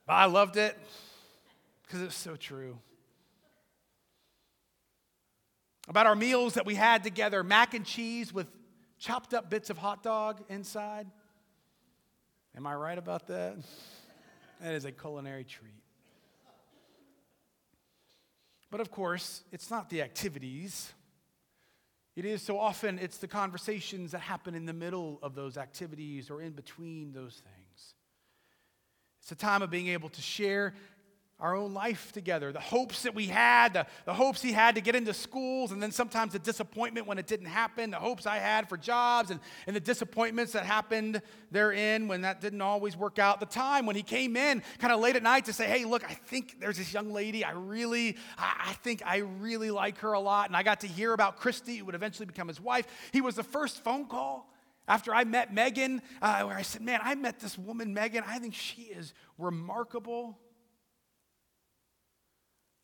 I 0.08 0.28
loved 0.28 0.56
it 0.56 0.78
because 1.94 2.08
it's 2.08 2.18
so 2.18 2.36
true. 2.36 2.80
About 5.88 6.08
our 6.08 6.16
meals 6.16 6.56
that 6.56 6.66
we 6.66 6.74
had 6.74 7.04
together 7.04 7.44
mac 7.44 7.76
and 7.76 7.86
cheese 7.86 8.34
with 8.34 8.48
chopped 8.98 9.32
up 9.36 9.52
bits 9.52 9.70
of 9.70 9.78
hot 9.78 10.02
dog 10.02 10.42
inside. 10.50 11.06
Am 12.58 12.66
I 12.66 12.74
right 12.74 12.98
about 12.98 13.28
that? 13.28 13.58
That 14.62 14.76
is 14.76 14.86
a 14.86 14.94
culinary 14.94 15.44
treat. 15.44 15.84
But 18.72 18.80
of 18.80 18.92
course, 18.92 19.44
it's 19.52 19.70
not 19.70 19.90
the 19.90 20.02
activities. 20.02 20.94
It 22.16 22.24
is 22.24 22.42
so 22.42 22.58
often 22.58 22.98
it's 22.98 23.18
the 23.18 23.28
conversations 23.28 24.12
that 24.14 24.20
happen 24.20 24.56
in 24.56 24.66
the 24.66 24.72
middle 24.72 25.20
of 25.22 25.36
those 25.36 25.58
activities 25.58 26.30
or 26.30 26.42
in 26.42 26.54
between 26.54 27.12
those 27.12 27.34
things. 27.34 27.96
It's 29.24 29.32
a 29.32 29.36
time 29.36 29.62
of 29.62 29.70
being 29.70 29.88
able 29.88 30.10
to 30.10 30.22
share 30.22 30.74
our 31.44 31.58
own 31.58 31.74
life 31.74 32.14
together, 32.14 32.54
the 32.54 32.60
hopes 32.62 33.04
that 33.04 33.14
we 33.14 33.28
had, 33.28 33.74
the, 33.74 33.86
the 34.06 34.14
hopes 34.14 34.42
he 34.42 34.54
had 34.54 34.76
to 34.76 34.82
get 34.82 34.96
into 34.96 35.14
schools, 35.14 35.74
and 35.74 35.84
then 35.84 35.92
sometimes 35.92 36.32
the 36.32 36.40
disappointment 36.40 37.06
when 37.06 37.18
it 37.18 37.28
didn't 37.28 37.48
happen, 37.48 37.92
the 37.92 37.98
hopes 37.98 38.26
I 38.26 38.38
had 38.38 38.70
for 38.70 38.78
jobs, 38.78 39.30
and, 39.30 39.42
and 39.68 39.76
the 39.76 39.82
disappointments 39.82 40.54
that 40.54 40.66
happened 40.66 41.22
therein 41.52 42.08
when 42.08 42.22
that 42.22 42.40
didn't 42.40 42.62
always 42.62 42.96
work 42.96 43.20
out. 43.20 43.42
The 43.42 43.46
time 43.46 43.86
when 43.86 43.98
he 43.98 44.04
came 44.04 44.38
in 44.38 44.64
kind 44.80 44.94
of 44.94 45.02
late 45.02 45.18
at 45.18 45.24
night 45.24 45.44
to 45.46 45.54
say, 45.54 45.68
Hey, 45.68 45.84
look, 45.84 46.10
I 46.10 46.14
think 46.14 46.62
there's 46.62 46.78
this 46.78 46.94
young 46.94 47.12
lady. 47.12 47.44
I 47.44 47.52
really, 47.52 48.16
I, 48.38 48.68
I 48.70 48.74
think 48.76 49.04
I 49.06 49.18
really 49.18 49.70
like 49.70 49.98
her 49.98 50.14
a 50.14 50.22
lot. 50.22 50.48
And 50.48 50.56
I 50.56 50.64
got 50.64 50.80
to 50.80 50.88
hear 50.88 51.12
about 51.12 51.36
Christy, 51.36 51.76
who 51.76 51.86
would 51.86 51.96
eventually 51.96 52.26
become 52.26 52.48
his 52.48 52.62
wife. 52.62 52.88
He 53.12 53.20
was 53.20 53.36
the 53.36 53.44
first 53.44 53.84
phone 53.84 54.06
call. 54.06 54.50
After 54.88 55.14
I 55.14 55.26
met 55.26 55.54
Megan, 55.54 56.02
uh, 56.22 56.44
where 56.44 56.56
I 56.56 56.62
said, 56.62 56.82
Man, 56.82 57.02
I 57.04 57.16
met 57.16 57.42
this 57.42 57.58
woman, 57.58 57.94
Megan. 57.94 58.24
I 58.26 58.40
think 58.40 58.54
she 58.54 58.84
is 58.84 59.14
remarkable 59.38 60.40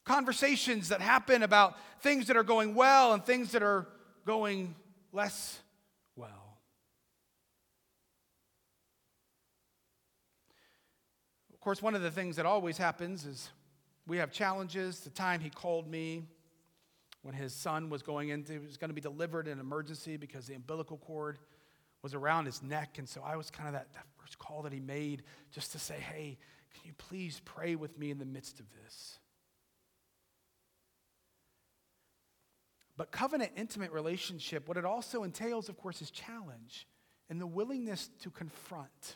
conversations 0.10 0.90
that 0.90 1.02
happen 1.02 1.44
about 1.44 1.78
things 2.02 2.26
that 2.26 2.36
are 2.36 2.44
going 2.44 2.74
well 2.74 3.14
and 3.14 3.24
things 3.24 3.52
that 3.52 3.62
are 3.62 3.86
going 4.26 4.74
less 5.14 5.60
well. 6.16 6.58
Of 11.54 11.60
course, 11.60 11.80
one 11.80 11.94
of 11.94 12.02
the 12.02 12.10
things 12.10 12.38
that 12.38 12.48
always 12.48 12.76
happens 12.76 13.28
is 13.28 13.52
we 14.08 14.18
have 14.18 14.32
challenges. 14.32 15.02
The 15.02 15.12
time 15.12 15.42
he 15.42 15.52
called 15.52 15.88
me 15.88 16.24
when 17.22 17.36
his 17.36 17.54
son 17.54 17.92
was 17.92 18.02
going 18.02 18.30
into, 18.30 18.60
was 18.62 18.78
going 18.78 18.90
to 18.90 18.96
be 18.96 19.02
delivered 19.02 19.46
in 19.46 19.54
an 19.54 19.60
emergency 19.60 20.18
because 20.18 20.48
the 20.48 20.56
umbilical 20.56 20.98
cord 20.98 21.38
was 22.02 22.16
around 22.16 22.46
his 22.46 22.64
neck. 22.64 22.98
And 22.98 23.08
so 23.08 23.22
I 23.24 23.36
was 23.36 23.52
kind 23.52 23.68
of 23.68 23.74
that, 23.74 23.94
that 23.94 24.08
first 24.18 24.40
call 24.40 24.64
that 24.64 24.74
he 24.74 24.80
made 24.80 25.22
just 25.52 25.72
to 25.74 25.78
say, 25.78 26.00
hey, 26.00 26.40
can 26.74 26.82
you 26.86 26.94
please 26.98 27.44
pray 27.46 27.76
with 27.76 28.00
me 28.00 28.10
in 28.10 28.18
the 28.18 28.26
midst 28.26 28.60
of 28.60 28.66
this? 28.84 29.20
But 33.00 33.12
covenant 33.12 33.54
intimate 33.56 33.94
relationship, 33.94 34.68
what 34.68 34.76
it 34.76 34.84
also 34.84 35.24
entails, 35.24 35.70
of 35.70 35.78
course, 35.78 36.02
is 36.02 36.12
challenge 36.12 36.86
and 37.30 37.40
the 37.40 37.48
willingness 37.48 38.10
to 38.24 38.30
confront. 38.30 39.16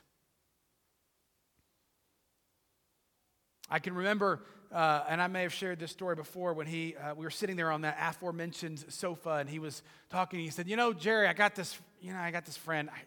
I 3.69 3.79
can 3.79 3.93
remember, 3.93 4.39
uh, 4.71 5.03
and 5.09 5.21
I 5.21 5.27
may 5.27 5.41
have 5.41 5.51
shared 5.51 5.79
this 5.79 5.91
story 5.91 6.15
before, 6.15 6.53
when 6.53 6.65
he, 6.65 6.95
uh, 6.95 7.13
we 7.13 7.25
were 7.25 7.29
sitting 7.29 7.57
there 7.57 7.71
on 7.71 7.81
that 7.81 7.97
aforementioned 7.99 8.85
sofa, 8.87 9.31
and 9.31 9.49
he 9.49 9.59
was 9.59 9.83
talking. 10.09 10.39
He 10.39 10.49
said, 10.49 10.69
"You 10.69 10.77
know, 10.77 10.93
Jerry, 10.93 11.27
I 11.27 11.33
got 11.33 11.53
this. 11.53 11.77
You 11.99 12.13
know, 12.13 12.19
I 12.19 12.31
got 12.31 12.45
this 12.45 12.55
friend. 12.55 12.89
I, 12.89 13.01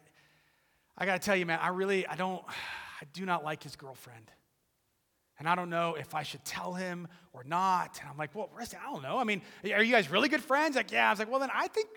I 0.98 1.06
got 1.06 1.22
to 1.22 1.24
tell 1.24 1.36
you, 1.36 1.46
man, 1.46 1.58
I 1.58 1.68
really, 1.68 2.06
I 2.06 2.16
don't, 2.16 2.44
I 3.00 3.06
do 3.14 3.24
not 3.24 3.42
like 3.42 3.62
his 3.62 3.76
girlfriend." 3.76 4.30
And 5.38 5.49
I 5.49 5.55
don't 5.55 5.68
know 5.68 5.94
if 5.94 6.14
I 6.14 6.22
should 6.22 6.44
tell 6.44 6.72
him 6.72 7.09
or 7.33 7.44
not. 7.44 7.99
And 8.01 8.09
I'm 8.11 8.16
like, 8.16 8.35
well, 8.35 8.51
I 8.59 8.64
don't 8.90 9.03
know. 9.03 9.18
I 9.18 9.25
mean, 9.25 9.42
are 9.64 9.83
you 9.83 9.92
guys 9.92 10.11
really 10.11 10.31
good 10.31 10.42
friends? 10.42 10.77
Like, 10.77 10.90
yeah. 10.92 11.09
I 11.09 11.11
was 11.11 11.18
like, 11.18 11.31
well, 11.31 11.40
then 11.40 11.51
I 11.55 11.68
think, 11.68 11.88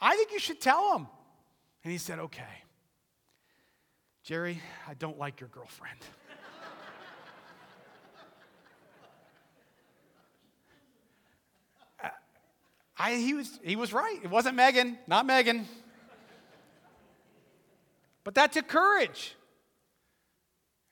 I 0.00 0.16
think 0.16 0.32
you 0.32 0.38
should 0.38 0.60
tell 0.60 0.96
him. 0.96 1.06
And 1.84 1.92
he 1.92 1.98
said, 1.98 2.18
okay. 2.18 2.64
Jerry, 4.22 4.62
I 4.86 4.94
don't 4.94 5.18
like 5.18 5.40
your 5.40 5.50
girlfriend. 5.50 5.98
I, 12.98 13.14
he, 13.16 13.34
was, 13.34 13.60
he 13.62 13.76
was 13.76 13.92
right. 13.92 14.18
It 14.22 14.30
wasn't 14.30 14.56
Megan, 14.56 14.98
not 15.06 15.26
Megan. 15.26 15.68
But 18.24 18.34
that 18.34 18.52
took 18.52 18.66
courage. 18.68 19.34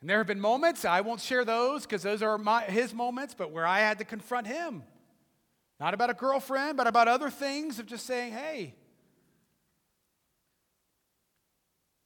And 0.07 0.11
there 0.13 0.19
have 0.19 0.29
been 0.29 0.39
moments, 0.39 0.85
I 0.85 1.01
won't 1.01 1.21
share 1.21 1.45
those 1.45 1.83
because 1.83 2.05
those 2.05 2.23
are 2.23 2.39
my, 2.39 2.63
his 2.63 2.95
moments, 2.95 3.35
but 3.37 3.51
where 3.51 3.67
I 3.67 3.81
had 3.81 3.99
to 3.99 4.05
confront 4.05 4.47
him. 4.47 4.85
Not 5.81 5.95
about 5.95 6.11
a 6.11 6.15
girlfriend, 6.15 6.77
but 6.77 6.87
about 6.87 7.09
other 7.09 7.29
things 7.29 7.81
of 7.81 7.87
just 7.87 8.07
saying, 8.07 8.33
hey. 8.33 8.77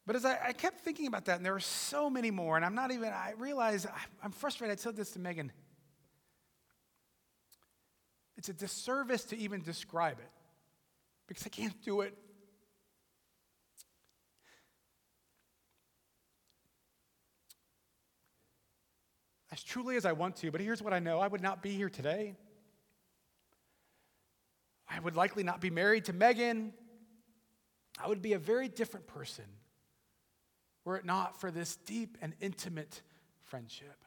But 0.06 0.16
as 0.16 0.24
I, 0.24 0.38
I 0.46 0.52
kept 0.54 0.80
thinking 0.80 1.08
about 1.08 1.26
that, 1.26 1.36
and 1.36 1.44
there 1.44 1.52
were 1.52 1.60
so 1.60 2.08
many 2.08 2.30
more, 2.30 2.56
and 2.56 2.64
I'm 2.64 2.74
not 2.74 2.90
even, 2.90 3.10
I 3.10 3.34
realize 3.36 3.84
I, 3.84 3.90
I'm 4.24 4.32
frustrated. 4.32 4.78
I 4.78 4.80
said 4.80 4.96
this 4.96 5.10
to 5.10 5.18
Megan. 5.18 5.52
It's 8.38 8.48
a 8.48 8.54
disservice 8.54 9.24
to 9.24 9.36
even 9.36 9.60
describe 9.60 10.20
it 10.20 10.30
because 11.28 11.44
I 11.44 11.50
can't 11.50 11.78
do 11.84 12.00
it 12.00 12.16
as 19.52 19.62
truly 19.62 19.96
as 19.96 20.04
I 20.04 20.12
want 20.12 20.36
to, 20.36 20.50
but 20.50 20.60
here's 20.60 20.82
what 20.82 20.92
I 20.92 20.98
know 20.98 21.18
I 21.18 21.26
would 21.26 21.42
not 21.42 21.62
be 21.62 21.70
here 21.70 21.90
today. 21.90 22.36
I 24.88 24.98
would 24.98 25.16
likely 25.16 25.42
not 25.42 25.60
be 25.60 25.70
married 25.70 26.06
to 26.06 26.12
Megan. 26.12 26.72
I 28.02 28.08
would 28.08 28.22
be 28.22 28.32
a 28.32 28.38
very 28.38 28.68
different 28.68 29.06
person 29.06 29.44
were 30.84 30.96
it 30.96 31.04
not 31.04 31.40
for 31.40 31.50
this 31.50 31.76
deep 31.76 32.16
and 32.20 32.34
intimate 32.40 33.02
friendship. 33.44 34.04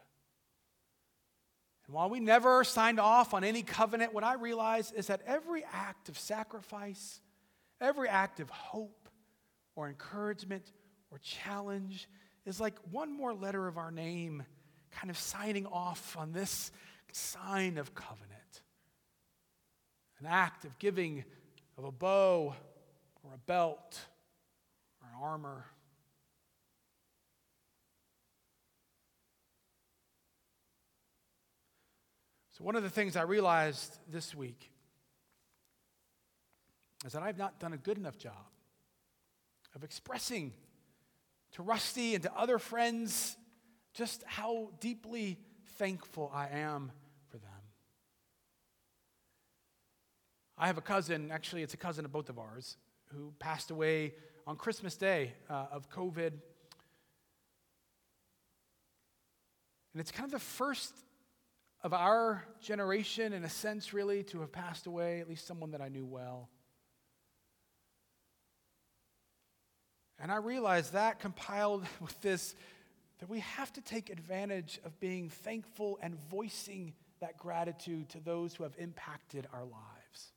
And 1.86 1.96
while 1.96 2.10
we 2.10 2.20
never 2.20 2.64
signed 2.64 3.00
off 3.00 3.34
on 3.34 3.44
any 3.44 3.62
covenant, 3.62 4.14
what 4.14 4.24
I 4.24 4.36
realize 4.36 4.92
is 4.92 5.08
that 5.08 5.22
every 5.26 5.64
act 5.72 6.10
of 6.10 6.18
sacrifice, 6.18 7.20
every 7.82 8.08
act 8.08 8.40
of 8.40 8.50
hope 8.50 9.10
or 9.76 9.88
encouragement 9.88 10.72
or 11.12 11.20
challenge 11.20 12.10
is 12.46 12.60
like 12.60 12.76
one 12.92 13.16
more 13.16 13.34
letter 13.34 13.68
of 13.68 13.78
our 13.78 13.92
name 13.92 14.44
kind 14.94 15.10
of 15.10 15.18
signing 15.18 15.66
off 15.68 16.16
on 16.18 16.32
this 16.32 16.72
sign 17.12 17.78
of 17.78 17.94
covenant. 17.94 18.32
An 20.20 20.26
act 20.28 20.66
of 20.66 20.78
giving 20.80 21.24
of 21.78 21.84
a 21.84 21.92
bow 21.92 22.56
or 23.24 23.34
a 23.34 23.38
belt 23.38 24.00
or 25.02 25.10
an 25.10 25.16
armor. 25.22 25.66
So, 32.58 32.64
one 32.64 32.76
of 32.76 32.84
the 32.84 32.90
things 32.90 33.16
I 33.16 33.24
realized 33.24 33.98
this 34.12 34.36
week 34.36 34.70
is 37.06 37.14
that 37.14 37.24
I've 37.24 37.38
not 37.38 37.60
done 37.60 37.74
a 37.74 37.78
good 37.78 37.98
enough 37.98 38.18
job 38.18 38.34
of 39.76 39.84
expressing 39.84 40.54
to 41.54 41.64
Rusty 41.64 42.14
and 42.14 42.24
to 42.24 42.34
other 42.34 42.60
friends 42.60 43.38
just 43.94 44.24
how 44.26 44.72
deeply 44.80 45.38
thankful 45.78 46.32
I 46.34 46.48
am 46.50 46.92
for 47.30 47.38
them. 47.38 47.50
I 50.58 50.68
have 50.68 50.78
a 50.78 50.82
cousin, 50.82 51.32
actually, 51.32 51.64
it's 51.64 51.74
a 51.74 51.78
cousin 51.78 52.06
of 52.06 52.12
both 52.12 52.30
of 52.30 52.40
ours, 52.40 52.78
who 53.14 53.34
passed 53.40 53.72
away 53.72 54.14
on 54.48 54.56
Christmas 54.56 54.98
Day 54.98 55.34
uh, 55.50 55.66
of 55.72 55.90
COVID. 55.90 56.32
And 59.94 60.02
it's 60.02 60.12
kind 60.12 60.26
of 60.26 60.32
the 60.32 60.40
first 60.40 60.94
of 61.82 61.94
our 61.94 62.46
generation, 62.62 63.34
in 63.34 63.44
a 63.44 63.50
sense, 63.50 63.94
really, 63.94 64.24
to 64.24 64.40
have 64.40 64.52
passed 64.52 64.88
away, 64.88 65.20
at 65.20 65.30
least 65.30 65.46
someone 65.46 65.72
that 65.72 65.82
I 65.82 65.90
knew 65.90 66.06
well. 66.06 66.50
And 70.20 70.32
I 70.32 70.38
realized 70.38 70.94
that 70.94 71.20
compiled 71.20 71.86
with 72.02 72.20
this 72.22 72.56
that 73.24 73.30
we 73.30 73.40
have 73.40 73.72
to 73.72 73.80
take 73.80 74.10
advantage 74.10 74.82
of 74.84 75.00
being 75.00 75.30
thankful 75.30 75.98
and 76.02 76.14
voicing 76.30 76.92
that 77.22 77.38
gratitude 77.38 78.10
to 78.10 78.20
those 78.20 78.54
who 78.54 78.64
have 78.64 78.76
impacted 78.78 79.48
our 79.54 79.62
lives. 79.64 80.34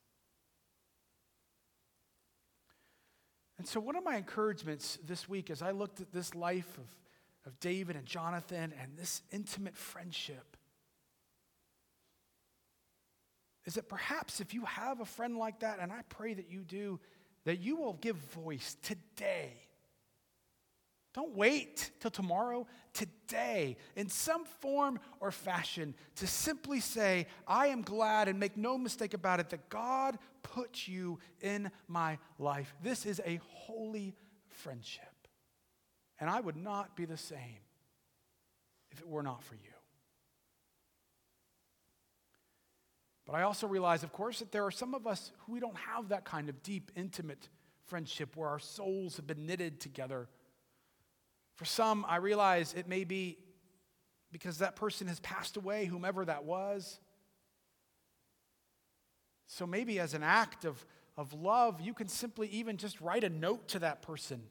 And 3.59 3.67
so, 3.67 3.81
one 3.81 3.97
of 3.97 4.05
my 4.05 4.15
encouragements 4.15 5.01
this 5.05 5.29
week 5.29 5.51
as 5.51 5.63
I 5.63 5.73
looked 5.73 6.01
at 6.01 6.13
this 6.13 6.33
life 6.37 6.79
of, 6.79 7.51
of 7.51 7.59
David 7.59 7.97
and 7.97 8.07
Jonathan 8.07 8.73
and 8.81 8.97
this 8.97 9.21
intimate 9.33 9.77
friendship 9.77 10.57
is 13.65 13.75
that 13.75 13.89
perhaps 13.89 14.39
if 14.39 14.55
you 14.55 14.65
have 14.65 15.01
a 15.01 15.05
friend 15.05 15.37
like 15.37 15.59
that, 15.59 15.81
and 15.81 15.91
I 15.91 16.03
pray 16.09 16.35
that 16.35 16.49
you 16.49 16.61
do, 16.61 17.01
that 17.47 17.59
you 17.59 17.75
will 17.75 17.95
give 17.95 18.15
voice 18.15 18.77
today 18.81 19.66
don't 21.17 21.35
wait 21.35 21.93
till 21.99 22.11
tomorrow. 22.11 22.67
Today, 22.93 23.79
in 23.97 24.11
some 24.11 24.45
form 24.45 25.01
or 25.19 25.31
fashion, 25.31 25.95
to 26.17 26.27
simply 26.27 26.79
say, 26.79 27.27
I 27.49 27.69
am 27.69 27.81
glad 27.81 28.29
and 28.29 28.39
make 28.39 28.59
no 28.59 28.77
mistake 28.77 29.15
about 29.15 29.41
it 29.41 29.49
that 29.49 29.71
God 29.71 30.19
put 30.43 30.87
you 30.87 31.19
in 31.41 31.71
my 31.89 32.19
life. 32.39 32.75
This 32.83 33.07
is 33.07 33.23
a 33.25 33.41
holy 33.49 34.15
friendship. 34.49 35.05
And 36.21 36.29
I 36.29 36.39
would 36.39 36.57
not 36.57 36.97
be 36.97 37.07
the 37.07 37.17
same 37.17 37.61
if 38.91 39.01
it 39.01 39.09
were 39.09 39.23
not 39.23 39.43
for 39.43 39.55
you. 39.55 39.61
But 43.25 43.37
I 43.37 43.43
also 43.43 43.67
realize, 43.67 44.03
of 44.03 44.13
course, 44.13 44.41
that 44.41 44.53
there 44.53 44.67
are 44.67 44.71
some 44.71 44.95
of 44.95 45.07
us 45.07 45.33
who 45.39 45.53
we 45.53 45.61
don't 45.61 45.79
have 45.79 46.11
that 46.11 46.27
kind 46.27 46.51
of 46.51 46.63
deep, 46.63 46.93
intimate 46.95 47.49
friendship 47.87 48.37
where 48.37 48.51
our 48.51 48.59
souls 48.59 49.17
have 49.17 49.27
been 49.27 49.47
knitted 49.47 49.81
together 49.81 50.29
for 51.57 51.65
some, 51.65 52.05
I 52.07 52.17
realize 52.17 52.75
it 52.75 52.87
may 52.89 53.05
be 53.05 53.39
because 54.31 54.59
that 54.59 54.77
person 54.77 55.07
has 55.07 55.21
passed 55.21 55.57
away, 55.57 55.87
whomever 55.87 56.25
that 56.25 56.45
was. 56.45 57.01
So 59.47 59.67
maybe 59.67 59.99
as 59.99 60.15
an 60.15 60.23
act 60.23 60.65
of, 60.65 60.85
of 61.17 61.33
love, 61.33 61.81
you 61.81 61.95
can 61.95 62.09
simply 62.09 62.49
even 62.49 62.77
just 62.77 63.01
write 63.01 63.25
a 63.25 63.31
note 63.31 63.69
to 63.69 63.79
that 63.81 64.03
person 64.03 64.43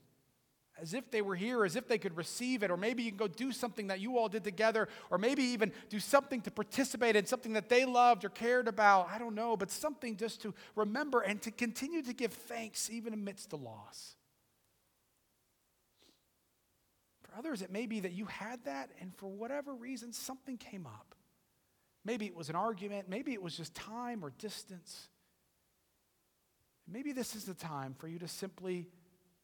as 0.82 0.94
if 0.94 1.10
they 1.10 1.22
were 1.22 1.36
here, 1.36 1.64
as 1.64 1.76
if 1.76 1.88
they 1.88 1.98
could 1.98 2.18
receive 2.18 2.64
it. 2.64 2.72
Or 2.72 2.78
maybe 2.78 3.04
you 3.04 3.12
can 3.12 3.18
go 3.18 3.28
do 3.28 3.52
something 3.52 3.88
that 3.88 4.00
you 4.00 4.18
all 4.18 4.28
did 4.28 4.44
together, 4.44 4.90
or 5.10 5.18
maybe 5.18 5.44
even 5.44 5.72
do 5.90 6.00
something 6.00 6.42
to 6.42 6.52
participate 6.52 7.16
in 7.16 7.26
something 7.26 7.54
that 7.54 7.70
they 7.70 7.86
loved 7.86 8.26
or 8.26 8.30
cared 8.30 8.68
about. 8.68 9.08
I 9.10 9.18
don't 9.18 9.36
know, 9.36 9.56
but 9.56 9.72
something 9.72 10.18
just 10.18 10.42
to 10.42 10.54
remember 10.76 11.22
and 11.22 11.42
to 11.44 11.52
continue 11.52 12.02
to 12.04 12.14
give 12.14 12.34
thanks 12.34 12.90
even 12.90 13.14
amidst 13.14 13.52
the 13.52 13.58
loss. 13.58 14.16
Others, 17.38 17.62
it 17.62 17.72
may 17.72 17.86
be 17.86 18.02
that 18.02 18.14
you 18.14 18.26
had 18.26 18.64
that, 18.66 18.90
and 19.00 19.14
for 19.16 19.28
whatever 19.28 19.74
reason, 19.74 20.14
something 20.14 20.58
came 20.58 20.86
up. 20.86 21.16
Maybe 22.04 22.26
it 22.26 22.36
was 22.36 22.50
an 22.50 22.56
argument, 22.56 23.10
maybe 23.10 23.34
it 23.34 23.42
was 23.42 23.58
just 23.58 23.74
time 23.74 24.24
or 24.24 24.32
distance. 24.38 25.10
Maybe 26.88 27.14
this 27.14 27.36
is 27.36 27.46
the 27.46 27.56
time 27.56 27.96
for 27.98 28.08
you 28.08 28.20
to 28.20 28.28
simply 28.28 28.88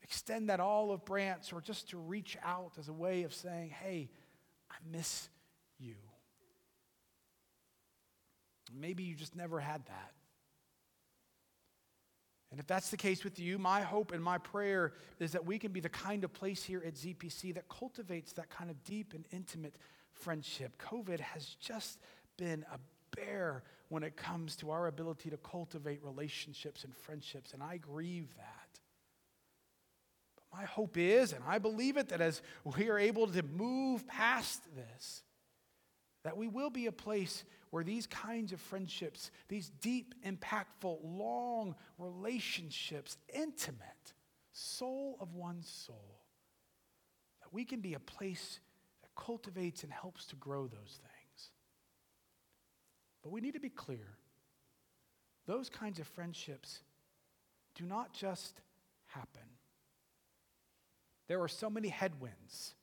extend 0.03 0.49
that 0.49 0.59
olive 0.59 1.05
branch 1.05 1.53
or 1.53 1.61
just 1.61 1.89
to 1.89 1.97
reach 1.97 2.37
out 2.43 2.73
as 2.77 2.87
a 2.87 2.93
way 2.93 3.23
of 3.23 3.33
saying, 3.33 3.69
hey, 3.69 4.09
I 4.69 4.75
miss 4.91 5.29
you. 5.79 5.95
Maybe 8.73 9.03
you 9.03 9.15
just 9.15 9.35
never 9.35 9.59
had 9.59 9.85
that. 9.87 10.13
And 12.51 12.59
if 12.59 12.67
that's 12.67 12.89
the 12.89 12.97
case 12.97 13.23
with 13.23 13.39
you, 13.39 13.57
my 13.57 13.81
hope 13.81 14.11
and 14.11 14.21
my 14.21 14.37
prayer 14.37 14.93
is 15.19 15.31
that 15.31 15.45
we 15.45 15.57
can 15.57 15.71
be 15.71 15.79
the 15.79 15.89
kind 15.89 16.25
of 16.25 16.33
place 16.33 16.63
here 16.63 16.83
at 16.85 16.95
ZPC 16.95 17.53
that 17.55 17.69
cultivates 17.69 18.33
that 18.33 18.49
kind 18.49 18.69
of 18.69 18.83
deep 18.83 19.13
and 19.13 19.25
intimate 19.31 19.75
friendship. 20.11 20.77
COVID 20.77 21.21
has 21.21 21.55
just 21.61 21.99
been 22.37 22.65
a 22.73 22.79
bear 23.15 23.63
when 23.87 24.03
it 24.03 24.17
comes 24.17 24.55
to 24.57 24.71
our 24.71 24.87
ability 24.87 25.29
to 25.29 25.37
cultivate 25.37 26.03
relationships 26.03 26.83
and 26.83 26.95
friendships, 26.95 27.53
and 27.53 27.63
I 27.63 27.77
grieve 27.77 28.33
that. 28.37 28.79
But 30.35 30.57
my 30.57 30.65
hope 30.65 30.97
is, 30.97 31.31
and 31.33 31.43
I 31.47 31.57
believe 31.57 31.95
it, 31.95 32.09
that 32.09 32.21
as 32.21 32.41
we 32.77 32.89
are 32.89 32.99
able 32.99 33.27
to 33.27 33.43
move 33.43 34.05
past 34.07 34.61
this, 34.75 35.23
that 36.23 36.37
we 36.37 36.47
will 36.47 36.69
be 36.69 36.85
a 36.85 36.91
place 36.91 37.43
where 37.71 37.83
these 37.83 38.05
kinds 38.05 38.53
of 38.53 38.61
friendships, 38.61 39.31
these 39.47 39.71
deep, 39.81 40.13
impactful, 40.25 40.99
long 41.03 41.75
relationships, 41.97 43.17
intimate, 43.33 44.13
soul 44.51 45.17
of 45.19 45.33
one's 45.33 45.67
soul, 45.67 46.19
that 47.41 47.51
we 47.51 47.65
can 47.65 47.79
be 47.79 47.93
a 47.93 47.99
place 47.99 48.59
that 49.01 49.09
cultivates 49.15 49.83
and 49.83 49.91
helps 49.91 50.25
to 50.25 50.35
grow 50.35 50.67
those 50.67 50.99
things. 50.99 51.51
But 53.23 53.31
we 53.31 53.41
need 53.41 53.53
to 53.53 53.59
be 53.59 53.69
clear 53.69 54.17
those 55.47 55.69
kinds 55.69 55.99
of 55.99 56.07
friendships 56.07 56.81
do 57.75 57.85
not 57.85 58.13
just 58.13 58.61
happen. 59.07 59.41
There 61.27 61.41
are 61.41 61.47
so 61.47 61.69
many 61.69 61.87
headwinds 61.87 62.75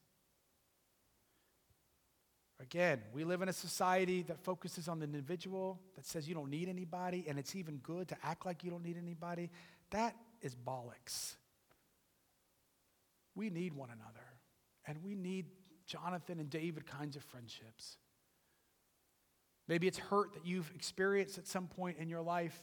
Again, 2.60 3.00
we 3.12 3.22
live 3.24 3.40
in 3.40 3.48
a 3.48 3.52
society 3.52 4.22
that 4.22 4.40
focuses 4.40 4.88
on 4.88 4.98
the 4.98 5.04
individual, 5.04 5.78
that 5.94 6.04
says 6.04 6.28
you 6.28 6.34
don't 6.34 6.50
need 6.50 6.68
anybody, 6.68 7.24
and 7.28 7.38
it's 7.38 7.54
even 7.54 7.76
good 7.78 8.08
to 8.08 8.16
act 8.24 8.44
like 8.44 8.64
you 8.64 8.70
don't 8.70 8.84
need 8.84 8.96
anybody. 8.96 9.50
That 9.90 10.16
is 10.42 10.54
bollocks. 10.54 11.36
We 13.36 13.48
need 13.48 13.74
one 13.74 13.90
another, 13.90 14.26
and 14.86 15.04
we 15.04 15.14
need 15.14 15.46
Jonathan 15.86 16.40
and 16.40 16.50
David 16.50 16.84
kinds 16.84 17.14
of 17.14 17.22
friendships. 17.22 17.96
Maybe 19.68 19.86
it's 19.86 19.98
hurt 19.98 20.34
that 20.34 20.44
you've 20.44 20.70
experienced 20.74 21.38
at 21.38 21.46
some 21.46 21.68
point 21.68 21.98
in 21.98 22.08
your 22.08 22.22
life, 22.22 22.60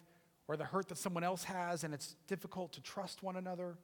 or 0.47 0.57
the 0.57 0.65
hurt 0.65 0.89
that 0.89 0.97
someone 0.97 1.23
else 1.23 1.45
has, 1.45 1.85
and 1.85 1.93
it's 1.93 2.17
difficult 2.27 2.73
to 2.73 2.81
trust 2.81 3.23
one 3.23 3.37
another. 3.37 3.77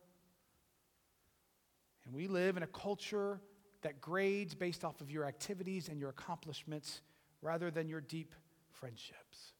And 2.06 2.14
we 2.14 2.28
live 2.28 2.58
in 2.58 2.64
a 2.64 2.68
culture 2.68 3.40
that 3.82 4.02
grades 4.02 4.54
based 4.56 4.84
off 4.84 5.02
of 5.02 5.10
your 5.10 5.26
activities 5.26 5.90
and 5.90 6.00
your 6.00 6.10
accomplishments 6.10 7.02
rather 7.42 7.72
than 7.72 7.88
your 7.88 8.02
deep 8.02 8.34
friendships. 8.72 9.54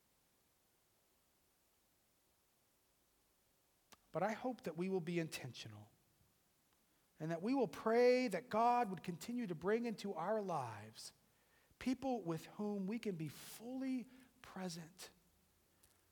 But 4.12 4.24
I 4.24 4.34
hope 4.34 4.64
that 4.64 4.78
we 4.78 4.90
will 4.90 5.00
be 5.00 5.20
intentional 5.20 5.88
and 7.20 7.32
that 7.32 7.42
we 7.42 7.54
will 7.54 7.68
pray 7.68 8.28
that 8.28 8.50
God 8.50 8.90
would 8.90 9.04
continue 9.04 9.48
to 9.48 9.56
bring 9.56 9.86
into 9.86 10.14
our 10.14 10.42
lives 10.42 11.14
people 11.80 12.22
with 12.24 12.48
whom 12.58 12.86
we 12.86 13.00
can 13.00 13.16
be 13.16 13.28
fully 13.58 14.06
present, 14.42 15.10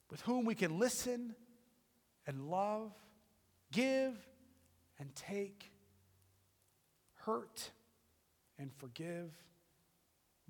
with 0.10 0.20
whom 0.22 0.46
we 0.46 0.56
can 0.56 0.80
listen 0.80 1.36
and 2.26 2.50
love, 2.50 2.92
give 3.72 4.16
and 4.98 5.14
take, 5.16 5.72
hurt 7.14 7.72
and 8.60 8.72
forgive, 8.74 9.32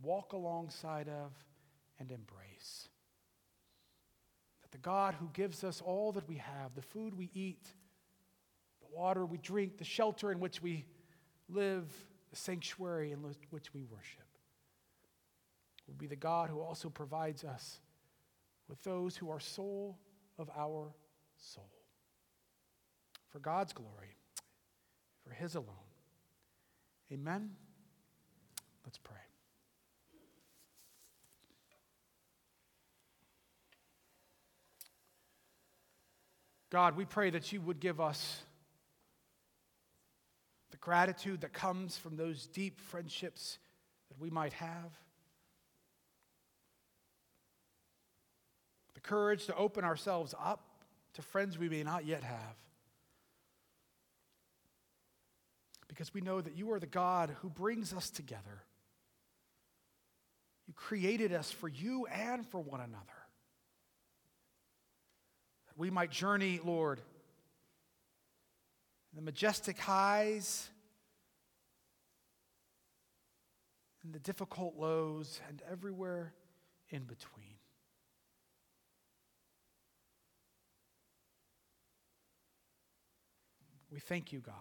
walk 0.01 0.33
alongside 0.33 1.07
of, 1.07 1.31
and 1.99 2.11
embrace. 2.11 2.89
That 4.61 4.71
the 4.71 4.77
God 4.77 5.15
who 5.19 5.29
gives 5.33 5.63
us 5.63 5.81
all 5.81 6.11
that 6.13 6.27
we 6.27 6.37
have, 6.37 6.73
the 6.75 6.81
food 6.81 7.15
we 7.15 7.29
eat, 7.33 7.67
the 8.81 8.97
water 8.97 9.25
we 9.25 9.37
drink, 9.37 9.77
the 9.77 9.83
shelter 9.83 10.31
in 10.31 10.39
which 10.39 10.61
we 10.61 10.85
live, 11.47 11.85
the 12.29 12.35
sanctuary 12.35 13.11
in 13.11 13.19
which 13.49 13.73
we 13.73 13.83
worship, 13.83 14.23
will 15.87 15.95
be 15.95 16.07
the 16.07 16.15
God 16.15 16.49
who 16.49 16.59
also 16.59 16.89
provides 16.89 17.43
us 17.43 17.79
with 18.67 18.81
those 18.83 19.17
who 19.17 19.29
are 19.29 19.39
soul 19.39 19.97
of 20.37 20.49
our 20.55 20.93
soul. 21.37 21.69
For 23.29 23.39
God's 23.39 23.73
glory, 23.73 24.15
for 25.23 25.31
His 25.31 25.55
alone. 25.55 25.75
Amen. 27.11 27.51
Let's 28.89 28.97
pray. 28.97 29.17
God, 36.71 36.97
we 36.97 37.05
pray 37.05 37.29
that 37.29 37.53
you 37.53 37.61
would 37.61 37.79
give 37.79 38.01
us 38.01 38.41
the 40.71 40.77
gratitude 40.77 41.41
that 41.41 41.53
comes 41.53 41.99
from 41.99 42.15
those 42.15 42.47
deep 42.47 42.81
friendships 42.81 43.59
that 44.09 44.19
we 44.19 44.31
might 44.31 44.53
have, 44.53 44.91
the 48.95 49.01
courage 49.01 49.45
to 49.45 49.55
open 49.55 49.83
ourselves 49.83 50.33
up 50.43 50.63
to 51.13 51.21
friends 51.21 51.59
we 51.59 51.69
may 51.69 51.83
not 51.83 52.07
yet 52.07 52.23
have. 52.23 52.55
Because 55.87 56.11
we 56.11 56.21
know 56.21 56.41
that 56.41 56.57
you 56.57 56.71
are 56.71 56.79
the 56.79 56.87
God 56.87 57.35
who 57.43 57.51
brings 57.51 57.93
us 57.93 58.09
together. 58.09 58.63
You 60.69 60.73
created 60.75 61.33
us 61.33 61.49
for 61.51 61.67
you 61.67 62.05
and 62.05 62.45
for 62.45 62.59
one 62.59 62.79
another. 62.79 63.03
That 65.65 65.75
we 65.75 65.89
might 65.89 66.11
journey, 66.11 66.59
Lord, 66.63 67.01
the 69.15 69.21
majestic 69.23 69.79
highs 69.79 70.69
and 74.03 74.13
the 74.13 74.19
difficult 74.19 74.75
lows 74.77 75.41
and 75.49 75.59
everywhere 75.71 76.35
in 76.91 77.01
between. 77.01 77.55
We 83.91 83.99
thank 83.99 84.31
you, 84.31 84.37
God, 84.39 84.53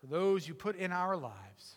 for 0.00 0.08
those 0.08 0.48
you 0.48 0.54
put 0.54 0.74
in 0.74 0.90
our 0.90 1.16
lives. 1.16 1.76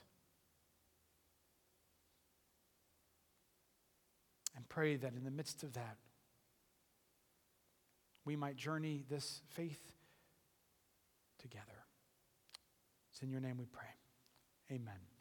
And 4.55 4.64
pray 4.75 4.97
that 4.97 5.13
in 5.13 5.23
the 5.23 5.31
midst 5.31 5.63
of 5.63 5.71
that, 5.73 5.95
we 8.25 8.35
might 8.35 8.57
journey 8.57 9.05
this 9.09 9.41
faith 9.47 9.93
together. 11.39 11.85
It's 13.09 13.21
in 13.21 13.29
your 13.29 13.39
name 13.39 13.57
we 13.57 13.67
pray. 13.67 13.87
Amen. 14.69 15.14